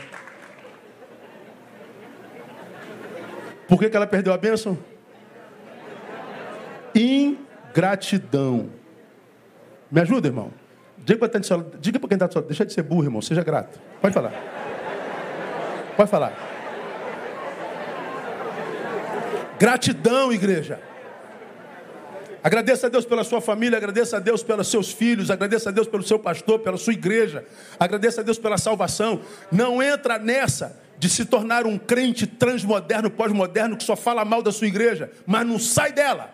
Por 3.67 3.77
que, 3.77 3.89
que 3.89 3.95
ela 3.95 4.07
perdeu 4.07 4.34
a 4.34 4.38
bênção? 4.38 4.77
Ingratidão. 6.95 8.69
Me 9.91 10.01
ajuda, 10.01 10.27
irmão. 10.27 10.51
Diga 10.97 11.19
para 11.19 11.30
quem 11.30 12.15
está 12.15 12.27
do 12.27 12.34
seu 12.34 12.41
deixa 12.41 12.65
de 12.65 12.73
ser 12.73 12.82
burro, 12.84 13.03
irmão, 13.03 13.21
seja 13.21 13.43
grato. 13.43 13.80
Pode 14.01 14.13
falar. 14.13 14.34
Pode 15.95 16.09
falar. 16.09 16.34
Gratidão, 19.59 20.32
igreja. 20.32 20.80
Agradeça 22.44 22.88
a 22.88 22.90
Deus 22.90 23.06
pela 23.06 23.24
sua 23.24 23.42
família, 23.42 23.78
agradeça 23.78 24.18
a 24.18 24.20
Deus 24.20 24.42
pelos 24.42 24.68
seus 24.70 24.92
filhos, 24.92 25.30
agradeça 25.30 25.70
a 25.70 25.72
Deus 25.72 25.88
pelo 25.88 26.04
seu 26.04 26.18
pastor, 26.18 26.60
pela 26.60 26.78
sua 26.78 26.94
igreja, 26.94 27.46
agradeça 27.80 28.22
a 28.22 28.24
Deus 28.24 28.40
pela 28.40 28.58
salvação. 28.58 29.22
Não 29.52 29.84
entra 29.84 30.18
nessa 30.18 30.80
de 30.98 31.10
se 31.10 31.26
tornar 31.26 31.66
um 31.66 31.78
crente 31.78 32.26
transmoderno, 32.28 33.10
pós-moderno, 33.10 33.76
que 33.78 33.84
só 33.84 33.96
fala 33.96 34.24
mal 34.24 34.42
da 34.42 34.52
sua 34.52 34.68
igreja, 34.68 35.12
mas 35.26 35.46
não 35.46 35.60
sai 35.60 35.92
dela. 35.92 36.34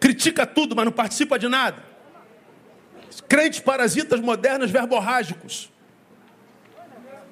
Critica 0.00 0.46
tudo, 0.46 0.74
mas 0.74 0.84
não 0.84 0.92
participa 0.92 1.38
de 1.38 1.48
nada. 1.48 1.82
Crentes 3.28 3.60
parasitas 3.60 4.20
modernos 4.20 4.70
verborrágicos. 4.70 5.70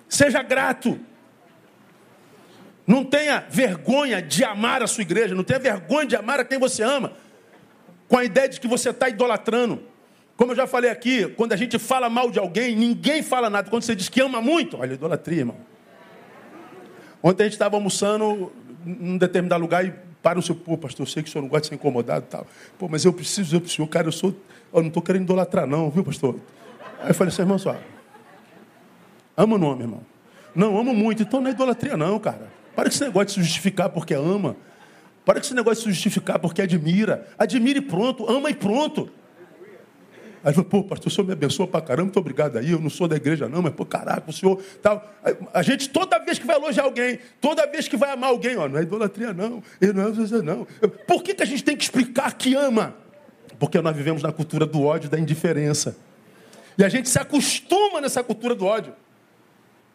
Seja 0.09 0.43
grato. 0.43 1.01
Não 2.91 3.05
tenha 3.05 3.47
vergonha 3.49 4.21
de 4.21 4.43
amar 4.43 4.83
a 4.83 4.87
sua 4.89 5.03
igreja, 5.03 5.33
não 5.33 5.45
tenha 5.45 5.61
vergonha 5.61 6.07
de 6.07 6.17
amar 6.17 6.41
a 6.41 6.45
quem 6.45 6.59
você 6.59 6.83
ama, 6.83 7.13
com 8.09 8.19
a 8.19 8.25
ideia 8.25 8.49
de 8.49 8.59
que 8.59 8.67
você 8.67 8.91
está 8.91 9.09
idolatrando. 9.09 9.81
Como 10.37 10.51
eu 10.51 10.57
já 10.57 10.67
falei 10.67 10.91
aqui, 10.91 11.29
quando 11.37 11.53
a 11.53 11.57
gente 11.57 11.79
fala 11.79 12.11
mal 12.11 12.33
de 12.33 12.41
alguém, 12.41 12.75
ninguém 12.75 13.23
fala 13.23 13.49
nada. 13.49 13.71
Quando 13.71 13.85
você 13.85 13.95
diz 13.95 14.09
que 14.09 14.21
ama 14.21 14.43
muito, 14.43 14.77
olha, 14.77 14.95
idolatria, 14.95 15.39
irmão. 15.39 15.57
Ontem 17.23 17.45
a 17.45 17.47
gente 17.47 17.53
estava 17.53 17.77
almoçando 17.77 18.51
num 18.85 19.17
determinado 19.17 19.63
lugar 19.63 19.85
e 19.87 19.95
para 20.21 20.41
o 20.41 20.43
seu, 20.43 20.57
pô, 20.57 20.77
pastor, 20.77 21.07
eu 21.07 21.11
sei 21.13 21.23
que 21.23 21.29
o 21.29 21.33
senhor 21.33 21.43
não 21.43 21.49
gosta 21.49 21.63
de 21.63 21.69
ser 21.69 21.75
incomodado 21.77 22.25
e 22.27 22.29
tal. 22.29 22.45
Pô, 22.77 22.89
mas 22.89 23.05
eu 23.05 23.13
preciso 23.13 23.45
dizer 23.45 23.61
para 23.61 23.69
o 23.69 23.71
senhor, 23.71 23.87
cara, 23.87 24.09
eu 24.09 24.13
sou 24.13 24.35
eu 24.73 24.81
não 24.81 24.89
estou 24.89 25.01
querendo 25.01 25.23
idolatrar, 25.23 25.65
não, 25.65 25.89
viu, 25.91 26.03
pastor? 26.03 26.41
Aí 27.01 27.11
eu 27.11 27.15
falei 27.15 27.33
assim, 27.33 27.43
irmão, 27.43 27.57
só. 27.57 27.77
Ama 29.37 29.55
o 29.55 29.59
nome, 29.59 29.83
irmão. 29.85 30.01
Não, 30.57 30.77
amo 30.77 30.93
muito. 30.93 31.23
Então 31.23 31.41
não 31.41 31.47
é 31.47 31.53
idolatria, 31.53 31.97
não, 31.97 32.19
cara. 32.19 32.59
Para 32.81 32.89
com 32.89 32.95
esse 32.95 33.05
negócio 33.05 33.27
de 33.27 33.33
se 33.35 33.41
justificar 33.43 33.91
porque 33.91 34.15
ama. 34.15 34.57
Para 35.23 35.35
com 35.35 35.45
esse 35.45 35.53
negócio 35.53 35.85
de 35.85 35.89
se 35.91 35.93
justificar 35.93 36.39
porque 36.39 36.63
admira. 36.63 37.29
Admire 37.39 37.79
e 37.79 37.83
pronto. 37.83 38.27
Ama 38.27 38.49
e 38.49 38.55
pronto. 38.55 39.11
Aí 40.43 40.55
falou, 40.55 40.65
pô, 40.65 40.83
pastor, 40.83 41.09
o 41.09 41.15
senhor 41.15 41.27
me 41.27 41.35
abençoa 41.35 41.67
pra 41.69 41.83
caramba, 41.83 42.05
muito 42.05 42.19
obrigado 42.19 42.57
aí. 42.57 42.71
Eu 42.71 42.81
não 42.81 42.89
sou 42.89 43.07
da 43.07 43.17
igreja, 43.17 43.51
não, 43.51 43.61
mas, 43.61 43.75
pô, 43.75 43.85
caraca, 43.85 44.31
o 44.31 44.33
senhor. 44.33 44.63
Tal. 44.81 45.07
A 45.53 45.61
gente, 45.61 45.91
toda 45.91 46.19
vez 46.21 46.39
que 46.39 46.47
vai 46.47 46.57
elogiar 46.57 46.85
alguém, 46.85 47.19
toda 47.39 47.67
vez 47.67 47.87
que 47.87 47.99
vai 47.99 48.13
amar 48.13 48.31
alguém, 48.31 48.57
ó, 48.57 48.67
não 48.67 48.79
é 48.79 48.83
idolatria, 48.83 49.35
não. 49.35 49.63
Não 49.79 50.39
é, 50.39 50.43
não. 50.43 50.67
Por 51.07 51.23
que, 51.23 51.35
que 51.35 51.43
a 51.43 51.47
gente 51.47 51.63
tem 51.63 51.77
que 51.77 51.83
explicar 51.83 52.33
que 52.33 52.55
ama? 52.55 52.95
Porque 53.59 53.79
nós 53.83 53.95
vivemos 53.95 54.23
na 54.23 54.33
cultura 54.33 54.65
do 54.65 54.83
ódio 54.85 55.09
e 55.09 55.11
da 55.11 55.21
indiferença. 55.21 55.99
E 56.79 56.83
a 56.83 56.89
gente 56.89 57.11
se 57.11 57.19
acostuma 57.19 58.01
nessa 58.01 58.25
cultura 58.25 58.55
do 58.55 58.65
ódio. 58.65 58.95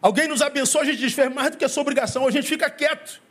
Alguém 0.01 0.27
nos 0.27 0.41
abençoa, 0.41 0.81
a 0.81 0.85
gente 0.85 0.99
diz, 0.99 1.13
fez 1.13 1.33
mais 1.33 1.51
do 1.51 1.57
que 1.57 1.65
a 1.65 1.69
sua 1.69 1.81
obrigação, 1.81 2.27
a 2.27 2.31
gente 2.31 2.47
fica 2.47 2.69
quieto. 2.69 3.21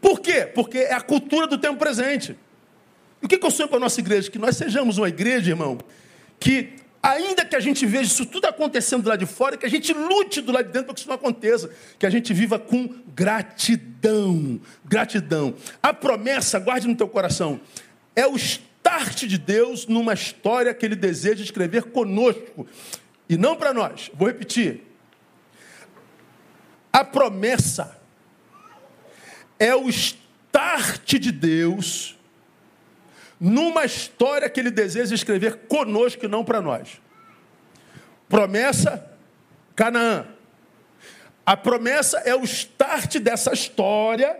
Por 0.00 0.20
quê? 0.20 0.44
Porque 0.44 0.78
é 0.78 0.92
a 0.92 1.00
cultura 1.00 1.46
do 1.46 1.56
tempo 1.56 1.76
presente. 1.76 2.36
E 3.22 3.26
o 3.26 3.28
que 3.28 3.42
eu 3.42 3.50
sonho 3.50 3.68
para 3.68 3.78
a 3.78 3.80
nossa 3.80 4.00
igreja? 4.00 4.30
Que 4.30 4.38
nós 4.38 4.56
sejamos 4.56 4.98
uma 4.98 5.08
igreja, 5.08 5.50
irmão, 5.50 5.78
que 6.38 6.74
ainda 7.02 7.44
que 7.44 7.54
a 7.54 7.60
gente 7.60 7.86
veja 7.86 8.04
isso 8.04 8.26
tudo 8.26 8.46
acontecendo 8.46 9.06
lá 9.06 9.16
de 9.16 9.26
fora, 9.26 9.56
que 9.56 9.64
a 9.64 9.68
gente 9.68 9.92
lute 9.92 10.40
do 10.40 10.52
lado 10.52 10.66
de 10.66 10.72
dentro 10.72 10.86
para 10.86 10.94
que 10.94 11.00
isso 11.00 11.08
não 11.08 11.16
aconteça, 11.16 11.70
que 11.98 12.06
a 12.06 12.10
gente 12.10 12.32
viva 12.32 12.58
com 12.58 12.88
gratidão, 13.14 14.60
gratidão. 14.84 15.54
A 15.82 15.92
promessa, 15.92 16.58
guarde 16.58 16.88
no 16.88 16.96
teu 16.96 17.08
coração, 17.08 17.60
é 18.16 18.26
o 18.26 18.36
start 18.36 19.24
de 19.24 19.38
Deus 19.38 19.86
numa 19.86 20.14
história 20.14 20.74
que 20.74 20.84
ele 20.84 20.96
deseja 20.96 21.42
escrever 21.42 21.84
conosco 21.84 22.66
e 23.28 23.36
não 23.36 23.56
para 23.56 23.72
nós. 23.72 24.10
Vou 24.14 24.28
repetir. 24.28 24.82
A 26.92 27.04
promessa 27.04 28.00
é 29.58 29.74
o 29.74 29.88
start 29.88 31.14
de 31.14 31.32
Deus 31.32 32.16
numa 33.40 33.84
história 33.84 34.48
que 34.48 34.60
ele 34.60 34.70
deseja 34.70 35.14
escrever 35.14 35.66
conosco 35.66 36.24
e 36.24 36.28
não 36.28 36.44
para 36.44 36.60
nós. 36.60 37.00
Promessa, 38.28 39.10
Canaã. 39.74 40.26
A 41.44 41.56
promessa 41.56 42.18
é 42.18 42.34
o 42.34 42.44
start 42.44 43.18
dessa 43.18 43.52
história 43.52 44.38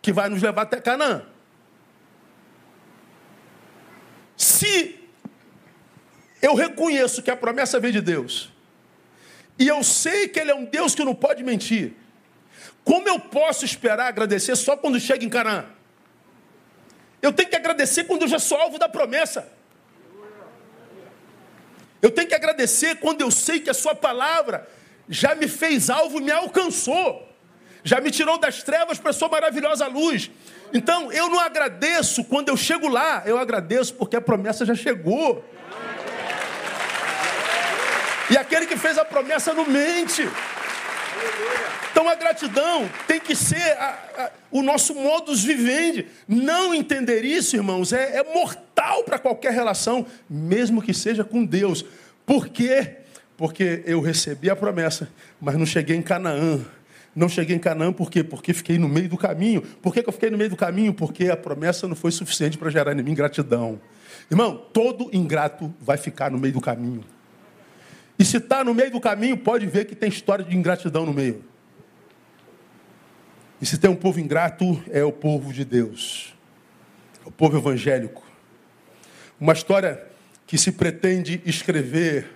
que 0.00 0.12
vai 0.12 0.28
nos 0.28 0.40
levar 0.40 0.62
até 0.62 0.80
Canaã. 0.80 1.22
Se 4.36 5.05
eu 6.40 6.54
reconheço 6.54 7.22
que 7.22 7.30
a 7.30 7.36
promessa 7.36 7.80
vem 7.80 7.92
de 7.92 8.00
Deus, 8.00 8.50
e 9.58 9.66
eu 9.68 9.82
sei 9.82 10.28
que 10.28 10.38
Ele 10.38 10.50
é 10.50 10.54
um 10.54 10.64
Deus 10.64 10.94
que 10.94 11.04
não 11.04 11.14
pode 11.14 11.42
mentir, 11.42 11.94
como 12.84 13.08
eu 13.08 13.18
posso 13.18 13.64
esperar 13.64 14.06
agradecer 14.06 14.54
só 14.54 14.76
quando 14.76 15.00
chega 15.00 15.24
em 15.24 15.28
Canaã? 15.28 15.66
Eu 17.20 17.32
tenho 17.32 17.48
que 17.48 17.56
agradecer 17.56 18.04
quando 18.04 18.22
eu 18.22 18.28
já 18.28 18.38
sou 18.38 18.56
alvo 18.58 18.78
da 18.78 18.88
promessa. 18.88 19.50
Eu 22.00 22.12
tenho 22.12 22.28
que 22.28 22.34
agradecer 22.34 22.96
quando 22.96 23.22
eu 23.22 23.30
sei 23.30 23.58
que 23.58 23.68
a 23.68 23.74
Sua 23.74 23.94
palavra 23.94 24.68
já 25.08 25.34
me 25.34 25.48
fez 25.48 25.90
alvo, 25.90 26.20
me 26.20 26.30
alcançou, 26.30 27.28
já 27.82 28.00
me 28.00 28.12
tirou 28.12 28.38
das 28.38 28.62
trevas 28.62 28.98
para 28.98 29.10
a 29.10 29.12
Sua 29.12 29.28
maravilhosa 29.28 29.88
luz. 29.88 30.30
Então, 30.72 31.10
eu 31.10 31.28
não 31.28 31.40
agradeço 31.40 32.22
quando 32.22 32.50
eu 32.50 32.56
chego 32.56 32.86
lá, 32.86 33.24
eu 33.26 33.38
agradeço 33.38 33.94
porque 33.94 34.14
a 34.14 34.20
promessa 34.20 34.64
já 34.64 34.76
chegou. 34.76 35.44
E 38.30 38.36
aquele 38.36 38.66
que 38.66 38.76
fez 38.76 38.98
a 38.98 39.04
promessa 39.04 39.54
não 39.54 39.66
mente. 39.66 40.28
Então 41.90 42.08
a 42.08 42.14
gratidão 42.14 42.88
tem 43.06 43.18
que 43.18 43.34
ser 43.34 43.72
a, 43.78 43.98
a, 44.18 44.30
o 44.50 44.62
nosso 44.62 44.94
modus 44.94 45.42
vivendi. 45.44 46.06
Não 46.26 46.74
entender 46.74 47.24
isso, 47.24 47.56
irmãos, 47.56 47.92
é, 47.92 48.18
é 48.18 48.34
mortal 48.34 49.04
para 49.04 49.18
qualquer 49.18 49.52
relação, 49.52 50.06
mesmo 50.28 50.82
que 50.82 50.92
seja 50.92 51.24
com 51.24 51.44
Deus. 51.44 51.84
Por 52.26 52.48
quê? 52.48 52.96
Porque 53.36 53.82
eu 53.86 54.00
recebi 54.00 54.50
a 54.50 54.56
promessa, 54.56 55.08
mas 55.40 55.54
não 55.56 55.66
cheguei 55.66 55.96
em 55.96 56.02
Canaã. 56.02 56.60
Não 57.14 57.30
cheguei 57.30 57.56
em 57.56 57.58
Canaã 57.58 57.92
por 57.92 58.10
quê? 58.10 58.22
Porque 58.22 58.52
fiquei 58.52 58.78
no 58.78 58.88
meio 58.88 59.08
do 59.08 59.16
caminho. 59.16 59.62
Por 59.62 59.94
que, 59.94 60.02
que 60.02 60.08
eu 60.08 60.12
fiquei 60.12 60.28
no 60.30 60.36
meio 60.36 60.50
do 60.50 60.56
caminho? 60.56 60.92
Porque 60.92 61.30
a 61.30 61.36
promessa 61.36 61.88
não 61.88 61.96
foi 61.96 62.10
suficiente 62.10 62.58
para 62.58 62.68
gerar 62.68 62.92
em 62.92 63.02
mim 63.02 63.14
gratidão. 63.14 63.80
Irmão, 64.30 64.66
todo 64.72 65.08
ingrato 65.14 65.74
vai 65.80 65.96
ficar 65.96 66.30
no 66.30 66.38
meio 66.38 66.52
do 66.52 66.60
caminho. 66.60 67.02
E 68.18 68.24
se 68.24 68.38
está 68.38 68.64
no 68.64 68.72
meio 68.72 68.90
do 68.90 69.00
caminho, 69.00 69.36
pode 69.36 69.66
ver 69.66 69.84
que 69.84 69.94
tem 69.94 70.08
história 70.08 70.44
de 70.44 70.56
ingratidão 70.56 71.04
no 71.04 71.12
meio. 71.12 71.44
E 73.60 73.66
se 73.66 73.78
tem 73.78 73.90
um 73.90 73.96
povo 73.96 74.20
ingrato, 74.20 74.82
é 74.90 75.04
o 75.04 75.12
povo 75.12 75.52
de 75.52 75.64
Deus, 75.64 76.34
é 77.24 77.28
o 77.28 77.30
povo 77.30 77.56
evangélico. 77.58 78.24
Uma 79.38 79.52
história 79.52 80.06
que 80.46 80.56
se 80.56 80.72
pretende 80.72 81.42
escrever 81.44 82.30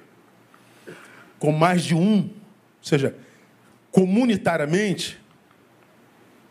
com 1.38 1.52
mais 1.52 1.82
de 1.82 1.94
um, 1.94 2.18
ou 2.18 2.30
seja, 2.82 3.14
comunitariamente, 3.90 5.18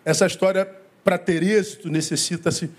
essa 0.04 0.26
história, 0.26 0.66
para 1.04 1.18
ter 1.18 1.44
êxito, 1.44 1.90
necessita-se 1.90 2.72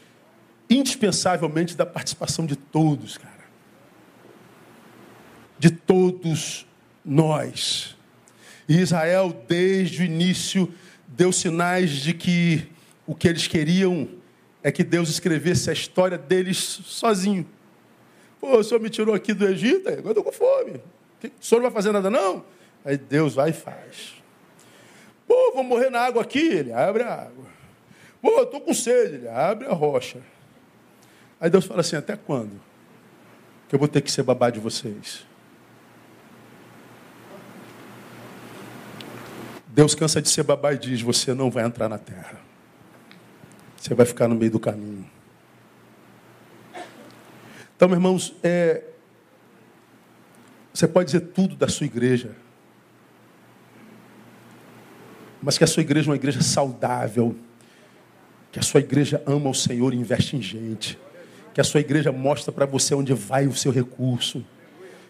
indispensavelmente 0.69 1.77
da 1.77 1.87
participação 1.87 2.45
de 2.47 2.57
todos, 2.57 3.19
cara 3.19 3.30
de 5.61 5.71
todos 5.71 6.67
nós. 7.05 7.95
E 8.67 8.79
Israel, 8.81 9.45
desde 9.47 10.01
o 10.01 10.05
início, 10.05 10.73
deu 11.07 11.31
sinais 11.31 11.91
de 11.91 12.15
que 12.15 12.67
o 13.07 13.15
que 13.15 13.29
eles 13.29 13.47
queriam 13.47 14.09
é 14.63 14.73
que 14.73 14.83
Deus 14.83 15.11
escrevesse 15.11 15.69
a 15.69 15.73
história 15.75 16.17
deles 16.17 16.57
sozinho. 16.57 17.47
Pô, 18.41 18.59
o 18.59 18.65
senhor 18.65 18.81
me 18.81 18.89
tirou 18.89 19.15
aqui 19.15 19.35
do 19.35 19.47
Egito, 19.47 19.87
agora 19.91 20.07
eu 20.07 20.11
estou 20.11 20.25
com 20.25 20.33
fome. 20.33 20.81
O 21.23 21.45
senhor 21.45 21.61
não 21.61 21.69
vai 21.69 21.73
fazer 21.73 21.93
nada, 21.93 22.09
não? 22.09 22.43
Aí 22.83 22.97
Deus 22.97 23.35
vai 23.35 23.51
e 23.51 23.53
faz. 23.53 24.15
Pô, 25.29 25.53
vou 25.53 25.63
morrer 25.63 25.91
na 25.91 26.01
água 26.01 26.23
aqui, 26.23 26.39
ele 26.39 26.73
abre 26.73 27.03
a 27.03 27.13
água. 27.13 27.45
Pô, 28.23 28.43
estou 28.43 28.63
com 28.63 28.73
sede, 28.73 29.17
ele 29.17 29.29
abre 29.29 29.67
a 29.67 29.75
rocha. 29.75 30.21
Aí 31.39 31.51
Deus 31.51 31.67
fala 31.67 31.81
assim: 31.81 31.97
até 31.97 32.17
quando? 32.17 32.59
Que 33.69 33.75
eu 33.75 33.79
vou 33.79 33.89
ter 33.89 34.01
que 34.01 34.11
ser 34.11 34.23
babá 34.23 34.49
de 34.49 34.59
vocês. 34.59 35.29
Deus 39.73 39.95
cansa 39.95 40.21
de 40.21 40.29
ser 40.29 40.43
babá 40.43 40.73
e 40.73 40.79
diz: 40.79 41.01
Você 41.03 41.33
não 41.33 41.51
vai 41.51 41.65
entrar 41.65 41.89
na 41.89 41.99
terra. 41.99 42.41
Você 43.77 43.95
vai 43.95 44.05
ficar 44.05 44.29
no 44.29 44.35
meio 44.35 44.51
do 44.51 44.61
caminho. 44.61 45.09
Então, 47.77 47.89
meus 47.89 47.99
irmãos, 47.99 48.35
é... 48.43 48.83
você 50.73 50.87
pode 50.87 51.07
dizer 51.07 51.21
tudo 51.21 51.57
da 51.57 51.67
sua 51.67 51.87
igreja, 51.87 52.37
mas 55.41 55.57
que 55.57 55.65
a 55.65 55.67
sua 55.67 55.81
igreja 55.81 56.09
é 56.09 56.11
uma 56.11 56.17
igreja 56.17 56.43
saudável, 56.43 57.35
que 58.53 58.59
a 58.59 58.63
sua 58.63 58.81
igreja 58.81 59.23
ama 59.25 59.49
o 59.49 59.55
Senhor 59.55 59.95
e 59.95 59.97
investe 59.97 60.37
em 60.37 60.43
gente, 60.43 60.99
que 61.55 61.61
a 61.61 61.65
sua 61.65 61.81
igreja 61.81 62.13
mostra 62.13 62.53
para 62.53 62.67
você 62.67 62.95
onde 62.95 63.15
vai 63.15 63.47
o 63.47 63.55
seu 63.55 63.73
recurso, 63.73 64.45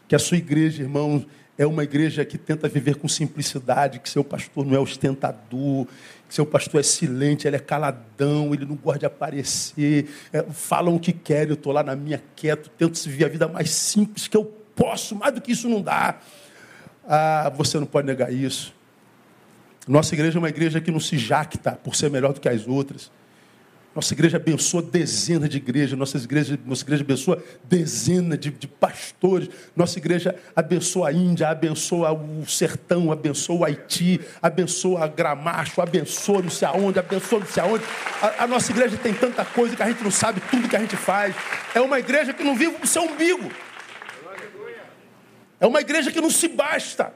que 0.07 0.15
a 0.15 0.19
sua 0.19 0.37
igreja, 0.37 0.83
irmão, 0.83 1.25
é 1.61 1.67
uma 1.67 1.85
igreja 1.85 2.25
que 2.25 2.39
tenta 2.39 2.67
viver 2.71 2.97
com 2.97 3.07
simplicidade, 3.07 3.99
que 3.99 4.09
seu 4.09 4.25
pastor 4.25 4.65
não 4.65 4.75
é 4.75 4.81
ostentador, 4.81 5.87
que 6.27 6.35
seu 6.35 6.47
pastor 6.47 6.81
é 6.81 6.83
silente, 6.83 7.47
ele 7.47 7.57
é 7.57 7.59
caladão, 7.59 8.55
ele 8.55 8.65
não 8.65 8.77
gosta 8.77 9.01
de 9.01 9.05
aparecer, 9.05 10.09
é, 10.33 10.43
falam 10.45 10.97
o 10.97 10.99
que 10.99 11.13
querem, 11.13 11.51
eu 11.51 11.55
estou 11.55 11.71
lá 11.71 11.83
na 11.83 11.95
minha 11.95 12.23
quieto, 12.35 12.71
tento 12.71 12.99
viver 13.07 13.27
a 13.27 13.29
vida 13.29 13.47
mais 13.47 13.69
simples 13.73 14.27
que 14.27 14.39
eu 14.39 14.47
posso, 14.75 15.15
mais 15.15 15.35
do 15.35 15.41
que 15.43 15.53
isso 15.53 15.69
não 15.69 15.83
dá. 15.83 16.19
Ah, 17.07 17.53
você 17.55 17.79
não 17.79 17.87
pode 17.87 18.07
negar 18.07 18.33
isso. 18.33 18.75
Nossa 19.87 20.15
igreja 20.15 20.39
é 20.39 20.41
uma 20.41 20.49
igreja 20.49 20.81
que 20.81 20.91
não 20.91 21.01
se 21.01 21.19
jacta 21.19 21.73
por 21.73 21.95
ser 21.95 22.11
melhor 22.11 22.33
do 22.33 22.41
que 22.41 22.49
as 22.49 22.67
outras. 22.67 23.11
Nossa 23.93 24.15
igreja 24.15 24.37
abençoa 24.37 24.83
dezenas 24.83 25.49
de 25.49 25.57
igrejas, 25.57 25.99
nossa 25.99 26.17
igreja, 26.17 26.57
nossa 26.65 26.85
igreja 26.85 27.03
abençoa 27.03 27.43
dezenas 27.65 28.39
de, 28.39 28.51
de, 28.51 28.69
pastores, 28.69 29.49
nossa 29.75 29.99
igreja 29.99 30.37
abençoa 30.55 31.09
a 31.09 31.13
Índia, 31.13 31.49
abençoa 31.49 32.13
o 32.13 32.47
sertão, 32.47 33.11
abençoa 33.11 33.57
o 33.57 33.65
Haiti, 33.65 34.21
abençoa 34.41 35.05
a 35.05 35.09
Gramacho, 35.09 35.81
abençoa 35.81 36.41
não 36.41 36.51
sei 36.51 36.69
aonde, 36.69 37.01
abençoa 37.01 37.41
não 37.41 37.47
sei 37.49 37.63
aonde. 37.65 37.85
A, 38.23 38.45
a 38.45 38.47
nossa 38.47 38.71
igreja 38.71 38.97
tem 38.97 39.13
tanta 39.13 39.45
coisa 39.45 39.75
que 39.75 39.83
a 39.83 39.89
gente 39.89 40.05
não 40.05 40.11
sabe 40.11 40.41
tudo 40.49 40.69
que 40.69 40.77
a 40.77 40.81
gente 40.81 40.97
faz. 40.97 41.35
É 41.75 41.81
uma 41.81 41.99
igreja 41.99 42.33
que 42.33 42.45
não 42.45 42.55
vive 42.55 42.77
o 42.81 42.87
seu 42.87 43.03
umbigo. 43.03 43.51
É 45.59 45.67
uma 45.67 45.81
igreja 45.81 46.13
que 46.13 46.21
não 46.21 46.31
se 46.31 46.47
basta, 46.47 47.13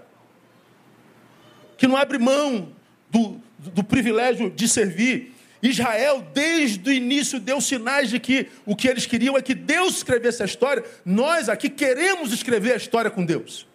que 1.77 1.87
não 1.87 1.97
abre 1.97 2.19
mão 2.19 2.73
do, 3.09 3.41
do, 3.61 3.71
do 3.71 3.85
privilégio 3.85 4.51
de 4.51 4.69
servir. 4.69 5.34
Israel, 5.69 6.27
desde 6.35 6.91
o 6.91 6.93
início, 6.93 7.41
deu 7.41 7.59
sinais 7.61 8.11
de 8.11 8.21
que 8.21 8.49
o 8.67 8.77
que 8.77 8.87
eles 8.87 9.07
queriam 9.07 9.37
é 9.37 9.41
que 9.41 9.55
Deus 9.55 9.97
escrevesse 9.97 10.43
a 10.43 10.47
história. 10.47 10.85
Nós 11.05 11.49
aqui 11.49 11.71
queremos 11.71 12.33
escrever 12.33 12.75
a 12.75 12.77
história 12.77 13.11
com 13.11 13.25
Deus. 13.25 13.67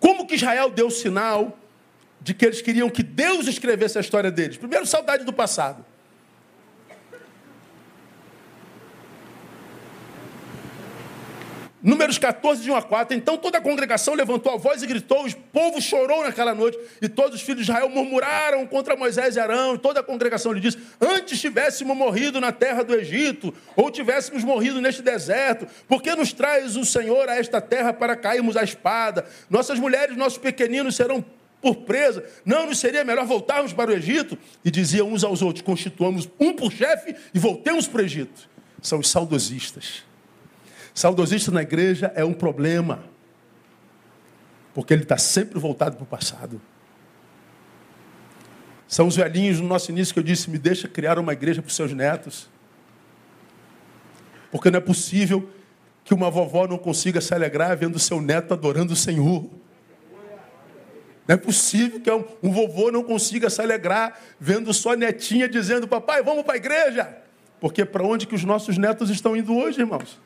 Como 0.00 0.26
que 0.26 0.34
Israel 0.34 0.70
deu 0.70 0.90
sinal 0.90 1.58
de 2.22 2.32
que 2.32 2.46
eles 2.46 2.62
queriam 2.62 2.88
que 2.88 3.02
Deus 3.02 3.46
escrevesse 3.46 3.98
a 3.98 4.00
história 4.00 4.30
deles? 4.30 4.56
Primeiro, 4.56 4.86
saudade 4.86 5.24
do 5.24 5.32
passado. 5.32 5.84
Números 11.82 12.16
14, 12.16 12.62
de 12.62 12.70
1 12.70 12.76
a 12.76 12.82
4. 12.82 13.16
Então 13.16 13.36
toda 13.36 13.58
a 13.58 13.60
congregação 13.60 14.14
levantou 14.14 14.52
a 14.52 14.56
voz 14.56 14.82
e 14.82 14.86
gritou, 14.86 15.26
o 15.26 15.34
povo 15.52 15.80
chorou 15.80 16.22
naquela 16.22 16.54
noite, 16.54 16.78
e 17.00 17.08
todos 17.08 17.34
os 17.34 17.42
filhos 17.42 17.66
de 17.66 17.72
Israel 17.72 17.88
murmuraram 17.88 18.64
contra 18.66 18.94
Moisés 18.94 19.34
e 19.34 19.40
Arão, 19.40 19.74
e 19.74 19.78
toda 19.78 19.98
a 19.98 20.02
congregação 20.02 20.52
lhe 20.52 20.60
disse: 20.60 20.78
Antes 21.00 21.40
tivéssemos 21.40 21.96
morrido 21.96 22.40
na 22.40 22.52
terra 22.52 22.84
do 22.84 22.94
Egito, 22.94 23.52
ou 23.74 23.90
tivéssemos 23.90 24.44
morrido 24.44 24.80
neste 24.80 25.02
deserto, 25.02 25.66
por 25.88 26.00
que 26.00 26.14
nos 26.14 26.32
traz 26.32 26.76
o 26.76 26.84
Senhor 26.84 27.28
a 27.28 27.36
esta 27.36 27.60
terra 27.60 27.92
para 27.92 28.14
cairmos 28.14 28.56
à 28.56 28.62
espada? 28.62 29.26
Nossas 29.50 29.80
mulheres, 29.80 30.16
nossos 30.16 30.38
pequeninos 30.38 30.94
serão 30.94 31.24
por 31.60 31.76
presa, 31.76 32.24
não 32.44 32.66
nos 32.66 32.78
seria 32.78 33.04
melhor 33.04 33.24
voltarmos 33.24 33.72
para 33.72 33.90
o 33.90 33.94
Egito? 33.94 34.38
E 34.64 34.70
diziam 34.70 35.08
uns 35.08 35.24
aos 35.24 35.42
outros: 35.42 35.62
Constituamos 35.62 36.30
um 36.38 36.52
por 36.52 36.70
chefe 36.70 37.16
e 37.34 37.38
voltemos 37.40 37.88
para 37.88 38.02
o 38.02 38.04
Egito. 38.04 38.48
São 38.80 39.00
os 39.00 39.08
saudosistas 39.08 40.11
Saudosista 40.94 41.50
na 41.50 41.62
igreja 41.62 42.12
é 42.14 42.24
um 42.24 42.34
problema, 42.34 43.04
porque 44.74 44.92
ele 44.92 45.02
está 45.02 45.16
sempre 45.16 45.58
voltado 45.58 45.96
para 45.96 46.04
o 46.04 46.06
passado. 46.06 46.60
São 48.86 49.06
os 49.06 49.16
velhinhos 49.16 49.58
no 49.58 49.66
nosso 49.66 49.90
início 49.90 50.12
que 50.12 50.20
eu 50.20 50.24
disse: 50.24 50.50
me 50.50 50.58
deixa 50.58 50.86
criar 50.86 51.18
uma 51.18 51.32
igreja 51.32 51.62
para 51.62 51.68
os 51.68 51.74
seus 51.74 51.92
netos. 51.92 52.50
Porque 54.50 54.70
não 54.70 54.76
é 54.76 54.80
possível 54.82 55.48
que 56.04 56.12
uma 56.12 56.30
vovó 56.30 56.66
não 56.66 56.76
consiga 56.76 57.18
se 57.18 57.32
alegrar 57.32 57.74
vendo 57.74 57.98
seu 57.98 58.20
neto 58.20 58.52
adorando 58.52 58.92
o 58.92 58.96
Senhor. 58.96 59.48
Não 61.26 61.34
é 61.34 61.36
possível 61.36 62.00
que 62.00 62.10
um, 62.10 62.24
um 62.42 62.52
vovô 62.52 62.90
não 62.90 63.02
consiga 63.02 63.48
se 63.48 63.62
alegrar 63.62 64.20
vendo 64.38 64.74
sua 64.74 64.94
netinha 64.94 65.48
dizendo: 65.48 65.88
Papai, 65.88 66.22
vamos 66.22 66.44
para 66.44 66.52
a 66.52 66.56
igreja. 66.56 67.16
Porque 67.58 67.86
para 67.86 68.02
onde 68.02 68.26
que 68.26 68.34
os 68.34 68.44
nossos 68.44 68.76
netos 68.76 69.08
estão 69.08 69.34
indo 69.34 69.56
hoje, 69.56 69.80
irmãos? 69.80 70.20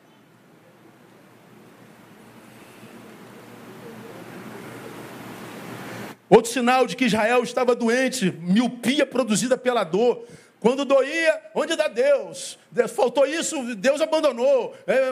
Outro 6.29 6.51
sinal 6.51 6.85
de 6.85 6.95
que 6.95 7.05
Israel 7.05 7.41
estava 7.43 7.73
doente, 7.73 8.33
miopia 8.41 9.05
produzida 9.05 9.57
pela 9.57 9.83
dor. 9.83 10.25
Quando 10.59 10.83
doía, 10.83 11.39
onde 11.53 11.75
dá 11.75 11.87
Deus? 11.87 12.57
Faltou 12.89 13.25
isso, 13.25 13.75
Deus 13.75 14.01
abandonou. 14.01 14.75
É, 14.87 15.11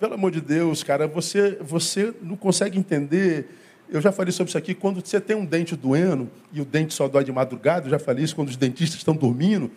pelo 0.00 0.14
amor 0.14 0.30
de 0.30 0.40
Deus, 0.40 0.82
cara, 0.82 1.06
você, 1.06 1.58
você 1.60 2.12
não 2.22 2.34
consegue 2.34 2.78
entender. 2.78 3.48
Eu 3.88 4.00
já 4.00 4.10
falei 4.10 4.32
sobre 4.32 4.48
isso 4.48 4.58
aqui. 4.58 4.74
Quando 4.74 5.04
você 5.04 5.20
tem 5.20 5.36
um 5.36 5.44
dente 5.44 5.76
doendo, 5.76 6.30
e 6.52 6.60
o 6.60 6.64
dente 6.64 6.94
só 6.94 7.06
dói 7.06 7.22
de 7.22 7.30
madrugada, 7.30 7.86
eu 7.86 7.90
já 7.90 7.98
falei 7.98 8.24
isso 8.24 8.34
quando 8.34 8.48
os 8.48 8.56
dentistas 8.56 8.98
estão 8.98 9.14
dormindo. 9.14 9.70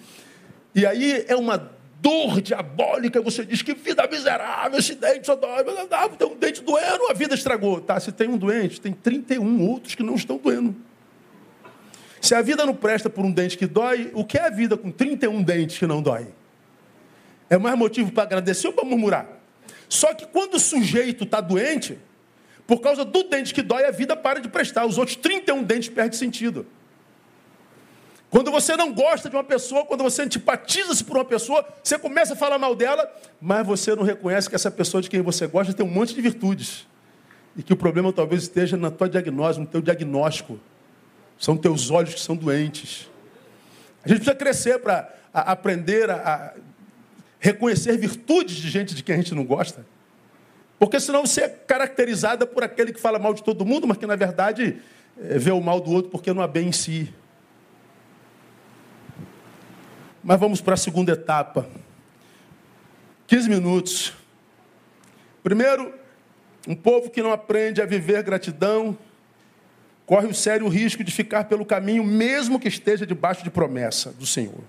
E 0.74 0.86
aí 0.86 1.26
é 1.28 1.36
uma 1.36 1.77
dor 2.02 2.42
diabólica, 2.42 3.22
você 3.22 3.46
diz 3.46 3.62
que 3.62 3.74
vida 3.74 4.08
miserável, 4.08 4.80
esse 4.80 4.96
dente 4.96 5.26
só 5.26 5.36
dói, 5.36 5.64
ah, 5.92 6.10
tem 6.10 6.28
um 6.28 6.36
dente 6.36 6.62
doendo, 6.62 7.08
a 7.10 7.14
vida 7.14 7.36
estragou. 7.36 7.82
Tá, 7.82 8.00
se 8.00 8.12
tem 8.12 8.28
um 8.28 8.38
doente, 8.38 8.80
tem 8.80 8.94
31 8.94 9.68
outros 9.68 9.96
que 9.96 10.04
não 10.04 10.16
estão 10.16 10.38
doendo. 10.38 10.76
Se 12.22 12.36
a 12.36 12.42
vida 12.42 12.66
não 12.66 12.74
presta 12.74 13.10
por 13.10 13.24
um 13.24 13.32
dente 13.32 13.58
que 13.58 13.66
dói, 13.66 14.12
o 14.14 14.26
que 14.26 14.38
é 14.38 14.48
a 14.48 14.50
vida 14.50 14.76
com 14.76 14.92
31 14.92 15.42
dentes 15.44 15.78
que 15.78 15.86
não 15.86 16.02
dói? 16.02 16.28
É 17.50 17.58
mais 17.58 17.78
motivo 17.78 18.12
para 18.12 18.24
agradecer 18.24 18.68
ou 18.68 18.74
para 18.74 18.84
murmurar? 18.84 19.28
Só 19.88 20.14
que 20.14 20.26
quando 20.26 20.56
o 20.56 20.60
sujeito 20.60 21.24
está 21.24 21.40
doente, 21.40 21.98
por 22.66 22.82
causa 22.82 23.06
do 23.06 23.24
dente 23.24 23.54
que 23.54 23.62
dói, 23.62 23.86
a 23.86 23.92
vida 23.92 24.16
para 24.16 24.42
de 24.42 24.50
prestar. 24.50 24.86
Os 24.86 24.98
outros 24.98 25.16
31 25.16 25.64
dentes 25.64 25.88
perdem 25.88 26.20
sentido. 26.20 26.66
Quando 28.30 28.52
você 28.52 28.76
não 28.76 28.94
gosta 28.94 29.30
de 29.30 29.36
uma 29.36 29.44
pessoa, 29.44 29.86
quando 29.86 30.04
você 30.04 30.22
antipatiza-se 30.24 31.04
por 31.04 31.16
uma 31.16 31.26
pessoa, 31.26 31.66
você 31.82 31.98
começa 31.98 32.34
a 32.34 32.36
falar 32.36 32.58
mal 32.58 32.76
dela, 32.76 33.10
mas 33.40 33.66
você 33.66 33.96
não 33.96 34.04
reconhece 34.04 34.50
que 34.50 34.56
essa 34.56 34.70
pessoa 34.70 35.02
de 35.02 35.10
quem 35.10 35.22
você 35.22 35.48
gosta 35.48 35.74
tem 35.74 35.86
um 35.86 35.90
monte 35.90 36.14
de 36.14 36.22
virtudes. 36.22 36.86
E 37.56 37.64
que 37.64 37.72
o 37.72 37.78
problema 37.78 38.12
talvez 38.12 38.44
esteja 38.44 38.76
na 38.76 38.92
tua 38.92 39.10
diagnose, 39.10 39.60
no 39.60 39.66
teu 39.66 39.82
diagnóstico. 39.82 40.60
São 41.40 41.56
teus 41.56 41.90
olhos 41.90 42.14
que 42.14 42.20
são 42.20 42.36
doentes. 42.36 43.10
A 44.04 44.10
gente 44.10 44.18
precisa 44.18 44.36
crescer 44.36 44.80
para 44.80 45.14
aprender 45.34 46.10
a, 46.10 46.16
a 46.16 46.54
reconhecer 47.40 47.98
virtudes 47.98 48.58
de 48.58 48.70
gente 48.70 48.94
de 48.94 49.04
quem 49.04 49.16
a 49.16 49.18
gente 49.18 49.34
não 49.34 49.46
gosta. 49.46 49.86
Porque 50.78 51.00
senão 51.00 51.26
você 51.26 51.42
é 51.42 51.50
caracterizada 51.50 52.46
por 52.46 52.64
aquele 52.64 52.92
que 52.92 53.00
fala 53.00 53.18
mal 53.18 53.34
de 53.34 53.44
todo 53.44 53.66
mundo, 53.66 53.88
mas 53.88 53.98
que 53.98 54.06
na 54.06 54.16
verdade 54.16 54.78
é, 55.20 55.38
vê 55.38 55.52
o 55.52 55.62
mal 55.62 55.80
do 55.80 55.92
outro 55.92 56.12
porque 56.12 56.34
não 56.34 56.42
há 56.42 56.48
bem 56.48 56.68
em 56.68 56.72
si. 56.72 57.12
Mas 60.28 60.42
vamos 60.42 60.60
para 60.60 60.74
a 60.74 60.78
segunda 60.78 61.14
etapa. 61.14 61.66
15 63.28 63.48
minutos. 63.48 64.14
Primeiro, 65.42 65.94
um 66.68 66.76
povo 66.76 67.10
que 67.10 67.24
não 67.24 67.32
aprende 67.32 67.82
a 67.82 67.86
viver 67.86 68.22
gratidão 68.24 68.98
corre 70.06 70.28
o 70.28 70.34
sério 70.34 70.68
risco 70.68 71.02
de 71.02 71.14
ficar 71.14 71.46
pelo 71.46 71.66
caminho, 71.66 72.04
mesmo 72.04 72.60
que 72.60 72.68
esteja 72.68 73.08
debaixo 73.08 73.42
de 73.42 73.50
promessa 73.50 74.12
do 74.12 74.26
Senhor. 74.26 74.60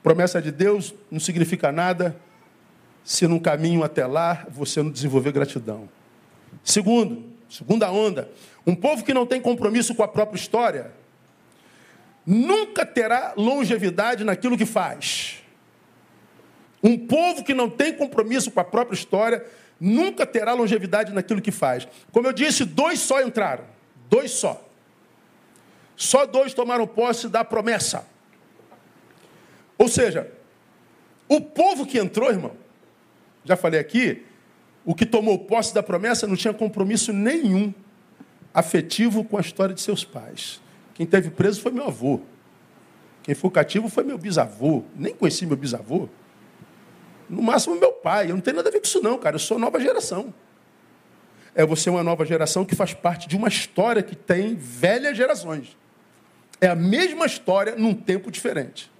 Promessa 0.00 0.40
de 0.40 0.52
Deus 0.52 0.94
não 1.10 1.18
significa 1.18 1.72
nada 1.72 2.16
se 3.02 3.26
no 3.26 3.40
caminho 3.40 3.82
até 3.82 4.06
lá 4.06 4.46
você 4.48 4.80
não 4.80 4.92
desenvolver 4.92 5.32
gratidão. 5.32 5.88
Segundo, 6.62 7.24
segunda 7.50 7.90
onda, 7.90 8.30
um 8.64 8.76
povo 8.76 9.04
que 9.04 9.12
não 9.12 9.26
tem 9.26 9.40
compromisso 9.40 9.92
com 9.92 10.04
a 10.04 10.08
própria 10.08 10.38
história 10.38 10.92
nunca 12.26 12.86
terá 12.86 13.34
longevidade 13.36 14.24
naquilo 14.24 14.56
que 14.56 14.66
faz. 14.66 15.42
Um 16.82 16.98
povo 16.98 17.42
que 17.42 17.54
não 17.54 17.70
tem 17.70 17.92
compromisso 17.94 18.50
com 18.50 18.60
a 18.60 18.64
própria 18.64 18.94
história 18.94 19.44
nunca 19.80 20.26
terá 20.26 20.52
longevidade 20.52 21.12
naquilo 21.12 21.40
que 21.40 21.50
faz. 21.50 21.88
Como 22.12 22.26
eu 22.26 22.32
disse, 22.32 22.64
dois 22.64 23.00
só 23.00 23.22
entraram. 23.22 23.64
Dois 24.08 24.30
só. 24.30 24.62
Só 25.96 26.26
dois 26.26 26.54
tomaram 26.54 26.86
posse 26.86 27.28
da 27.28 27.44
promessa. 27.44 28.06
Ou 29.78 29.88
seja, 29.88 30.30
o 31.28 31.40
povo 31.40 31.86
que 31.86 31.98
entrou, 31.98 32.30
irmão, 32.30 32.52
já 33.44 33.56
falei 33.56 33.80
aqui, 33.80 34.24
o 34.84 34.94
que 34.94 35.06
tomou 35.06 35.38
posse 35.38 35.74
da 35.74 35.82
promessa 35.82 36.26
não 36.26 36.36
tinha 36.36 36.54
compromisso 36.54 37.12
nenhum 37.12 37.72
afetivo 38.52 39.24
com 39.24 39.36
a 39.36 39.40
história 39.40 39.74
de 39.74 39.80
seus 39.80 40.04
pais. 40.04 40.60
Quem 40.94 41.04
teve 41.04 41.30
preso 41.30 41.60
foi 41.60 41.72
meu 41.72 41.86
avô. 41.86 42.20
Quem 43.22 43.34
foi 43.34 43.50
cativo 43.50 43.88
foi 43.88 44.04
meu 44.04 44.16
bisavô. 44.16 44.84
Nem 44.94 45.14
conheci 45.14 45.44
meu 45.44 45.56
bisavô. 45.56 46.08
No 47.28 47.42
máximo 47.42 47.74
meu 47.74 47.92
pai. 47.92 48.30
Eu 48.30 48.34
não 48.34 48.40
tenho 48.40 48.56
nada 48.56 48.68
a 48.68 48.72
ver 48.72 48.80
com 48.80 48.86
isso 48.86 49.02
não, 49.02 49.18
cara. 49.18 49.34
Eu 49.34 49.40
sou 49.40 49.58
nova 49.58 49.80
geração. 49.80 50.32
É 51.54 51.64
você 51.64 51.90
uma 51.90 52.02
nova 52.02 52.24
geração 52.24 52.64
que 52.64 52.74
faz 52.74 52.94
parte 52.94 53.28
de 53.28 53.36
uma 53.36 53.48
história 53.48 54.02
que 54.02 54.14
tem 54.14 54.54
velhas 54.54 55.16
gerações. 55.16 55.76
É 56.60 56.68
a 56.68 56.74
mesma 56.74 57.26
história 57.26 57.74
num 57.76 57.94
tempo 57.94 58.30
diferente. 58.30 58.90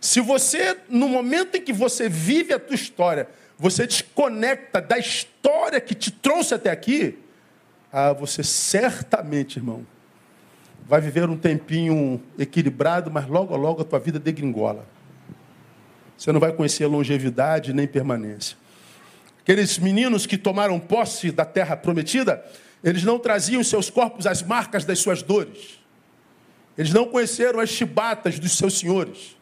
Se 0.00 0.20
você, 0.20 0.76
no 0.88 1.08
momento 1.08 1.56
em 1.56 1.60
que 1.60 1.72
você 1.72 2.08
vive 2.08 2.52
a 2.52 2.58
tua 2.58 2.74
história, 2.74 3.28
você 3.58 3.86
desconecta 3.86 4.80
da 4.80 4.98
história 4.98 5.80
que 5.80 5.94
te 5.94 6.10
trouxe 6.10 6.54
até 6.54 6.70
aqui, 6.70 7.18
ah, 7.92 8.12
você 8.12 8.42
certamente, 8.42 9.58
irmão, 9.58 9.86
vai 10.88 11.00
viver 11.00 11.28
um 11.28 11.36
tempinho 11.36 12.22
equilibrado, 12.38 13.10
mas 13.10 13.26
logo 13.26 13.56
logo 13.56 13.82
a 13.82 13.84
tua 13.84 13.98
vida 13.98 14.18
degringola. 14.18 14.86
Você 16.16 16.30
não 16.30 16.40
vai 16.40 16.52
conhecer 16.52 16.86
longevidade 16.86 17.72
nem 17.72 17.86
permanência. 17.86 18.56
Aqueles 19.40 19.78
meninos 19.78 20.26
que 20.26 20.38
tomaram 20.38 20.78
posse 20.78 21.30
da 21.30 21.44
terra 21.44 21.76
prometida, 21.76 22.44
eles 22.82 23.02
não 23.02 23.18
traziam 23.18 23.60
em 23.60 23.64
seus 23.64 23.90
corpos 23.90 24.26
as 24.26 24.42
marcas 24.42 24.84
das 24.84 25.00
suas 25.00 25.22
dores. 25.22 25.80
Eles 26.78 26.92
não 26.92 27.06
conheceram 27.06 27.58
as 27.58 27.70
chibatas 27.70 28.38
dos 28.38 28.52
seus 28.52 28.78
senhores. 28.78 29.36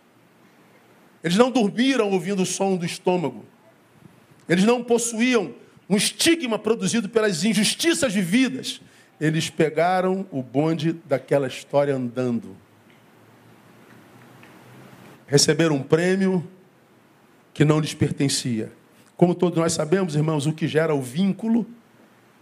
Eles 1.23 1.37
não 1.37 1.51
dormiram 1.51 2.11
ouvindo 2.11 2.43
o 2.43 2.47
som 2.47 2.77
do 2.77 2.87
estômago. 2.87 3.45
Eles 4.49 4.65
não 4.65 4.83
possuíam 4.83 5.55
um 5.89 5.97
estigma 5.97 6.59
produzido 6.59 7.09
pelas 7.09 7.45
injustiças 7.45 8.13
vividas. 8.13 8.81
Eles 9.25 9.49
pegaram 9.49 10.27
o 10.31 10.43
bonde 10.43 10.93
daquela 10.93 11.47
história 11.47 11.97
andando. 11.97 12.55
Receberam 15.27 15.77
um 15.77 15.83
prêmio 15.83 16.47
que 17.55 17.65
não 17.65 17.81
lhes 17.81 17.95
pertencia. 17.95 18.71
Como 19.17 19.35
todos 19.35 19.59
nós 19.59 19.73
sabemos, 19.73 20.15
irmãos, 20.15 20.45
o 20.45 20.53
que 20.53 20.69
gera 20.69 20.95
o 20.95 21.01
vínculo 21.01 21.67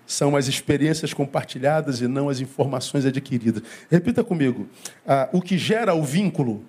são 0.05 0.35
as 0.35 0.49
experiências 0.49 1.15
compartilhadas 1.15 2.01
e 2.01 2.09
não 2.09 2.29
as 2.29 2.41
informações 2.41 3.07
adquiridas. 3.07 3.63
Repita 3.89 4.25
comigo: 4.25 4.69
ah, 5.07 5.29
o 5.33 5.41
que 5.41 5.57
gera 5.57 5.95
o 5.95 6.03
vínculo 6.03 6.65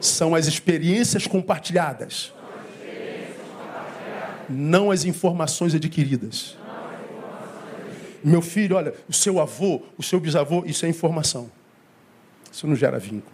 são 0.00 0.36
as 0.36 0.46
experiências 0.46 1.26
compartilhadas, 1.26 2.32
não 4.48 4.92
as 4.92 5.04
informações 5.04 5.74
adquiridas. 5.74 6.61
Meu 8.24 8.42
filho, 8.42 8.76
olha, 8.76 8.94
o 9.08 9.12
seu 9.12 9.40
avô, 9.40 9.82
o 9.96 10.02
seu 10.02 10.20
bisavô, 10.20 10.64
isso 10.66 10.86
é 10.86 10.88
informação. 10.88 11.50
Isso 12.50 12.66
não 12.66 12.76
gera 12.76 12.98
vínculo. 12.98 13.32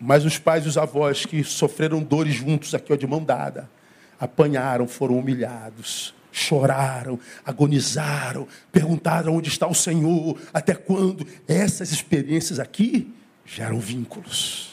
Mas 0.00 0.24
os 0.24 0.38
pais 0.38 0.64
e 0.64 0.68
os 0.68 0.78
avós 0.78 1.24
que 1.24 1.42
sofreram 1.42 2.02
dores 2.02 2.34
juntos 2.34 2.74
aqui, 2.74 2.92
ó, 2.92 2.96
de 2.96 3.06
mão 3.06 3.22
dada, 3.22 3.68
apanharam, 4.18 4.86
foram 4.86 5.18
humilhados, 5.18 6.14
choraram, 6.30 7.18
agonizaram, 7.44 8.46
perguntaram 8.70 9.36
onde 9.36 9.48
está 9.48 9.66
o 9.66 9.74
Senhor, 9.74 10.38
até 10.52 10.74
quando. 10.74 11.26
Essas 11.48 11.90
experiências 11.90 12.60
aqui 12.60 13.12
geram 13.44 13.80
vínculos. 13.80 14.67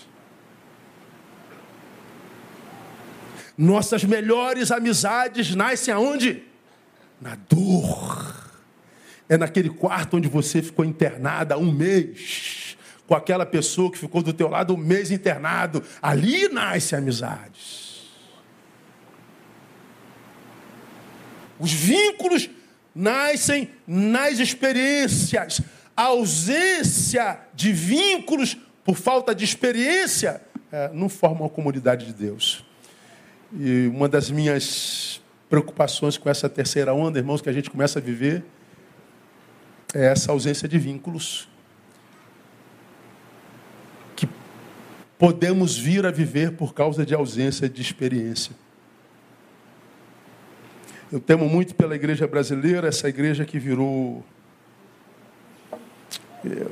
Nossas 3.57 4.03
melhores 4.03 4.71
amizades 4.71 5.55
nascem 5.55 5.93
aonde? 5.93 6.43
Na 7.21 7.35
dor. 7.49 8.51
É 9.29 9.37
naquele 9.37 9.69
quarto 9.69 10.17
onde 10.17 10.27
você 10.27 10.61
ficou 10.61 10.83
internada 10.83 11.57
um 11.57 11.71
mês, 11.71 12.77
com 13.07 13.15
aquela 13.15 13.45
pessoa 13.45 13.91
que 13.91 13.97
ficou 13.97 14.21
do 14.21 14.33
teu 14.33 14.49
lado 14.49 14.73
um 14.73 14.77
mês 14.77 15.09
internado. 15.09 15.81
Ali 16.01 16.49
nascem 16.49 16.99
amizades. 16.99 17.85
Os 21.57 21.71
vínculos 21.71 22.49
nascem 22.93 23.69
nas 23.87 24.39
experiências. 24.39 25.61
A 25.95 26.03
ausência 26.03 27.39
de 27.53 27.71
vínculos 27.71 28.57
por 28.83 28.97
falta 28.97 29.33
de 29.33 29.45
experiência 29.45 30.41
é, 30.71 30.89
não 30.93 31.07
forma 31.07 31.41
uma 31.41 31.49
comunidade 31.49 32.05
de 32.05 32.13
Deus. 32.13 32.64
E 33.53 33.87
uma 33.87 34.09
das 34.09 34.29
minhas 34.29 35.21
preocupações 35.49 36.17
com 36.17 36.29
essa 36.29 36.49
terceira 36.49 36.93
onda, 36.93 37.19
irmãos, 37.19 37.41
que 37.41 37.49
a 37.49 37.53
gente 37.53 37.69
começa 37.69 37.99
a 37.99 38.01
viver, 38.01 38.43
é 39.93 40.07
essa 40.07 40.31
ausência 40.31 40.67
de 40.67 40.77
vínculos. 40.77 41.47
Que 44.15 44.27
podemos 45.17 45.77
vir 45.77 46.05
a 46.05 46.11
viver 46.11 46.51
por 46.53 46.73
causa 46.73 47.05
de 47.05 47.13
ausência 47.13 47.69
de 47.69 47.81
experiência. 47.81 48.55
Eu 51.11 51.19
temo 51.19 51.47
muito 51.47 51.75
pela 51.75 51.95
igreja 51.95 52.27
brasileira, 52.27 52.87
essa 52.87 53.07
igreja 53.07 53.45
que 53.45 53.59
virou. 53.59 54.23
É, 56.43 56.67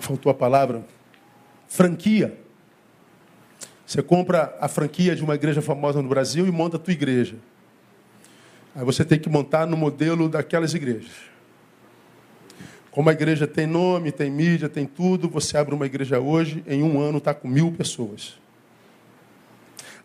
faltou 0.00 0.30
a 0.30 0.34
palavra. 0.34 0.84
Franquia. 1.68 2.41
Você 3.92 4.02
compra 4.02 4.56
a 4.58 4.68
franquia 4.68 5.14
de 5.14 5.22
uma 5.22 5.34
igreja 5.34 5.60
famosa 5.60 6.00
no 6.00 6.08
Brasil 6.08 6.46
e 6.46 6.50
monta 6.50 6.78
a 6.78 6.80
tua 6.80 6.94
igreja. 6.94 7.36
Aí 8.74 8.82
você 8.86 9.04
tem 9.04 9.18
que 9.18 9.28
montar 9.28 9.66
no 9.66 9.76
modelo 9.76 10.30
daquelas 10.30 10.72
igrejas. 10.72 11.10
Como 12.90 13.10
a 13.10 13.12
igreja 13.12 13.46
tem 13.46 13.66
nome, 13.66 14.10
tem 14.10 14.30
mídia, 14.30 14.66
tem 14.66 14.86
tudo, 14.86 15.28
você 15.28 15.58
abre 15.58 15.74
uma 15.74 15.84
igreja 15.84 16.18
hoje, 16.18 16.64
em 16.66 16.82
um 16.82 17.02
ano 17.02 17.18
está 17.18 17.34
com 17.34 17.46
mil 17.46 17.70
pessoas. 17.70 18.38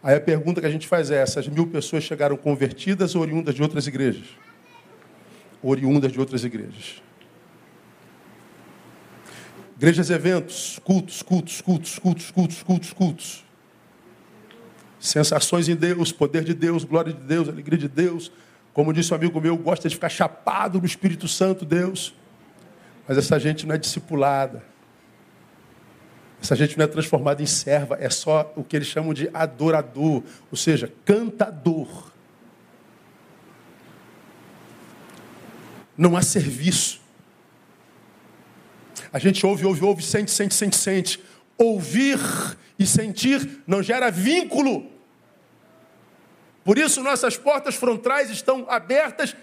Aí 0.04 0.16
a 0.16 0.20
pergunta 0.20 0.60
que 0.60 0.68
a 0.68 0.70
gente 0.70 0.86
faz 0.86 1.10
é: 1.10 1.22
essas 1.22 1.48
mil 1.48 1.68
pessoas 1.68 2.04
chegaram 2.04 2.36
convertidas 2.36 3.16
ou 3.16 3.22
oriundas 3.22 3.56
de 3.56 3.62
outras 3.62 3.88
igrejas? 3.88 4.28
oriundas 5.64 6.12
de 6.12 6.20
outras 6.20 6.44
igrejas. 6.44 7.02
Igrejas 9.78 10.10
eventos, 10.10 10.78
cultos, 10.84 11.22
cultos, 11.22 11.62
cultos, 11.62 12.00
cultos, 12.00 12.32
cultos, 12.32 12.64
cultos, 12.64 12.92
cultos. 12.92 13.47
Sensações 15.00 15.70
em 15.70 15.76
Deus, 15.76 16.12
poder 16.12 16.44
de 16.44 16.54
Deus, 16.54 16.84
glória 16.84 17.14
de 17.14 17.22
Deus, 17.22 17.48
alegria 17.48 17.78
de 17.78 17.88
Deus. 17.88 18.32
Como 18.74 18.94
disse 18.94 19.12
um 19.12 19.16
amigo 19.16 19.40
meu, 19.40 19.58
gosta 19.58 19.88
de 19.90 19.96
ficar 19.96 20.10
chapado 20.10 20.80
no 20.80 20.86
Espírito 20.86 21.28
Santo, 21.28 21.66
Deus. 21.66 22.14
Mas 23.08 23.18
essa 23.18 23.40
gente 23.40 23.66
não 23.66 23.76
é 23.76 23.78
discipulada. 23.78 24.64
Essa 26.42 26.56
gente 26.56 26.78
não 26.78 26.86
é 26.86 26.88
transformada 26.88 27.42
em 27.42 27.48
serva, 27.48 27.98
é 28.00 28.10
só 28.10 28.54
o 28.56 28.64
que 28.64 28.76
eles 28.76 28.88
chamam 28.88 29.14
de 29.14 29.30
adorador, 29.34 30.22
ou 30.52 30.58
seja, 30.58 30.92
cantador. 31.04 32.12
Não 35.98 36.16
há 36.16 36.22
serviço. 36.22 37.02
A 39.12 39.18
gente 39.18 39.44
ouve, 39.46 39.66
ouve, 39.66 39.84
ouve, 39.84 40.04
sente, 40.04 40.30
sente, 40.30 40.54
sente, 40.54 40.76
sente. 40.76 41.24
Ouvir 41.58 42.20
e 42.78 42.86
sentir 42.86 43.64
não 43.66 43.82
gera 43.82 44.12
vínculo. 44.12 44.86
Por 46.64 46.78
isso, 46.78 47.02
nossas 47.02 47.38
portas 47.38 47.76
frontais 47.76 48.30
estão 48.30 48.66
abertas 48.68 49.36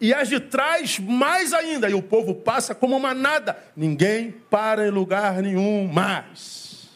e 0.00 0.12
as 0.12 0.28
de 0.28 0.38
trás 0.38 0.98
mais 0.98 1.52
ainda. 1.52 1.88
E 1.88 1.94
o 1.94 2.02
povo 2.02 2.34
passa 2.34 2.74
como 2.74 2.96
uma 2.96 3.12
nada. 3.14 3.58
Ninguém 3.76 4.30
para 4.50 4.86
em 4.86 4.90
lugar 4.90 5.42
nenhum 5.42 5.86
mais. 5.86 6.90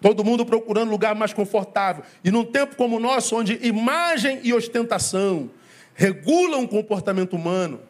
Todo 0.00 0.24
mundo 0.24 0.46
procurando 0.46 0.90
lugar 0.90 1.14
mais 1.14 1.32
confortável. 1.32 2.04
E 2.22 2.30
num 2.30 2.44
tempo 2.44 2.76
como 2.76 2.96
o 2.96 3.00
nosso, 3.00 3.36
onde 3.36 3.58
imagem 3.66 4.40
e 4.44 4.54
ostentação 4.54 5.50
regulam 5.94 6.62
o 6.62 6.68
comportamento 6.68 7.34
humano, 7.34 7.80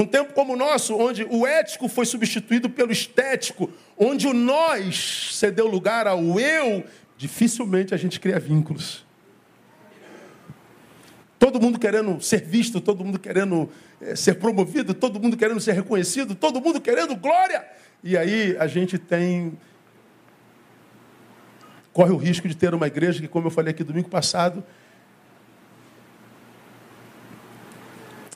num 0.00 0.06
tempo 0.06 0.32
como 0.32 0.54
o 0.54 0.56
nosso, 0.56 0.96
onde 0.96 1.26
o 1.28 1.46
ético 1.46 1.86
foi 1.86 2.06
substituído 2.06 2.70
pelo 2.70 2.90
estético, 2.90 3.70
onde 3.98 4.26
o 4.26 4.32
nós 4.32 5.28
cedeu 5.34 5.66
lugar 5.66 6.06
ao 6.06 6.40
eu, 6.40 6.82
dificilmente 7.18 7.92
a 7.92 7.98
gente 7.98 8.18
cria 8.18 8.40
vínculos. 8.40 9.04
Todo 11.38 11.60
mundo 11.60 11.78
querendo 11.78 12.18
ser 12.18 12.40
visto, 12.40 12.80
todo 12.80 13.04
mundo 13.04 13.18
querendo 13.18 13.68
é, 14.00 14.16
ser 14.16 14.36
promovido, 14.36 14.94
todo 14.94 15.20
mundo 15.20 15.36
querendo 15.36 15.60
ser 15.60 15.72
reconhecido, 15.72 16.34
todo 16.34 16.62
mundo 16.62 16.80
querendo 16.80 17.14
glória. 17.14 17.62
E 18.02 18.16
aí 18.16 18.56
a 18.58 18.66
gente 18.66 18.96
tem. 18.96 19.52
corre 21.92 22.12
o 22.12 22.16
risco 22.16 22.48
de 22.48 22.54
ter 22.54 22.72
uma 22.72 22.86
igreja 22.86 23.20
que, 23.20 23.28
como 23.28 23.48
eu 23.48 23.50
falei 23.50 23.72
aqui 23.72 23.84
domingo 23.84 24.08
passado, 24.08 24.64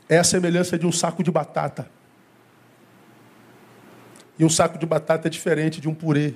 é 0.08 0.18
a 0.18 0.24
semelhança 0.24 0.78
de 0.78 0.86
um 0.86 0.92
saco 0.92 1.22
de 1.22 1.30
batata. 1.30 1.88
E 4.38 4.44
um 4.44 4.48
saco 4.48 4.78
de 4.78 4.86
batata 4.86 5.28
é 5.28 5.30
diferente 5.30 5.80
de 5.80 5.88
um 5.88 5.94
purê. 5.94 6.34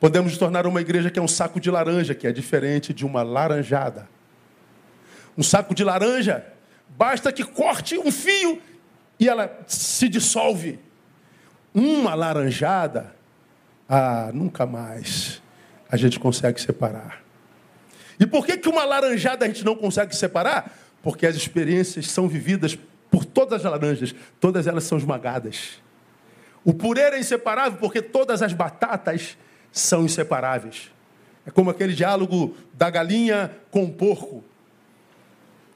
Podemos 0.00 0.36
tornar 0.38 0.66
uma 0.66 0.80
igreja 0.80 1.10
que 1.10 1.18
é 1.18 1.22
um 1.22 1.28
saco 1.28 1.60
de 1.60 1.70
laranja, 1.70 2.14
que 2.14 2.26
é 2.26 2.32
diferente 2.32 2.92
de 2.92 3.04
uma 3.04 3.22
laranjada. 3.22 4.08
Um 5.36 5.42
saco 5.42 5.74
de 5.74 5.84
laranja, 5.84 6.44
basta 6.88 7.32
que 7.32 7.44
corte 7.44 7.98
um 7.98 8.10
fio 8.10 8.60
e 9.18 9.28
ela 9.28 9.60
se 9.66 10.08
dissolve. 10.08 10.78
Uma 11.74 12.14
laranjada, 12.14 13.14
ah, 13.88 14.30
nunca 14.32 14.66
mais 14.66 15.40
a 15.88 15.96
gente 15.96 16.18
consegue 16.18 16.60
separar. 16.60 17.22
E 18.20 18.26
por 18.26 18.44
que, 18.44 18.58
que 18.58 18.68
uma 18.68 18.84
laranjada 18.84 19.46
a 19.46 19.48
gente 19.48 19.64
não 19.64 19.74
consegue 19.74 20.14
separar? 20.14 20.78
Porque 21.02 21.26
as 21.26 21.34
experiências 21.34 22.06
são 22.08 22.28
vividas 22.28 22.78
por 23.10 23.24
todas 23.24 23.64
as 23.64 23.72
laranjas, 23.72 24.14
todas 24.38 24.66
elas 24.66 24.84
são 24.84 24.98
esmagadas. 24.98 25.80
O 26.62 26.74
purê 26.74 27.00
é 27.00 27.18
inseparável 27.18 27.78
porque 27.78 28.02
todas 28.02 28.42
as 28.42 28.52
batatas 28.52 29.38
são 29.72 30.04
inseparáveis. 30.04 30.90
É 31.46 31.50
como 31.50 31.70
aquele 31.70 31.94
diálogo 31.94 32.54
da 32.74 32.90
galinha 32.90 33.50
com 33.70 33.84
o 33.84 33.92
porco. 33.92 34.44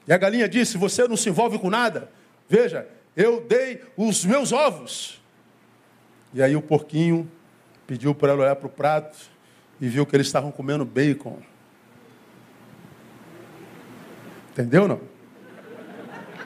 E 0.07 0.13
a 0.13 0.17
galinha 0.17 0.47
disse: 0.47 0.77
Você 0.77 1.07
não 1.07 1.17
se 1.17 1.29
envolve 1.29 1.57
com 1.57 1.71
nada. 1.71 2.11
Veja, 2.47 2.87
eu 3.17 3.41
dei 3.41 3.81
os 3.97 4.23
meus 4.23 4.51
ovos. 4.51 5.19
E 6.31 6.43
aí 6.43 6.55
o 6.55 6.61
porquinho 6.61 7.29
pediu 7.87 8.13
para 8.13 8.33
ela 8.33 8.43
olhar 8.43 8.55
para 8.55 8.67
o 8.67 8.69
prato 8.69 9.17
e 9.81 9.87
viu 9.87 10.05
que 10.05 10.15
eles 10.15 10.27
estavam 10.27 10.51
comendo 10.51 10.85
bacon. 10.85 11.41
Entendeu 14.55 14.87
não? 14.87 15.01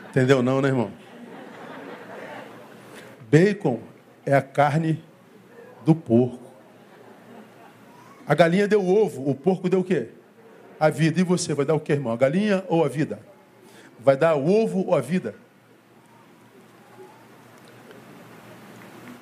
Entendeu 0.10 0.42
não, 0.42 0.60
né, 0.60 0.70
irmão? 0.70 0.92
Bacon 3.30 3.80
é 4.26 4.34
a 4.34 4.42
carne 4.42 5.04
do 5.86 5.94
porco. 5.94 6.52
A 8.26 8.34
galinha 8.34 8.68
deu 8.68 8.84
ovo, 8.84 9.30
o 9.30 9.36
porco 9.36 9.70
deu 9.70 9.82
o 9.82 9.84
quê? 9.84 10.10
A 10.80 10.90
vida. 10.90 11.20
E 11.20 11.24
você 11.24 11.54
vai 11.54 11.68
dar 11.68 11.76
o 11.76 11.80
quê, 11.80 11.94
irmão? 11.94 12.12
A 12.12 12.18
galinha 12.18 12.66
ou 12.68 12.84
a 12.84 12.88
vida? 12.88 13.20
Vai 14.00 14.18
dar 14.18 14.36
o 14.36 14.52
ovo 14.52 14.88
ou 14.88 14.96
a 14.96 15.02
vida? 15.02 15.36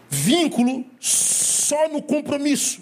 Vínculo 0.10 0.86
só 0.98 1.90
no 1.90 2.02
compromisso. 2.02 2.80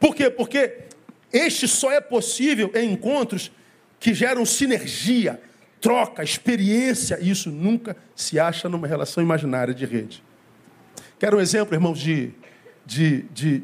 Por 0.00 0.12
quê? 0.12 0.28
Porque 0.28 0.86
este 1.32 1.68
só 1.68 1.92
é 1.92 2.00
possível 2.00 2.72
em 2.74 2.90
encontros 2.90 3.52
que 4.00 4.14
geram 4.14 4.46
sinergia, 4.46 5.40
troca, 5.78 6.24
experiência, 6.24 7.18
e 7.20 7.30
isso 7.30 7.50
nunca 7.50 7.94
se 8.16 8.40
acha 8.40 8.66
numa 8.68 8.86
relação 8.86 9.22
imaginária 9.22 9.74
de 9.74 9.84
rede. 9.84 10.24
Quero 11.18 11.36
um 11.36 11.40
exemplo, 11.40 11.74
irmãos, 11.74 11.98
de, 11.98 12.32
de, 12.84 13.22
de 13.24 13.62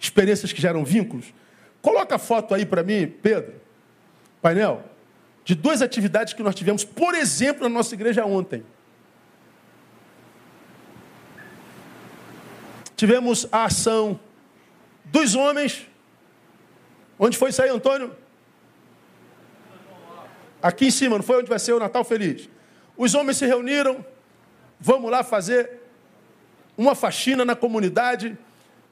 experiências 0.00 0.52
que 0.52 0.60
geram 0.60 0.84
vínculos? 0.84 1.32
Coloca 1.80 2.16
a 2.16 2.18
foto 2.18 2.52
aí 2.52 2.66
para 2.66 2.82
mim, 2.82 3.06
Pedro, 3.22 3.54
painel, 4.42 4.82
de 5.44 5.54
duas 5.54 5.80
atividades 5.80 6.34
que 6.34 6.42
nós 6.42 6.56
tivemos, 6.56 6.82
por 6.82 7.14
exemplo, 7.14 7.62
na 7.62 7.68
nossa 7.68 7.94
igreja 7.94 8.26
ontem. 8.26 8.64
Tivemos 12.96 13.46
a 13.52 13.66
ação 13.66 14.18
dos 15.04 15.36
homens. 15.36 15.86
Onde 17.16 17.38
foi 17.38 17.50
isso 17.50 17.62
aí, 17.62 17.68
Antônio? 17.68 18.25
Aqui 20.66 20.86
em 20.86 20.90
cima, 20.90 21.16
não 21.16 21.22
foi 21.22 21.38
onde 21.38 21.48
vai 21.48 21.60
ser 21.60 21.74
o 21.74 21.78
Natal 21.78 22.02
Feliz. 22.02 22.48
Os 22.96 23.14
homens 23.14 23.36
se 23.36 23.46
reuniram, 23.46 24.04
vamos 24.80 25.08
lá 25.08 25.22
fazer 25.22 25.70
uma 26.76 26.96
faxina 26.96 27.44
na 27.44 27.54
comunidade, 27.54 28.36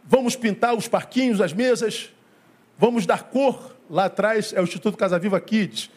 vamos 0.04 0.36
pintar 0.36 0.72
os 0.72 0.86
parquinhos, 0.86 1.40
as 1.40 1.52
mesas, 1.52 2.14
vamos 2.78 3.06
dar 3.06 3.24
cor. 3.24 3.74
Lá 3.90 4.04
atrás 4.04 4.52
é 4.52 4.60
o 4.60 4.62
Instituto 4.62 4.96
Casa 4.96 5.18
Viva 5.18 5.40
Kids. 5.40 5.90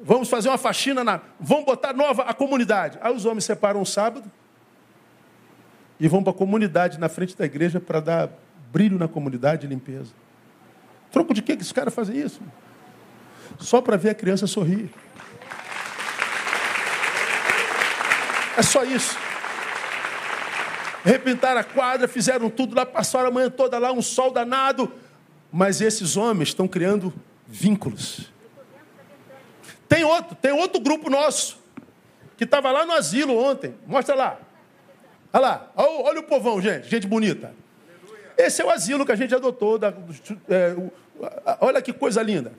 Vamos 0.00 0.28
fazer 0.28 0.50
uma 0.50 0.56
faxina 0.56 1.02
na. 1.02 1.20
Vamos 1.40 1.64
botar 1.64 1.92
nova 1.92 2.22
a 2.22 2.32
comunidade. 2.32 2.96
Aí 3.02 3.12
os 3.12 3.24
homens 3.24 3.44
separam 3.44 3.80
um 3.80 3.84
sábado 3.84 4.30
e 5.98 6.06
vão 6.06 6.22
para 6.22 6.30
a 6.30 6.36
comunidade 6.36 6.96
na 6.96 7.08
frente 7.08 7.36
da 7.36 7.44
igreja 7.44 7.80
para 7.80 7.98
dar 7.98 8.30
brilho 8.70 8.96
na 8.96 9.08
comunidade 9.08 9.66
e 9.66 9.68
limpeza. 9.68 10.12
Troco 11.10 11.34
de 11.34 11.42
quê 11.42 11.56
que 11.56 11.62
esses 11.62 11.72
caras 11.72 11.92
fazem 11.92 12.16
isso? 12.16 12.40
Só 13.58 13.80
para 13.80 13.96
ver 13.96 14.10
a 14.10 14.14
criança 14.14 14.46
sorrir. 14.46 14.90
É 18.56 18.62
só 18.62 18.84
isso. 18.84 19.16
Repintaram 21.04 21.60
a 21.60 21.64
quadra, 21.64 22.08
fizeram 22.08 22.50
tudo 22.50 22.74
lá, 22.74 22.84
passaram 22.84 23.28
a 23.28 23.30
manhã 23.30 23.48
toda 23.48 23.78
lá, 23.78 23.92
um 23.92 24.02
sol 24.02 24.32
danado. 24.32 24.92
Mas 25.50 25.80
esses 25.80 26.16
homens 26.16 26.48
estão 26.48 26.66
criando 26.66 27.12
vínculos. 27.46 28.30
Tem 29.88 30.04
outro, 30.04 30.34
tem 30.34 30.52
outro 30.52 30.80
grupo 30.80 31.08
nosso, 31.08 31.58
que 32.36 32.44
estava 32.44 32.70
lá 32.70 32.84
no 32.84 32.92
asilo 32.92 33.38
ontem. 33.38 33.74
Mostra 33.86 34.14
lá. 34.14 34.38
Olha 35.32 35.40
lá, 35.40 35.72
olha 35.76 36.20
o 36.20 36.24
povão, 36.24 36.60
gente, 36.60 36.88
gente 36.88 37.06
bonita. 37.06 37.54
Esse 38.36 38.62
é 38.62 38.64
o 38.64 38.70
asilo 38.70 39.06
que 39.06 39.12
a 39.12 39.16
gente 39.16 39.34
adotou. 39.34 39.78
Da, 39.78 39.92
é, 40.48 40.76
olha 41.60 41.80
que 41.80 41.92
coisa 41.92 42.22
linda. 42.22 42.52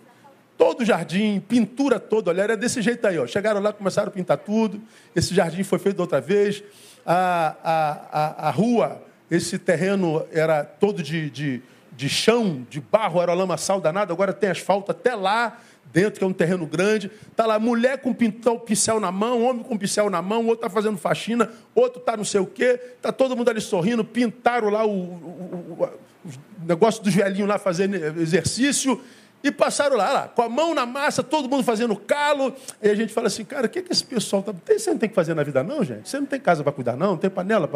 Todo 0.59 0.81
o 0.81 0.85
jardim, 0.85 1.39
pintura 1.39 2.01
toda, 2.01 2.31
olha, 2.31 2.41
era 2.41 2.57
desse 2.57 2.81
jeito 2.81 3.07
aí. 3.07 3.17
Ó. 3.17 3.25
Chegaram 3.25 3.61
lá, 3.61 3.71
começaram 3.71 4.09
a 4.09 4.11
pintar 4.11 4.37
tudo. 4.39 4.81
Esse 5.15 5.33
jardim 5.33 5.63
foi 5.63 5.79
feito 5.79 6.01
outra 6.01 6.19
vez. 6.19 6.61
A, 7.05 7.55
a, 7.63 7.91
a, 8.11 8.47
a 8.49 8.51
rua, 8.51 9.01
esse 9.31 9.57
terreno 9.57 10.21
era 10.33 10.65
todo 10.65 11.01
de, 11.01 11.29
de, 11.29 11.61
de 11.93 12.09
chão, 12.09 12.67
de 12.69 12.81
barro, 12.81 13.21
era 13.21 13.33
lamaçal 13.33 13.79
danado. 13.79 14.11
Agora 14.11 14.33
tem 14.33 14.49
asfalto 14.49 14.91
até 14.91 15.15
lá 15.15 15.61
dentro, 15.93 16.19
que 16.19 16.25
é 16.25 16.27
um 16.27 16.33
terreno 16.33 16.65
grande. 16.65 17.09
Está 17.31 17.45
lá 17.45 17.57
mulher 17.57 17.99
com 17.99 18.13
pintal, 18.13 18.59
pincel 18.59 18.99
na 18.99 19.13
mão, 19.13 19.41
homem 19.45 19.63
com 19.63 19.77
pincel 19.77 20.09
na 20.09 20.21
mão, 20.21 20.39
outro 20.39 20.65
está 20.65 20.69
fazendo 20.69 20.97
faxina, 20.97 21.49
outro 21.73 22.01
está 22.01 22.17
não 22.17 22.25
sei 22.25 22.41
o 22.41 22.45
quê. 22.45 22.77
Está 22.97 23.13
todo 23.13 23.33
mundo 23.33 23.49
ali 23.49 23.61
sorrindo, 23.61 24.03
pintaram 24.03 24.69
lá 24.69 24.85
o, 24.85 24.91
o, 24.91 25.77
o, 25.79 25.83
o 25.85 26.67
negócio 26.67 27.01
dos 27.01 27.13
velhinhos 27.15 27.47
lá 27.47 27.57
fazendo 27.57 27.95
exercício 27.95 29.01
E 29.41 29.51
passaram 29.51 29.95
lá, 29.95 30.11
lá, 30.11 30.27
com 30.27 30.41
a 30.41 30.49
mão 30.49 30.75
na 30.75 30.85
massa, 30.85 31.23
todo 31.23 31.47
mundo 31.47 31.63
fazendo 31.63 31.95
calo. 31.95 32.53
E 32.81 32.89
a 32.89 32.95
gente 32.95 33.13
fala 33.13 33.27
assim, 33.27 33.45
cara, 33.45 33.67
o 33.67 33.69
que, 33.69 33.81
que 33.81 33.91
esse 33.91 34.03
pessoal 34.03 34.43
tá. 34.43 34.53
Você 34.67 34.91
não 34.91 34.97
tem 34.97 35.07
que 35.07 35.15
fazer 35.15 35.33
na 35.33 35.43
vida, 35.43 35.63
não, 35.63 35.81
gente? 35.83 36.09
Você 36.09 36.19
não 36.19 36.25
tem 36.25 36.39
casa 36.39 36.61
para 36.61 36.73
cuidar, 36.73 36.97
não? 36.97 37.11
Não 37.11 37.17
tem 37.17 37.29
panela 37.29 37.67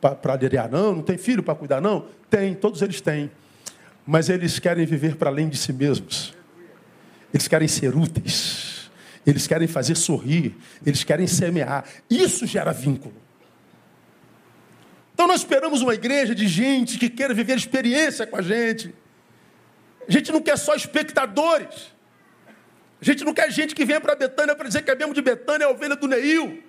para 0.00 0.32
aderear, 0.32 0.68
não? 0.68 0.96
Não 0.96 1.02
tem 1.02 1.16
filho 1.16 1.42
para 1.42 1.54
cuidar, 1.54 1.80
não? 1.80 2.06
Tem, 2.28 2.54
todos 2.54 2.82
eles 2.82 3.00
têm. 3.00 3.30
Mas 4.04 4.28
eles 4.28 4.58
querem 4.58 4.84
viver 4.84 5.14
para 5.14 5.30
além 5.30 5.48
de 5.48 5.56
si 5.56 5.72
mesmos. 5.72 6.34
Eles 7.32 7.46
querem 7.46 7.68
ser 7.68 7.94
úteis. 7.94 8.90
Eles 9.24 9.46
querem 9.46 9.68
fazer 9.68 9.94
sorrir. 9.94 10.56
Eles 10.84 11.04
querem 11.04 11.28
semear. 11.28 11.84
Isso 12.10 12.46
gera 12.46 12.72
vínculo. 12.72 13.14
Então 15.14 15.28
nós 15.28 15.42
esperamos 15.42 15.82
uma 15.82 15.94
igreja 15.94 16.34
de 16.34 16.48
gente 16.48 16.98
que 16.98 17.08
queira 17.08 17.32
viver 17.32 17.56
experiência 17.56 18.26
com 18.26 18.36
a 18.36 18.42
gente 18.42 18.92
a 20.08 20.10
gente 20.10 20.32
não 20.32 20.40
quer 20.40 20.56
só 20.56 20.74
espectadores. 20.74 21.92
A 23.00 23.04
gente 23.04 23.24
não 23.24 23.34
quer 23.34 23.50
gente 23.50 23.74
que 23.74 23.84
venha 23.84 24.00
para 24.00 24.14
Betânia 24.14 24.54
para 24.54 24.68
dizer 24.68 24.82
que 24.82 24.90
é 24.90 24.94
mesmo 24.94 25.12
de 25.12 25.20
Betânia, 25.22 25.64
é 25.64 25.68
ovelha 25.68 25.96
do 25.96 26.06
Neil. 26.06 26.62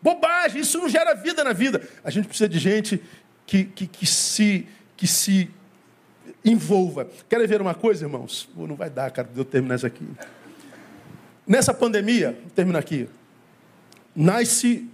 Bobagem, 0.00 0.60
isso 0.60 0.78
não 0.78 0.88
gera 0.88 1.14
vida 1.14 1.44
na 1.44 1.52
vida. 1.52 1.86
A 2.02 2.10
gente 2.10 2.26
precisa 2.28 2.48
de 2.48 2.58
gente 2.58 3.02
que, 3.46 3.64
que, 3.64 3.86
que, 3.86 4.06
se, 4.06 4.66
que 4.96 5.06
se 5.06 5.50
envolva. 6.44 7.08
Querem 7.28 7.46
ver 7.46 7.60
uma 7.60 7.74
coisa, 7.74 8.04
irmãos? 8.04 8.48
Não 8.56 8.76
vai 8.76 8.88
dar, 8.88 9.10
cara, 9.10 9.28
de 9.28 9.38
eu 9.38 9.44
terminar 9.44 9.76
isso 9.76 9.86
aqui. 9.86 10.06
Nessa 11.46 11.74
pandemia, 11.74 12.32
vou 12.40 12.50
terminar 12.50 12.78
aqui, 12.78 13.08
nasce 14.14 14.88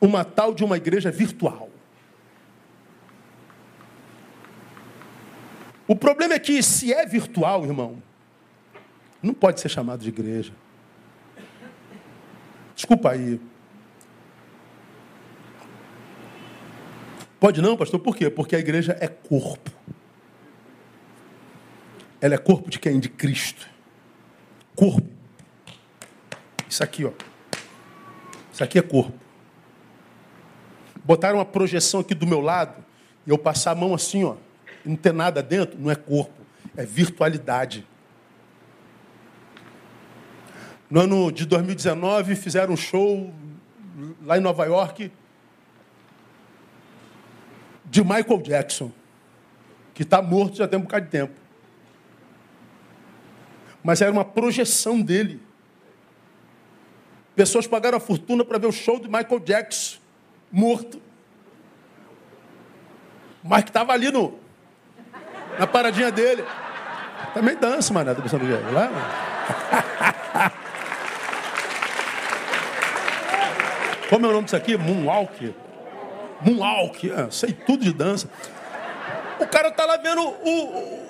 uma 0.00 0.24
tal 0.24 0.54
de 0.54 0.64
uma 0.64 0.76
igreja 0.76 1.10
virtual. 1.10 1.70
O 5.88 5.94
problema 5.94 6.34
é 6.34 6.38
que, 6.38 6.62
se 6.62 6.92
é 6.92 7.06
virtual, 7.06 7.64
irmão, 7.64 8.02
não 9.22 9.32
pode 9.32 9.60
ser 9.60 9.68
chamado 9.68 10.00
de 10.00 10.08
igreja. 10.08 10.52
Desculpa 12.74 13.10
aí. 13.10 13.40
Pode 17.38 17.62
não, 17.62 17.76
pastor? 17.76 18.00
Por 18.00 18.16
quê? 18.16 18.28
Porque 18.28 18.56
a 18.56 18.58
igreja 18.58 18.96
é 19.00 19.06
corpo. 19.06 19.70
Ela 22.20 22.34
é 22.34 22.38
corpo 22.38 22.68
de 22.68 22.80
quem? 22.80 22.98
De 22.98 23.08
Cristo. 23.08 23.68
Corpo. 24.74 25.08
Isso 26.68 26.82
aqui, 26.82 27.04
ó. 27.04 27.12
Isso 28.52 28.64
aqui 28.64 28.78
é 28.78 28.82
corpo. 28.82 29.16
Botaram 31.04 31.38
uma 31.38 31.44
projeção 31.44 32.00
aqui 32.00 32.14
do 32.14 32.26
meu 32.26 32.40
lado 32.40 32.84
e 33.24 33.30
eu 33.30 33.38
passar 33.38 33.70
a 33.70 33.74
mão 33.76 33.94
assim, 33.94 34.24
ó 34.24 34.34
não 34.88 34.96
ter 34.96 35.12
nada 35.12 35.42
dentro, 35.42 35.78
não 35.78 35.90
é 35.90 35.94
corpo, 35.94 36.42
é 36.76 36.84
virtualidade. 36.84 37.86
No 40.88 41.00
ano 41.00 41.32
de 41.32 41.44
2019, 41.44 42.36
fizeram 42.36 42.74
um 42.74 42.76
show 42.76 43.32
lá 44.24 44.38
em 44.38 44.40
Nova 44.40 44.64
York 44.64 45.10
de 47.84 48.02
Michael 48.02 48.42
Jackson, 48.42 48.92
que 49.94 50.02
está 50.02 50.20
morto 50.22 50.56
já 50.56 50.68
tem 50.68 50.78
um 50.78 50.82
bocado 50.82 51.06
de 51.06 51.10
tempo. 51.10 51.34
Mas 53.82 54.00
era 54.00 54.12
uma 54.12 54.24
projeção 54.24 55.00
dele. 55.00 55.40
Pessoas 57.34 57.66
pagaram 57.66 57.98
a 57.98 58.00
fortuna 58.00 58.44
para 58.44 58.58
ver 58.58 58.66
o 58.66 58.72
show 58.72 58.98
de 58.98 59.06
Michael 59.06 59.40
Jackson, 59.40 59.98
morto. 60.50 61.00
Mas 63.42 63.62
que 63.62 63.70
estava 63.70 63.92
ali 63.92 64.10
no, 64.10 64.38
na 65.58 65.66
paradinha 65.66 66.10
dele. 66.10 66.44
Também 67.34 67.56
dança, 67.56 67.92
mané, 67.92 68.14
tá 68.14 68.22
pensando 68.22 68.46
que 68.46 68.52
lá? 68.72 68.90
Como 74.08 74.24
é 74.24 74.28
o 74.28 74.32
nome 74.32 74.44
disso 74.44 74.56
aqui? 74.56 74.76
Moonwalk. 74.76 75.54
Moonwalk, 76.40 77.10
é, 77.10 77.30
sei 77.30 77.52
tudo 77.52 77.84
de 77.84 77.92
dança. 77.92 78.30
O 79.38 79.46
cara 79.46 79.70
tá 79.70 79.84
lá 79.84 79.96
vendo 79.96 80.22
o, 80.22 81.06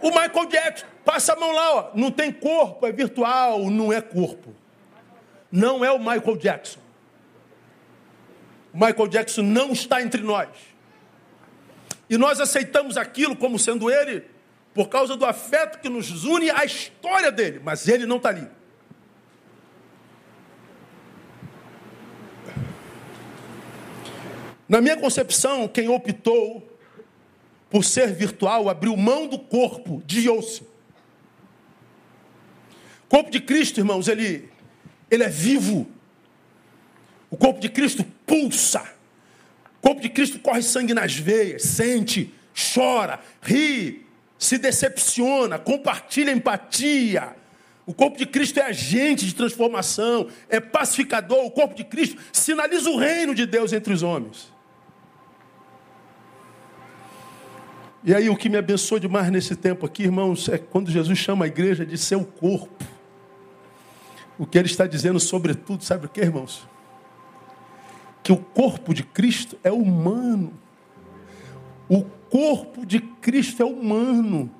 o 0.00 0.08
Michael 0.08 0.46
Jackson. 0.48 0.86
Passa 1.04 1.32
a 1.32 1.36
mão 1.36 1.52
lá, 1.52 1.74
ó. 1.74 1.90
Não 1.94 2.10
tem 2.10 2.32
corpo, 2.32 2.86
é 2.86 2.92
virtual, 2.92 3.68
não 3.70 3.92
é 3.92 4.00
corpo. 4.00 4.54
Não 5.50 5.84
é 5.84 5.90
o 5.90 5.98
Michael 5.98 6.36
Jackson. 6.36 6.78
O 8.72 8.78
Michael 8.78 9.08
Jackson 9.08 9.42
não 9.42 9.72
está 9.72 10.00
entre 10.00 10.22
nós. 10.22 10.48
E 12.10 12.18
nós 12.18 12.40
aceitamos 12.40 12.96
aquilo 12.96 13.36
como 13.36 13.56
sendo 13.56 13.88
ele, 13.88 14.24
por 14.74 14.88
causa 14.88 15.16
do 15.16 15.24
afeto 15.24 15.78
que 15.78 15.88
nos 15.88 16.24
une 16.24 16.50
à 16.50 16.64
história 16.64 17.30
dele, 17.30 17.60
mas 17.62 17.86
ele 17.86 18.04
não 18.04 18.16
está 18.16 18.30
ali. 18.30 18.48
Na 24.68 24.80
minha 24.80 24.96
concepção, 24.96 25.68
quem 25.68 25.88
optou 25.88 26.68
por 27.70 27.84
ser 27.84 28.12
virtual 28.12 28.68
abriu 28.68 28.96
mão 28.96 29.28
do 29.28 29.38
corpo, 29.38 30.02
desviou-se. 30.04 30.62
O 33.04 33.08
corpo 33.08 33.30
de 33.30 33.40
Cristo, 33.40 33.78
irmãos, 33.78 34.08
ele, 34.08 34.50
ele 35.08 35.22
é 35.22 35.28
vivo. 35.28 35.88
O 37.30 37.36
corpo 37.36 37.60
de 37.60 37.68
Cristo 37.68 38.04
pulsa. 38.26 38.99
O 39.80 39.88
corpo 39.88 40.02
de 40.02 40.10
Cristo 40.10 40.38
corre 40.38 40.62
sangue 40.62 40.92
nas 40.92 41.14
veias, 41.14 41.62
sente, 41.62 42.32
chora, 42.74 43.18
ri, 43.40 44.06
se 44.38 44.58
decepciona, 44.58 45.58
compartilha 45.58 46.30
empatia. 46.30 47.34
O 47.86 47.94
corpo 47.94 48.18
de 48.18 48.26
Cristo 48.26 48.60
é 48.60 48.62
agente 48.62 49.26
de 49.26 49.34
transformação, 49.34 50.28
é 50.48 50.60
pacificador. 50.60 51.44
O 51.44 51.50
corpo 51.50 51.74
de 51.74 51.82
Cristo 51.82 52.20
sinaliza 52.32 52.88
o 52.90 52.98
reino 52.98 53.34
de 53.34 53.46
Deus 53.46 53.72
entre 53.72 53.92
os 53.92 54.02
homens. 54.02 54.52
E 58.04 58.14
aí, 58.14 58.30
o 58.30 58.36
que 58.36 58.48
me 58.48 58.56
abençoou 58.56 58.98
demais 58.98 59.30
nesse 59.30 59.56
tempo 59.56 59.84
aqui, 59.84 60.04
irmãos, 60.04 60.48
é 60.48 60.56
quando 60.56 60.90
Jesus 60.90 61.18
chama 61.18 61.46
a 61.46 61.48
igreja 61.48 61.84
de 61.84 61.98
seu 61.98 62.24
corpo. 62.24 62.84
O 64.38 64.46
que 64.46 64.56
ele 64.56 64.68
está 64.68 64.86
dizendo, 64.86 65.18
sobretudo, 65.20 65.84
sabe 65.84 66.06
o 66.06 66.08
que, 66.08 66.20
irmãos? 66.20 66.69
Que 68.22 68.32
o 68.32 68.36
corpo 68.36 68.92
de 68.92 69.02
Cristo 69.02 69.58
é 69.62 69.72
humano. 69.72 70.52
O 71.88 72.02
corpo 72.30 72.86
de 72.86 73.00
Cristo 73.00 73.62
é 73.62 73.66
humano. 73.66 74.50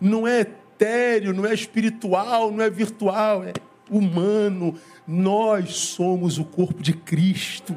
Não 0.00 0.26
é 0.26 0.40
etéreo, 0.40 1.32
não 1.32 1.46
é 1.46 1.54
espiritual, 1.54 2.50
não 2.50 2.62
é 2.62 2.68
virtual, 2.68 3.44
é 3.44 3.52
humano. 3.90 4.74
Nós 5.06 5.74
somos 5.76 6.38
o 6.38 6.44
corpo 6.44 6.82
de 6.82 6.92
Cristo. 6.92 7.74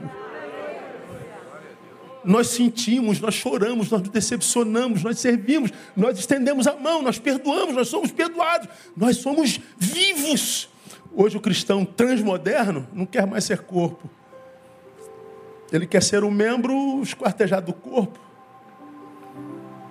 Nós 2.23 2.47
sentimos, 2.47 3.19
nós 3.21 3.33
choramos, 3.33 3.89
nós 3.89 4.01
nos 4.01 4.09
decepcionamos, 4.09 5.03
nós 5.03 5.19
servimos, 5.19 5.71
nós 5.95 6.19
estendemos 6.19 6.67
a 6.67 6.75
mão, 6.75 7.01
nós 7.01 7.17
perdoamos, 7.17 7.73
nós 7.73 7.87
somos 7.87 8.11
perdoados, 8.11 8.67
nós 8.95 9.17
somos 9.17 9.59
vivos. 9.77 10.69
Hoje 11.15 11.37
o 11.37 11.41
cristão 11.41 11.85
transmoderno 11.85 12.87
não 12.93 13.05
quer 13.05 13.25
mais 13.25 13.45
ser 13.45 13.59
corpo. 13.59 14.09
Ele 15.71 15.85
quer 15.85 16.01
ser 16.01 16.23
um 16.23 16.31
membro 16.31 17.01
esquartejado 17.01 17.67
do 17.67 17.73
corpo. 17.73 18.19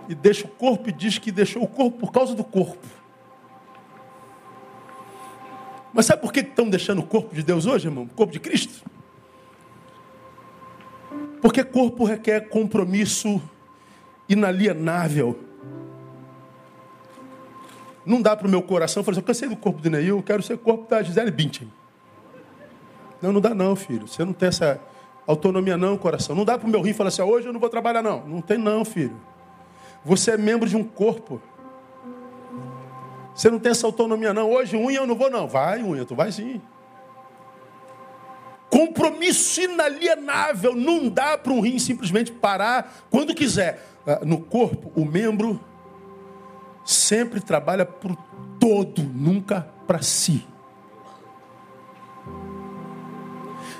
E 0.08 0.14
deixa 0.14 0.46
o 0.46 0.48
corpo 0.48 0.88
e 0.88 0.92
diz 0.92 1.18
que 1.18 1.30
deixou 1.30 1.62
o 1.62 1.68
corpo 1.68 1.98
por 1.98 2.12
causa 2.12 2.34
do 2.34 2.42
corpo. 2.42 2.86
Mas 5.92 6.06
sabe 6.06 6.22
por 6.22 6.32
que 6.32 6.40
estão 6.40 6.68
deixando 6.68 7.00
o 7.00 7.06
corpo 7.06 7.34
de 7.34 7.42
Deus 7.42 7.66
hoje, 7.66 7.88
irmão? 7.88 8.04
O 8.04 8.14
corpo 8.14 8.32
de 8.32 8.40
Cristo? 8.40 8.84
Porque 11.40 11.62
corpo 11.62 12.04
requer 12.04 12.48
compromisso 12.48 13.40
inalienável. 14.28 15.38
Não 18.04 18.20
dá 18.22 18.36
para 18.36 18.46
o 18.46 18.50
meu 18.50 18.62
coração 18.62 19.04
falar 19.04 19.12
assim, 19.12 19.20
eu 19.20 19.26
cansei 19.26 19.48
do 19.48 19.56
corpo 19.56 19.80
de 19.80 19.90
Neil, 19.90 20.16
eu 20.16 20.22
quero 20.22 20.42
ser 20.42 20.56
corpo 20.58 20.88
da 20.88 21.02
Gisele 21.02 21.30
Bündchen. 21.30 21.70
Não, 23.20 23.32
não 23.32 23.40
dá 23.40 23.54
não, 23.54 23.76
filho. 23.76 24.06
Você 24.06 24.24
não 24.24 24.32
tem 24.32 24.48
essa 24.48 24.80
Autonomia 25.28 25.76
não, 25.76 25.98
coração. 25.98 26.34
Não 26.34 26.42
dá 26.42 26.56
para 26.56 26.66
o 26.66 26.70
meu 26.70 26.80
rim 26.80 26.94
falar 26.94 27.08
assim, 27.08 27.20
hoje 27.20 27.46
eu 27.46 27.52
não 27.52 27.60
vou 27.60 27.68
trabalhar 27.68 28.02
não. 28.02 28.26
Não 28.26 28.40
tem 28.40 28.56
não, 28.56 28.82
filho. 28.82 29.20
Você 30.02 30.30
é 30.30 30.38
membro 30.38 30.66
de 30.66 30.74
um 30.74 30.82
corpo. 30.82 31.38
Você 33.34 33.50
não 33.50 33.58
tem 33.58 33.72
essa 33.72 33.86
autonomia 33.86 34.32
não. 34.32 34.50
Hoje 34.50 34.74
unha 34.74 35.00
eu 35.00 35.06
não 35.06 35.14
vou 35.14 35.30
não. 35.30 35.46
Vai 35.46 35.82
unha, 35.82 36.06
tu 36.06 36.14
vai 36.14 36.32
sim. 36.32 36.62
Compromisso 38.70 39.60
inalienável. 39.60 40.74
Não 40.74 41.10
dá 41.10 41.36
para 41.36 41.52
um 41.52 41.60
rim 41.60 41.78
simplesmente 41.78 42.32
parar 42.32 43.04
quando 43.10 43.34
quiser. 43.34 43.86
Ah, 44.06 44.20
no 44.24 44.40
corpo, 44.40 44.90
o 44.98 45.04
membro 45.04 45.60
sempre 46.86 47.38
trabalha 47.38 47.84
para 47.84 48.12
o 48.12 48.16
todo, 48.58 49.02
nunca 49.02 49.68
para 49.86 50.00
si. 50.00 50.46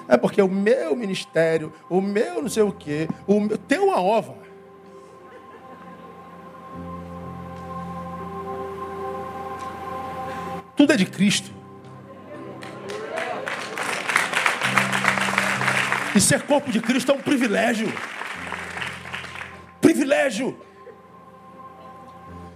É 0.08 0.16
porque 0.16 0.40
o 0.40 0.48
meu 0.48 0.96
ministério, 0.96 1.70
o 1.90 2.00
meu 2.00 2.40
não 2.40 2.48
sei 2.48 2.62
o 2.62 2.72
quê, 2.72 3.06
o 3.26 3.38
meu, 3.38 3.58
tem 3.58 3.78
uma 3.78 4.00
ova. 4.00 4.34
Tudo 10.74 10.92
é 10.94 10.96
de 10.96 11.04
Cristo. 11.04 11.50
E 16.16 16.20
ser 16.20 16.42
corpo 16.42 16.72
de 16.72 16.80
Cristo 16.80 17.12
é 17.12 17.14
um 17.14 17.20
privilégio. 17.20 17.92
Privilégio. 19.80 20.58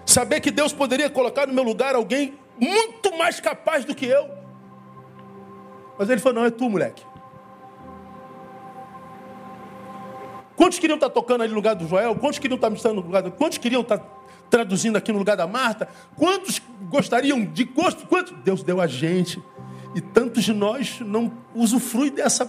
Saber 0.06 0.40
que 0.40 0.50
Deus 0.50 0.72
poderia 0.72 1.10
colocar 1.10 1.46
no 1.46 1.52
meu 1.52 1.62
lugar 1.62 1.94
alguém 1.94 2.38
muito 2.58 3.16
mais 3.18 3.40
capaz 3.40 3.84
do 3.84 3.94
que 3.94 4.06
eu. 4.06 4.30
Mas 5.98 6.08
ele 6.08 6.20
falou: 6.20 6.40
não, 6.40 6.46
é 6.46 6.50
tu, 6.50 6.68
moleque. 6.70 7.11
Quantos 10.62 10.78
queriam 10.78 10.94
estar 10.94 11.10
tocando 11.10 11.40
ali 11.40 11.50
no 11.50 11.56
lugar 11.56 11.74
do 11.74 11.88
Joel? 11.88 12.14
Quantos 12.14 12.38
queriam 12.38 12.54
estar 12.54 12.70
ministrando 12.70 13.00
no 13.00 13.06
lugar 13.08 13.20
do... 13.20 13.32
Quantos 13.32 13.58
queriam 13.58 13.82
estar 13.82 13.98
traduzindo 14.48 14.96
aqui 14.96 15.10
no 15.10 15.18
lugar 15.18 15.36
da 15.36 15.44
Marta? 15.44 15.88
Quantos 16.14 16.62
gostariam 16.82 17.44
de 17.44 17.64
gosto? 17.64 18.06
Quantos? 18.06 18.32
Deus 18.44 18.62
deu 18.62 18.80
a 18.80 18.86
gente. 18.86 19.42
E 19.92 20.00
tantos 20.00 20.44
de 20.44 20.52
nós 20.52 21.00
não 21.00 21.32
usufruem 21.52 22.12
dessa 22.12 22.48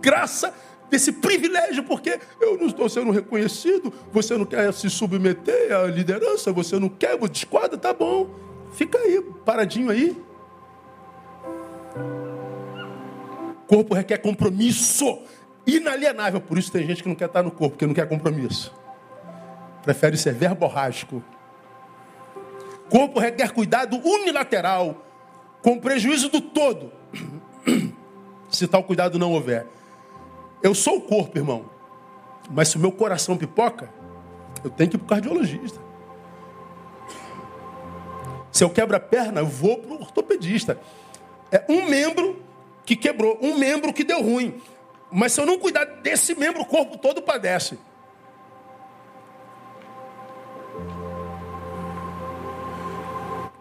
graça, 0.00 0.52
desse 0.90 1.12
privilégio, 1.12 1.84
porque 1.84 2.18
eu 2.40 2.58
não 2.58 2.66
estou 2.66 2.88
sendo 2.88 3.12
reconhecido, 3.12 3.92
você 4.12 4.36
não 4.36 4.44
quer 4.44 4.74
se 4.74 4.90
submeter 4.90 5.72
à 5.72 5.84
liderança, 5.84 6.52
você 6.52 6.76
não 6.76 6.88
quer, 6.88 7.16
desquadra, 7.28 7.78
tá 7.78 7.92
bom. 7.92 8.30
Fica 8.72 8.98
aí, 8.98 9.22
paradinho 9.44 9.90
aí. 9.90 10.20
Corpo 13.68 13.94
requer 13.94 14.18
compromisso 14.18 15.22
inalienável. 15.66 16.40
Por 16.40 16.58
isso 16.58 16.70
tem 16.70 16.86
gente 16.86 17.02
que 17.02 17.08
não 17.08 17.14
quer 17.14 17.26
estar 17.26 17.42
no 17.42 17.50
corpo, 17.50 17.70
porque 17.70 17.86
não 17.86 17.94
quer 17.94 18.08
compromisso. 18.08 18.72
Prefere 19.82 20.16
ser 20.16 20.34
verborrágico. 20.34 21.22
Corpo 22.88 23.18
requer 23.18 23.52
cuidado 23.52 23.96
unilateral, 23.96 25.04
com 25.62 25.78
prejuízo 25.78 26.28
do 26.28 26.40
todo, 26.40 26.92
se 28.50 28.66
tal 28.66 28.84
cuidado 28.84 29.18
não 29.18 29.32
houver. 29.32 29.66
Eu 30.62 30.74
sou 30.74 30.98
o 30.98 31.00
corpo, 31.00 31.38
irmão, 31.38 31.66
mas 32.50 32.68
se 32.68 32.76
o 32.76 32.80
meu 32.80 32.92
coração 32.92 33.36
pipoca, 33.36 33.88
eu 34.62 34.70
tenho 34.70 34.90
que 34.90 34.96
ir 34.96 34.98
para 34.98 35.06
o 35.06 35.08
cardiologista. 35.08 35.80
Se 38.52 38.62
eu 38.62 38.68
quebro 38.68 38.94
a 38.94 39.00
perna, 39.00 39.40
eu 39.40 39.46
vou 39.46 39.78
para 39.78 39.92
o 39.92 40.00
ortopedista. 40.00 40.78
É 41.50 41.64
um 41.68 41.88
membro 41.88 42.42
que 42.84 42.94
quebrou, 42.94 43.38
um 43.40 43.56
membro 43.56 43.92
que 43.92 44.04
deu 44.04 44.22
ruim. 44.22 44.60
Mas 45.12 45.32
se 45.32 45.40
eu 45.40 45.46
não 45.46 45.58
cuidar 45.58 45.84
desse 45.84 46.34
membro, 46.34 46.62
o 46.62 46.64
corpo 46.64 46.96
todo 46.96 47.20
padece. 47.20 47.78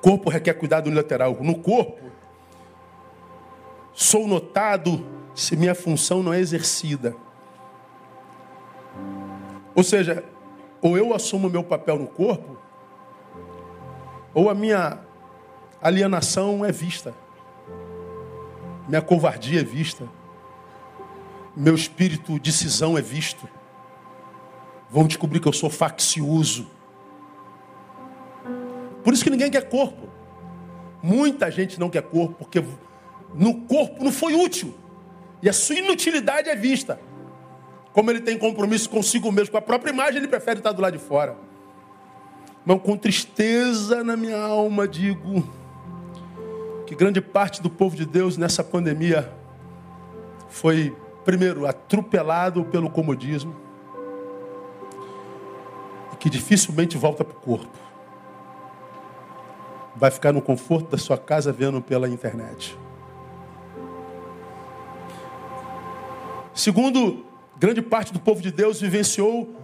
Corpo 0.01 0.29
requer 0.29 0.53
cuidado 0.53 0.87
unilateral. 0.87 1.37
No 1.41 1.59
corpo, 1.59 2.09
sou 3.91 4.27
notado 4.27 5.05
se 5.35 5.57
minha 5.57 5.75
função 5.75 6.23
não 6.23 6.33
é 6.33 6.39
exercida. 6.39 7.13
Ou 9.75 9.83
seja, 9.83 10.23
ou 10.81 10.97
eu 10.97 11.13
assumo 11.13 11.49
meu 11.49 11.63
papel 11.63 11.99
no 11.99 12.07
corpo, 12.07 12.57
ou 14.33 14.49
a 14.49 14.55
minha 14.55 14.99
alienação 15.81 16.63
é 16.63 16.71
vista, 16.71 17.13
minha 18.87 19.01
covardia 19.01 19.59
é 19.59 19.63
vista 19.63 20.07
meu 21.55 21.75
espírito 21.75 22.39
de 22.39 22.51
cisão 22.51 22.97
é 22.97 23.01
visto. 23.01 23.47
Vão 24.89 25.07
descobrir 25.07 25.39
que 25.39 25.47
eu 25.47 25.53
sou 25.53 25.69
faccioso. 25.69 26.67
Por 29.03 29.13
isso 29.13 29.23
que 29.23 29.29
ninguém 29.29 29.49
quer 29.49 29.69
corpo. 29.69 30.09
Muita 31.01 31.49
gente 31.49 31.79
não 31.79 31.89
quer 31.89 32.03
corpo, 32.03 32.35
porque 32.35 32.63
no 33.33 33.61
corpo 33.61 34.03
não 34.03 34.11
foi 34.11 34.33
útil. 34.33 34.73
E 35.41 35.49
a 35.49 35.53
sua 35.53 35.75
inutilidade 35.75 36.49
é 36.49 36.55
vista. 36.55 36.99
Como 37.93 38.09
ele 38.11 38.21
tem 38.21 38.37
compromisso 38.37 38.89
consigo 38.89 39.31
mesmo, 39.31 39.51
com 39.51 39.57
a 39.57 39.61
própria 39.61 39.91
imagem, 39.91 40.17
ele 40.17 40.27
prefere 40.27 40.59
estar 40.59 40.71
do 40.71 40.81
lado 40.81 40.97
de 40.97 41.03
fora. 41.03 41.35
Mas 42.65 42.81
com 42.81 42.95
tristeza 42.95 44.03
na 44.03 44.15
minha 44.15 44.39
alma 44.39 44.87
digo 44.87 45.49
que 46.85 46.93
grande 46.93 47.19
parte 47.19 47.61
do 47.61 47.69
povo 47.69 47.95
de 47.95 48.05
Deus 48.05 48.37
nessa 48.37 48.63
pandemia 48.63 49.33
foi 50.47 50.95
primeiro, 51.23 51.67
atropelado 51.67 52.63
pelo 52.65 52.89
comodismo, 52.89 53.55
que 56.21 56.29
dificilmente 56.29 56.97
volta 56.97 57.25
para 57.25 57.35
o 57.35 57.41
corpo. 57.41 57.77
Vai 59.95 60.11
ficar 60.11 60.31
no 60.31 60.41
conforto 60.41 60.91
da 60.91 60.97
sua 60.97 61.17
casa 61.17 61.51
vendo 61.51 61.81
pela 61.81 62.07
internet. 62.07 62.77
Segundo, 66.53 67.25
grande 67.57 67.81
parte 67.81 68.13
do 68.13 68.19
povo 68.19 68.39
de 68.39 68.51
Deus 68.51 68.79
vivenciou 68.79 69.55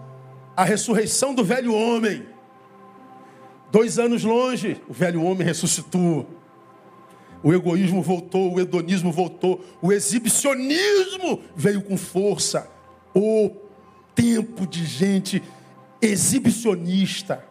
a 0.55 0.63
ressurreição 0.63 1.35
do 1.35 1.43
velho 1.43 1.75
homem. 1.75 2.25
Dois 3.71 3.99
anos 3.99 4.23
longe, 4.23 4.81
o 4.89 4.93
velho 4.93 5.21
homem 5.21 5.45
ressuscitou. 5.45 6.27
O 7.43 7.53
egoísmo 7.53 8.01
voltou, 8.01 8.55
o 8.55 8.59
hedonismo 8.59 9.11
voltou, 9.11 9.63
o 9.81 9.91
exibicionismo 9.91 11.41
veio 11.55 11.81
com 11.81 11.97
força. 11.97 12.69
O 13.13 13.51
tempo 14.15 14.65
de 14.65 14.85
gente 14.85 15.43
exibicionista. 16.01 17.43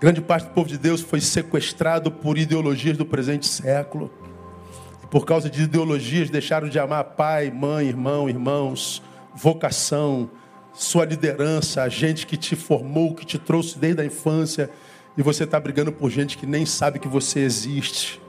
Grande 0.00 0.22
parte 0.22 0.44
do 0.44 0.50
povo 0.52 0.68
de 0.68 0.78
Deus 0.78 1.02
foi 1.02 1.20
sequestrado 1.20 2.10
por 2.10 2.38
ideologias 2.38 2.96
do 2.96 3.04
presente 3.04 3.46
século. 3.46 4.10
E 5.02 5.06
por 5.06 5.26
causa 5.26 5.50
de 5.50 5.62
ideologias 5.62 6.30
deixaram 6.30 6.68
de 6.68 6.78
amar 6.78 7.04
pai, 7.04 7.50
mãe, 7.50 7.86
irmão, 7.86 8.28
irmãos, 8.28 9.02
vocação, 9.34 10.30
sua 10.72 11.04
liderança, 11.04 11.82
a 11.82 11.88
gente 11.88 12.26
que 12.26 12.36
te 12.36 12.56
formou, 12.56 13.14
que 13.14 13.26
te 13.26 13.38
trouxe 13.38 13.78
desde 13.78 14.00
a 14.00 14.04
infância 14.04 14.70
e 15.16 15.22
você 15.22 15.44
está 15.44 15.58
brigando 15.58 15.92
por 15.92 16.10
gente 16.10 16.38
que 16.38 16.46
nem 16.46 16.64
sabe 16.64 16.98
que 16.98 17.08
você 17.08 17.40
existe. 17.40 18.20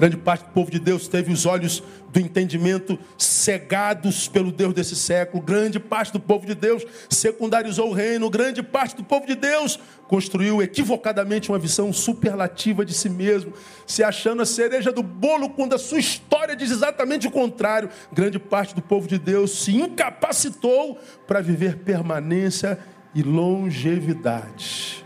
Grande 0.00 0.16
parte 0.16 0.46
do 0.46 0.52
povo 0.52 0.70
de 0.70 0.78
Deus 0.78 1.06
teve 1.08 1.30
os 1.30 1.44
olhos 1.44 1.82
do 2.10 2.18
entendimento 2.18 2.98
cegados 3.18 4.28
pelo 4.28 4.50
Deus 4.50 4.72
desse 4.72 4.96
século. 4.96 5.42
Grande 5.42 5.78
parte 5.78 6.10
do 6.10 6.18
povo 6.18 6.46
de 6.46 6.54
Deus 6.54 6.86
secundarizou 7.10 7.90
o 7.90 7.92
reino. 7.92 8.30
Grande 8.30 8.62
parte 8.62 8.96
do 8.96 9.04
povo 9.04 9.26
de 9.26 9.34
Deus 9.34 9.78
construiu 10.08 10.62
equivocadamente 10.62 11.50
uma 11.50 11.58
visão 11.58 11.92
superlativa 11.92 12.82
de 12.82 12.94
si 12.94 13.10
mesmo, 13.10 13.52
se 13.86 14.02
achando 14.02 14.40
a 14.40 14.46
cereja 14.46 14.90
do 14.90 15.02
bolo 15.02 15.50
quando 15.50 15.74
a 15.74 15.78
sua 15.78 15.98
história 15.98 16.56
diz 16.56 16.70
exatamente 16.70 17.28
o 17.28 17.30
contrário. 17.30 17.90
Grande 18.10 18.38
parte 18.38 18.74
do 18.74 18.80
povo 18.80 19.06
de 19.06 19.18
Deus 19.18 19.50
se 19.50 19.76
incapacitou 19.76 20.98
para 21.26 21.42
viver 21.42 21.76
permanência 21.76 22.78
e 23.14 23.22
longevidade. 23.22 25.04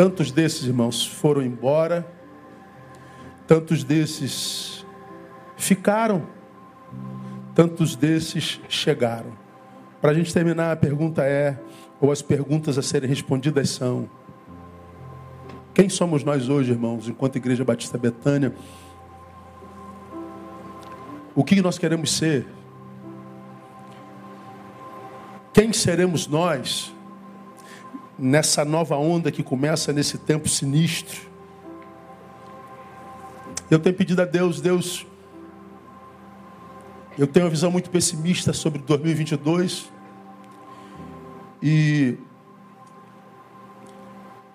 Tantos 0.00 0.32
desses 0.32 0.66
irmãos 0.66 1.06
foram 1.06 1.42
embora, 1.42 2.10
tantos 3.46 3.84
desses 3.84 4.86
ficaram, 5.58 6.26
tantos 7.54 7.96
desses 7.96 8.62
chegaram. 8.66 9.32
Para 10.00 10.12
a 10.12 10.14
gente 10.14 10.32
terminar, 10.32 10.72
a 10.72 10.76
pergunta 10.76 11.22
é, 11.22 11.60
ou 12.00 12.10
as 12.10 12.22
perguntas 12.22 12.78
a 12.78 12.82
serem 12.82 13.10
respondidas 13.10 13.68
são: 13.68 14.08
quem 15.74 15.90
somos 15.90 16.24
nós 16.24 16.48
hoje, 16.48 16.70
irmãos, 16.70 17.06
enquanto 17.06 17.36
Igreja 17.36 17.62
Batista 17.62 17.98
Betânia? 17.98 18.54
O 21.34 21.44
que 21.44 21.60
nós 21.60 21.76
queremos 21.76 22.10
ser? 22.16 22.46
Quem 25.52 25.74
seremos 25.74 26.26
nós? 26.26 26.90
Nessa 28.20 28.64
nova 28.64 28.96
onda 28.96 29.32
que 29.32 29.42
começa 29.42 29.92
nesse 29.92 30.18
tempo 30.18 30.48
sinistro. 30.48 31.30
Eu 33.70 33.78
tenho 33.78 33.94
pedido 33.94 34.20
a 34.20 34.24
Deus, 34.24 34.60
Deus, 34.60 35.06
eu 37.18 37.26
tenho 37.26 37.46
uma 37.46 37.50
visão 37.50 37.70
muito 37.70 37.90
pessimista 37.90 38.52
sobre 38.52 38.80
2022 38.80 39.90
e 41.62 42.18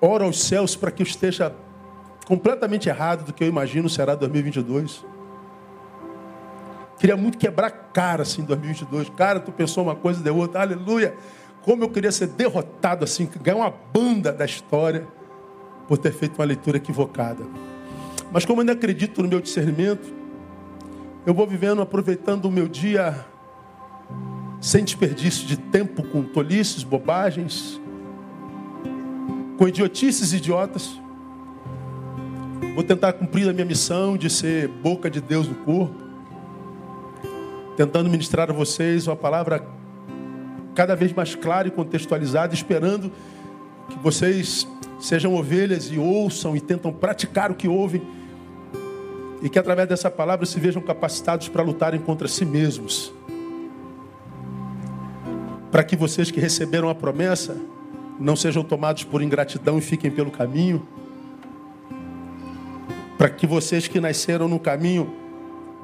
oro 0.01 0.25
aos 0.25 0.43
céus 0.43 0.75
para 0.75 0.91
que 0.91 1.01
eu 1.01 1.07
esteja 1.07 1.55
completamente 2.25 2.89
errado 2.89 3.25
do 3.25 3.33
que 3.33 3.43
eu 3.43 3.47
imagino 3.47 3.89
será 3.89 4.15
2022. 4.15 5.05
Queria 6.97 7.17
muito 7.17 7.37
quebrar 7.37 7.69
cara 7.69 8.23
assim 8.23 8.41
em 8.41 8.45
2022. 8.45 9.09
Cara, 9.09 9.39
tu 9.39 9.51
pensou 9.51 9.83
uma 9.83 9.95
coisa, 9.95 10.23
deu 10.23 10.35
outra. 10.35 10.61
Aleluia. 10.61 11.15
Como 11.65 11.83
eu 11.83 11.89
queria 11.89 12.11
ser 12.11 12.27
derrotado 12.27 13.03
assim, 13.03 13.27
ganhar 13.41 13.57
uma 13.57 13.73
banda 13.91 14.31
da 14.31 14.45
história 14.45 15.07
por 15.87 15.97
ter 15.97 16.13
feito 16.13 16.37
uma 16.37 16.45
leitura 16.45 16.77
equivocada. 16.77 17.43
Mas 18.31 18.45
como 18.45 18.59
eu 18.59 18.61
ainda 18.61 18.73
acredito 18.73 19.23
no 19.23 19.27
meu 19.27 19.41
discernimento, 19.41 20.13
eu 21.25 21.33
vou 21.33 21.47
vivendo, 21.47 21.81
aproveitando 21.81 22.45
o 22.45 22.51
meu 22.51 22.67
dia 22.67 23.25
sem 24.61 24.83
desperdício 24.83 25.47
de 25.47 25.57
tempo 25.57 26.03
com 26.03 26.21
tolices, 26.21 26.83
bobagens, 26.83 27.81
com 29.57 29.67
idiotices 29.67 30.33
idiotas. 30.33 31.01
Vou 32.75 32.83
tentar 32.83 33.13
cumprir 33.13 33.49
a 33.49 33.53
minha 33.53 33.65
missão 33.65 34.15
de 34.15 34.29
ser 34.29 34.67
boca 34.67 35.09
de 35.09 35.19
Deus 35.19 35.47
no 35.47 35.55
corpo. 35.55 35.95
Tentando 37.75 38.07
ministrar 38.07 38.51
a 38.51 38.53
vocês 38.53 39.07
uma 39.07 39.15
palavra 39.15 39.74
cada 40.75 40.95
vez 40.95 41.13
mais 41.13 41.33
clara 41.33 41.67
e 41.67 41.71
contextualizada, 41.71 42.53
esperando 42.53 43.11
que 43.89 43.97
vocês 43.99 44.67
sejam 44.99 45.33
ovelhas 45.33 45.85
e 45.91 45.97
ouçam 45.97 46.55
e 46.55 46.61
tentam 46.61 46.91
praticar 46.91 47.49
o 47.49 47.55
que 47.55 47.67
ouvem 47.67 48.01
e 49.41 49.49
que 49.49 49.57
através 49.57 49.87
dessa 49.87 50.11
palavra 50.11 50.45
se 50.45 50.59
vejam 50.59 50.81
capacitados 50.81 51.47
para 51.47 51.63
lutarem 51.63 51.99
contra 51.99 52.27
si 52.27 52.45
mesmos. 52.45 53.13
Para 55.71 55.83
que 55.83 55.95
vocês 55.95 56.31
que 56.31 56.39
receberam 56.39 56.89
a 56.89 56.95
promessa 56.95 57.55
não 58.19 58.35
sejam 58.35 58.63
tomados 58.63 59.03
por 59.03 59.21
ingratidão 59.21 59.77
e 59.77 59.81
fiquem 59.81 60.09
pelo 60.09 60.31
caminho. 60.31 60.87
Para 63.17 63.29
que 63.29 63.45
vocês 63.45 63.87
que 63.87 63.99
nasceram 63.99 64.47
no 64.47 64.59
caminho 64.59 65.13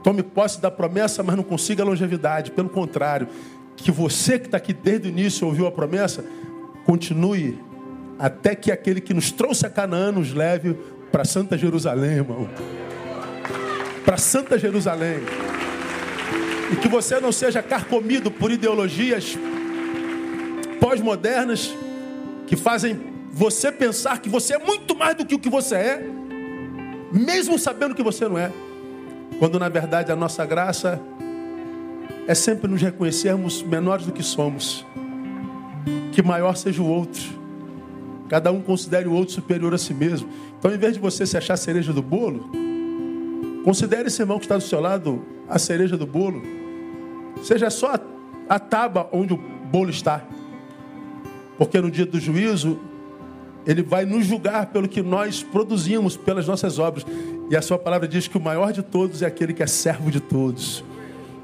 tome 0.01 0.23
posse 0.23 0.59
da 0.59 0.72
promessa, 0.72 1.22
mas 1.22 1.35
não 1.35 1.43
consiga 1.43 1.84
longevidade. 1.84 2.51
Pelo 2.51 2.69
contrário, 2.69 3.27
que 3.76 3.91
você 3.91 4.38
que 4.38 4.45
está 4.45 4.57
aqui 4.57 4.73
desde 4.73 5.07
o 5.07 5.10
início 5.10 5.48
ouviu 5.48 5.68
a 5.68 5.72
promessa, 5.72 6.23
continue 6.85 7.60
até 8.19 8.53
que 8.56 8.72
aquele 8.72 9.02
que 9.02 9.14
nos 9.14 9.31
trouxe 9.31 9.65
a 9.65 9.69
Canaã 9.69 10.11
nos 10.11 10.34
leve 10.34 10.77
para 11.11 11.26
Santa 11.26 11.57
Jerusalém, 11.57 12.11
irmão. 12.11 12.48
Para 14.06 14.18
Santa 14.18 14.57
Jerusalém. 14.57 15.19
E 16.72 16.76
que 16.76 16.88
você 16.88 17.19
não 17.19 17.31
seja 17.31 17.61
carcomido 17.61 18.31
por 18.31 18.52
ideologias 18.52 19.38
pós-modernas 20.80 21.76
que 22.48 22.56
fazem 22.56 22.99
você 23.31 23.72
pensar 23.72 24.19
que 24.19 24.30
você 24.30 24.56
é 24.56 24.60
muito 24.60 24.95
mais 24.95 25.15
do 25.15 25.26
que 25.26 25.35
o 25.35 25.39
que 25.39 25.49
você 25.49 25.76
é, 25.76 26.06
mesmo 27.11 27.57
sabendo 27.57 27.95
que 27.95 28.03
você 28.03 28.27
não 28.27 28.38
é. 28.38 28.52
Quando 29.39 29.57
na 29.57 29.69
verdade 29.69 30.11
a 30.11 30.15
nossa 30.15 30.45
graça 30.45 31.02
é 32.32 32.34
sempre 32.34 32.72
nos 32.72 32.82
reconhecermos 32.82 33.62
menores 33.62 34.06
do 34.06 34.14
que 34.14 34.24
somos. 34.24 34.86
Que 36.14 36.22
maior 36.24 36.56
seja 36.56 36.82
o 36.82 36.88
outro. 36.88 37.22
Cada 38.30 38.53
um 38.53 38.62
considere 38.62 39.06
o 39.10 39.12
outro 39.12 39.34
superior 39.34 39.74
a 39.74 39.78
si 39.78 39.94
mesmo. 39.94 40.30
Então, 40.58 40.74
em 40.74 40.78
vez 40.78 40.94
de 40.94 40.99
você 41.02 41.26
se 41.26 41.36
achar 41.36 41.58
cereja 41.58 41.91
do 41.91 42.02
bolo, 42.02 42.49
considere 43.66 44.08
esse 44.08 44.22
irmão 44.22 44.40
que 44.40 44.45
está 44.45 44.56
do 44.56 44.64
seu 44.64 44.80
lado 44.80 45.26
a 45.49 45.60
cereja 45.60 45.98
do 45.98 46.08
bolo. 46.08 46.41
Seja 47.44 47.70
só 47.70 47.95
a, 47.95 47.99
a 48.48 48.60
tábua 48.60 49.10
onde 49.12 49.34
o 49.34 49.38
bolo 49.70 49.90
está. 49.90 50.24
Porque 51.58 51.82
no 51.82 51.91
dia 51.91 52.06
do 52.06 52.18
juízo, 52.18 52.80
ele 53.68 53.84
vai 53.84 54.06
nos 54.06 54.26
julgar 54.26 54.68
pelo 54.68 54.88
que 54.88 55.02
nós 55.02 55.44
produzimos, 55.44 56.16
pelas 56.16 56.48
nossas 56.48 56.80
obras. 56.80 57.06
E 57.49 57.58
a 57.58 57.62
sua 57.62 57.78
palavra 57.78 58.08
diz 58.08 58.26
que 58.30 58.38
o 58.38 58.41
maior 58.41 58.72
de 58.72 58.82
todos 58.82 59.22
é 59.22 59.26
aquele 59.26 59.53
que 59.53 59.62
é 59.62 59.68
servo 59.68 60.10
de 60.10 60.22
todos 60.22 60.82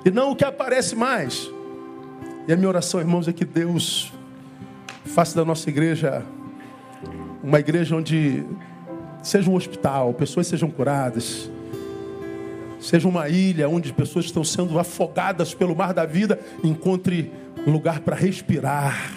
e 0.06 0.12
não 0.12 0.32
o 0.32 0.36
que 0.36 0.46
aparece 0.46 0.96
mais. 0.96 1.50
E 2.48 2.54
a 2.54 2.56
minha 2.56 2.70
oração, 2.70 3.00
irmãos, 3.00 3.28
é 3.28 3.34
que 3.34 3.46
Deus 3.46 4.12
faça 5.06 5.36
da 5.36 5.44
nossa 5.44 5.70
igreja 5.70 6.24
uma 7.44 7.60
igreja 7.60 7.96
onde 7.96 8.44
seja 9.24 9.50
um 9.50 9.56
hospital, 9.56 10.14
pessoas 10.14 10.48
sejam 10.48 10.70
curadas, 10.70 11.50
seja 12.80 13.08
uma 13.08 13.30
ilha 13.30 13.70
onde 13.70 13.94
pessoas 13.94 14.26
estão 14.26 14.44
sendo 14.44 14.78
afogadas 14.80 15.54
pelo 15.54 15.76
mar 15.76 15.94
da 15.94 16.06
vida, 16.06 16.40
encontre 16.64 17.32
um 17.66 17.72
lugar 17.72 18.02
para 18.02 18.16
respirar. 18.16 19.14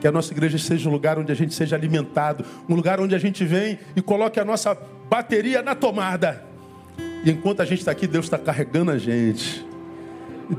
Que 0.00 0.06
a 0.06 0.12
nossa 0.12 0.32
igreja 0.32 0.58
seja 0.58 0.88
um 0.88 0.92
lugar 0.92 1.18
onde 1.18 1.32
a 1.32 1.34
gente 1.34 1.54
seja 1.54 1.74
alimentado, 1.74 2.44
um 2.68 2.74
lugar 2.74 3.00
onde 3.00 3.14
a 3.14 3.18
gente 3.18 3.44
vem 3.44 3.78
e 3.96 4.02
coloque 4.02 4.38
a 4.38 4.44
nossa 4.44 4.76
bateria 5.08 5.62
na 5.62 5.74
tomada. 5.74 6.44
E 7.24 7.30
enquanto 7.30 7.62
a 7.62 7.64
gente 7.64 7.78
está 7.78 7.90
aqui, 7.90 8.06
Deus 8.06 8.26
está 8.26 8.36
carregando 8.36 8.90
a 8.90 8.98
gente. 8.98 9.64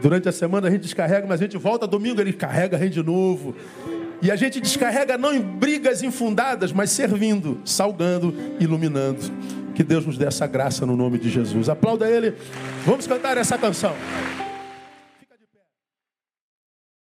Durante 0.02 0.28
a 0.28 0.32
semana 0.32 0.68
a 0.68 0.72
gente 0.72 0.82
descarrega, 0.82 1.28
mas 1.28 1.40
a 1.40 1.44
gente 1.44 1.58
volta 1.58 1.86
domingo, 1.86 2.20
ele 2.20 2.34
carrega 2.34 2.78
a 2.78 2.80
gente 2.80 2.94
de 2.94 3.04
novo. 3.04 3.56
E 4.22 4.32
a 4.32 4.36
gente 4.36 4.60
descarrega 4.60 5.18
não 5.18 5.34
em 5.34 5.42
brigas 5.42 6.02
infundadas, 6.02 6.72
mas 6.72 6.90
servindo, 6.92 7.60
salgando, 7.66 8.34
iluminando. 8.60 9.20
Que 9.74 9.84
Deus 9.84 10.06
nos 10.06 10.18
dê 10.18 10.26
essa 10.26 10.48
graça 10.48 10.86
no 10.86 10.96
nome 10.96 11.20
de 11.20 11.30
Jesus. 11.30 11.70
Aplauda 11.70 12.10
Ele. 12.10 12.34
Vamos 12.86 13.06
cantar 13.06 13.38
essa 13.38 13.58
canção. 13.58 13.94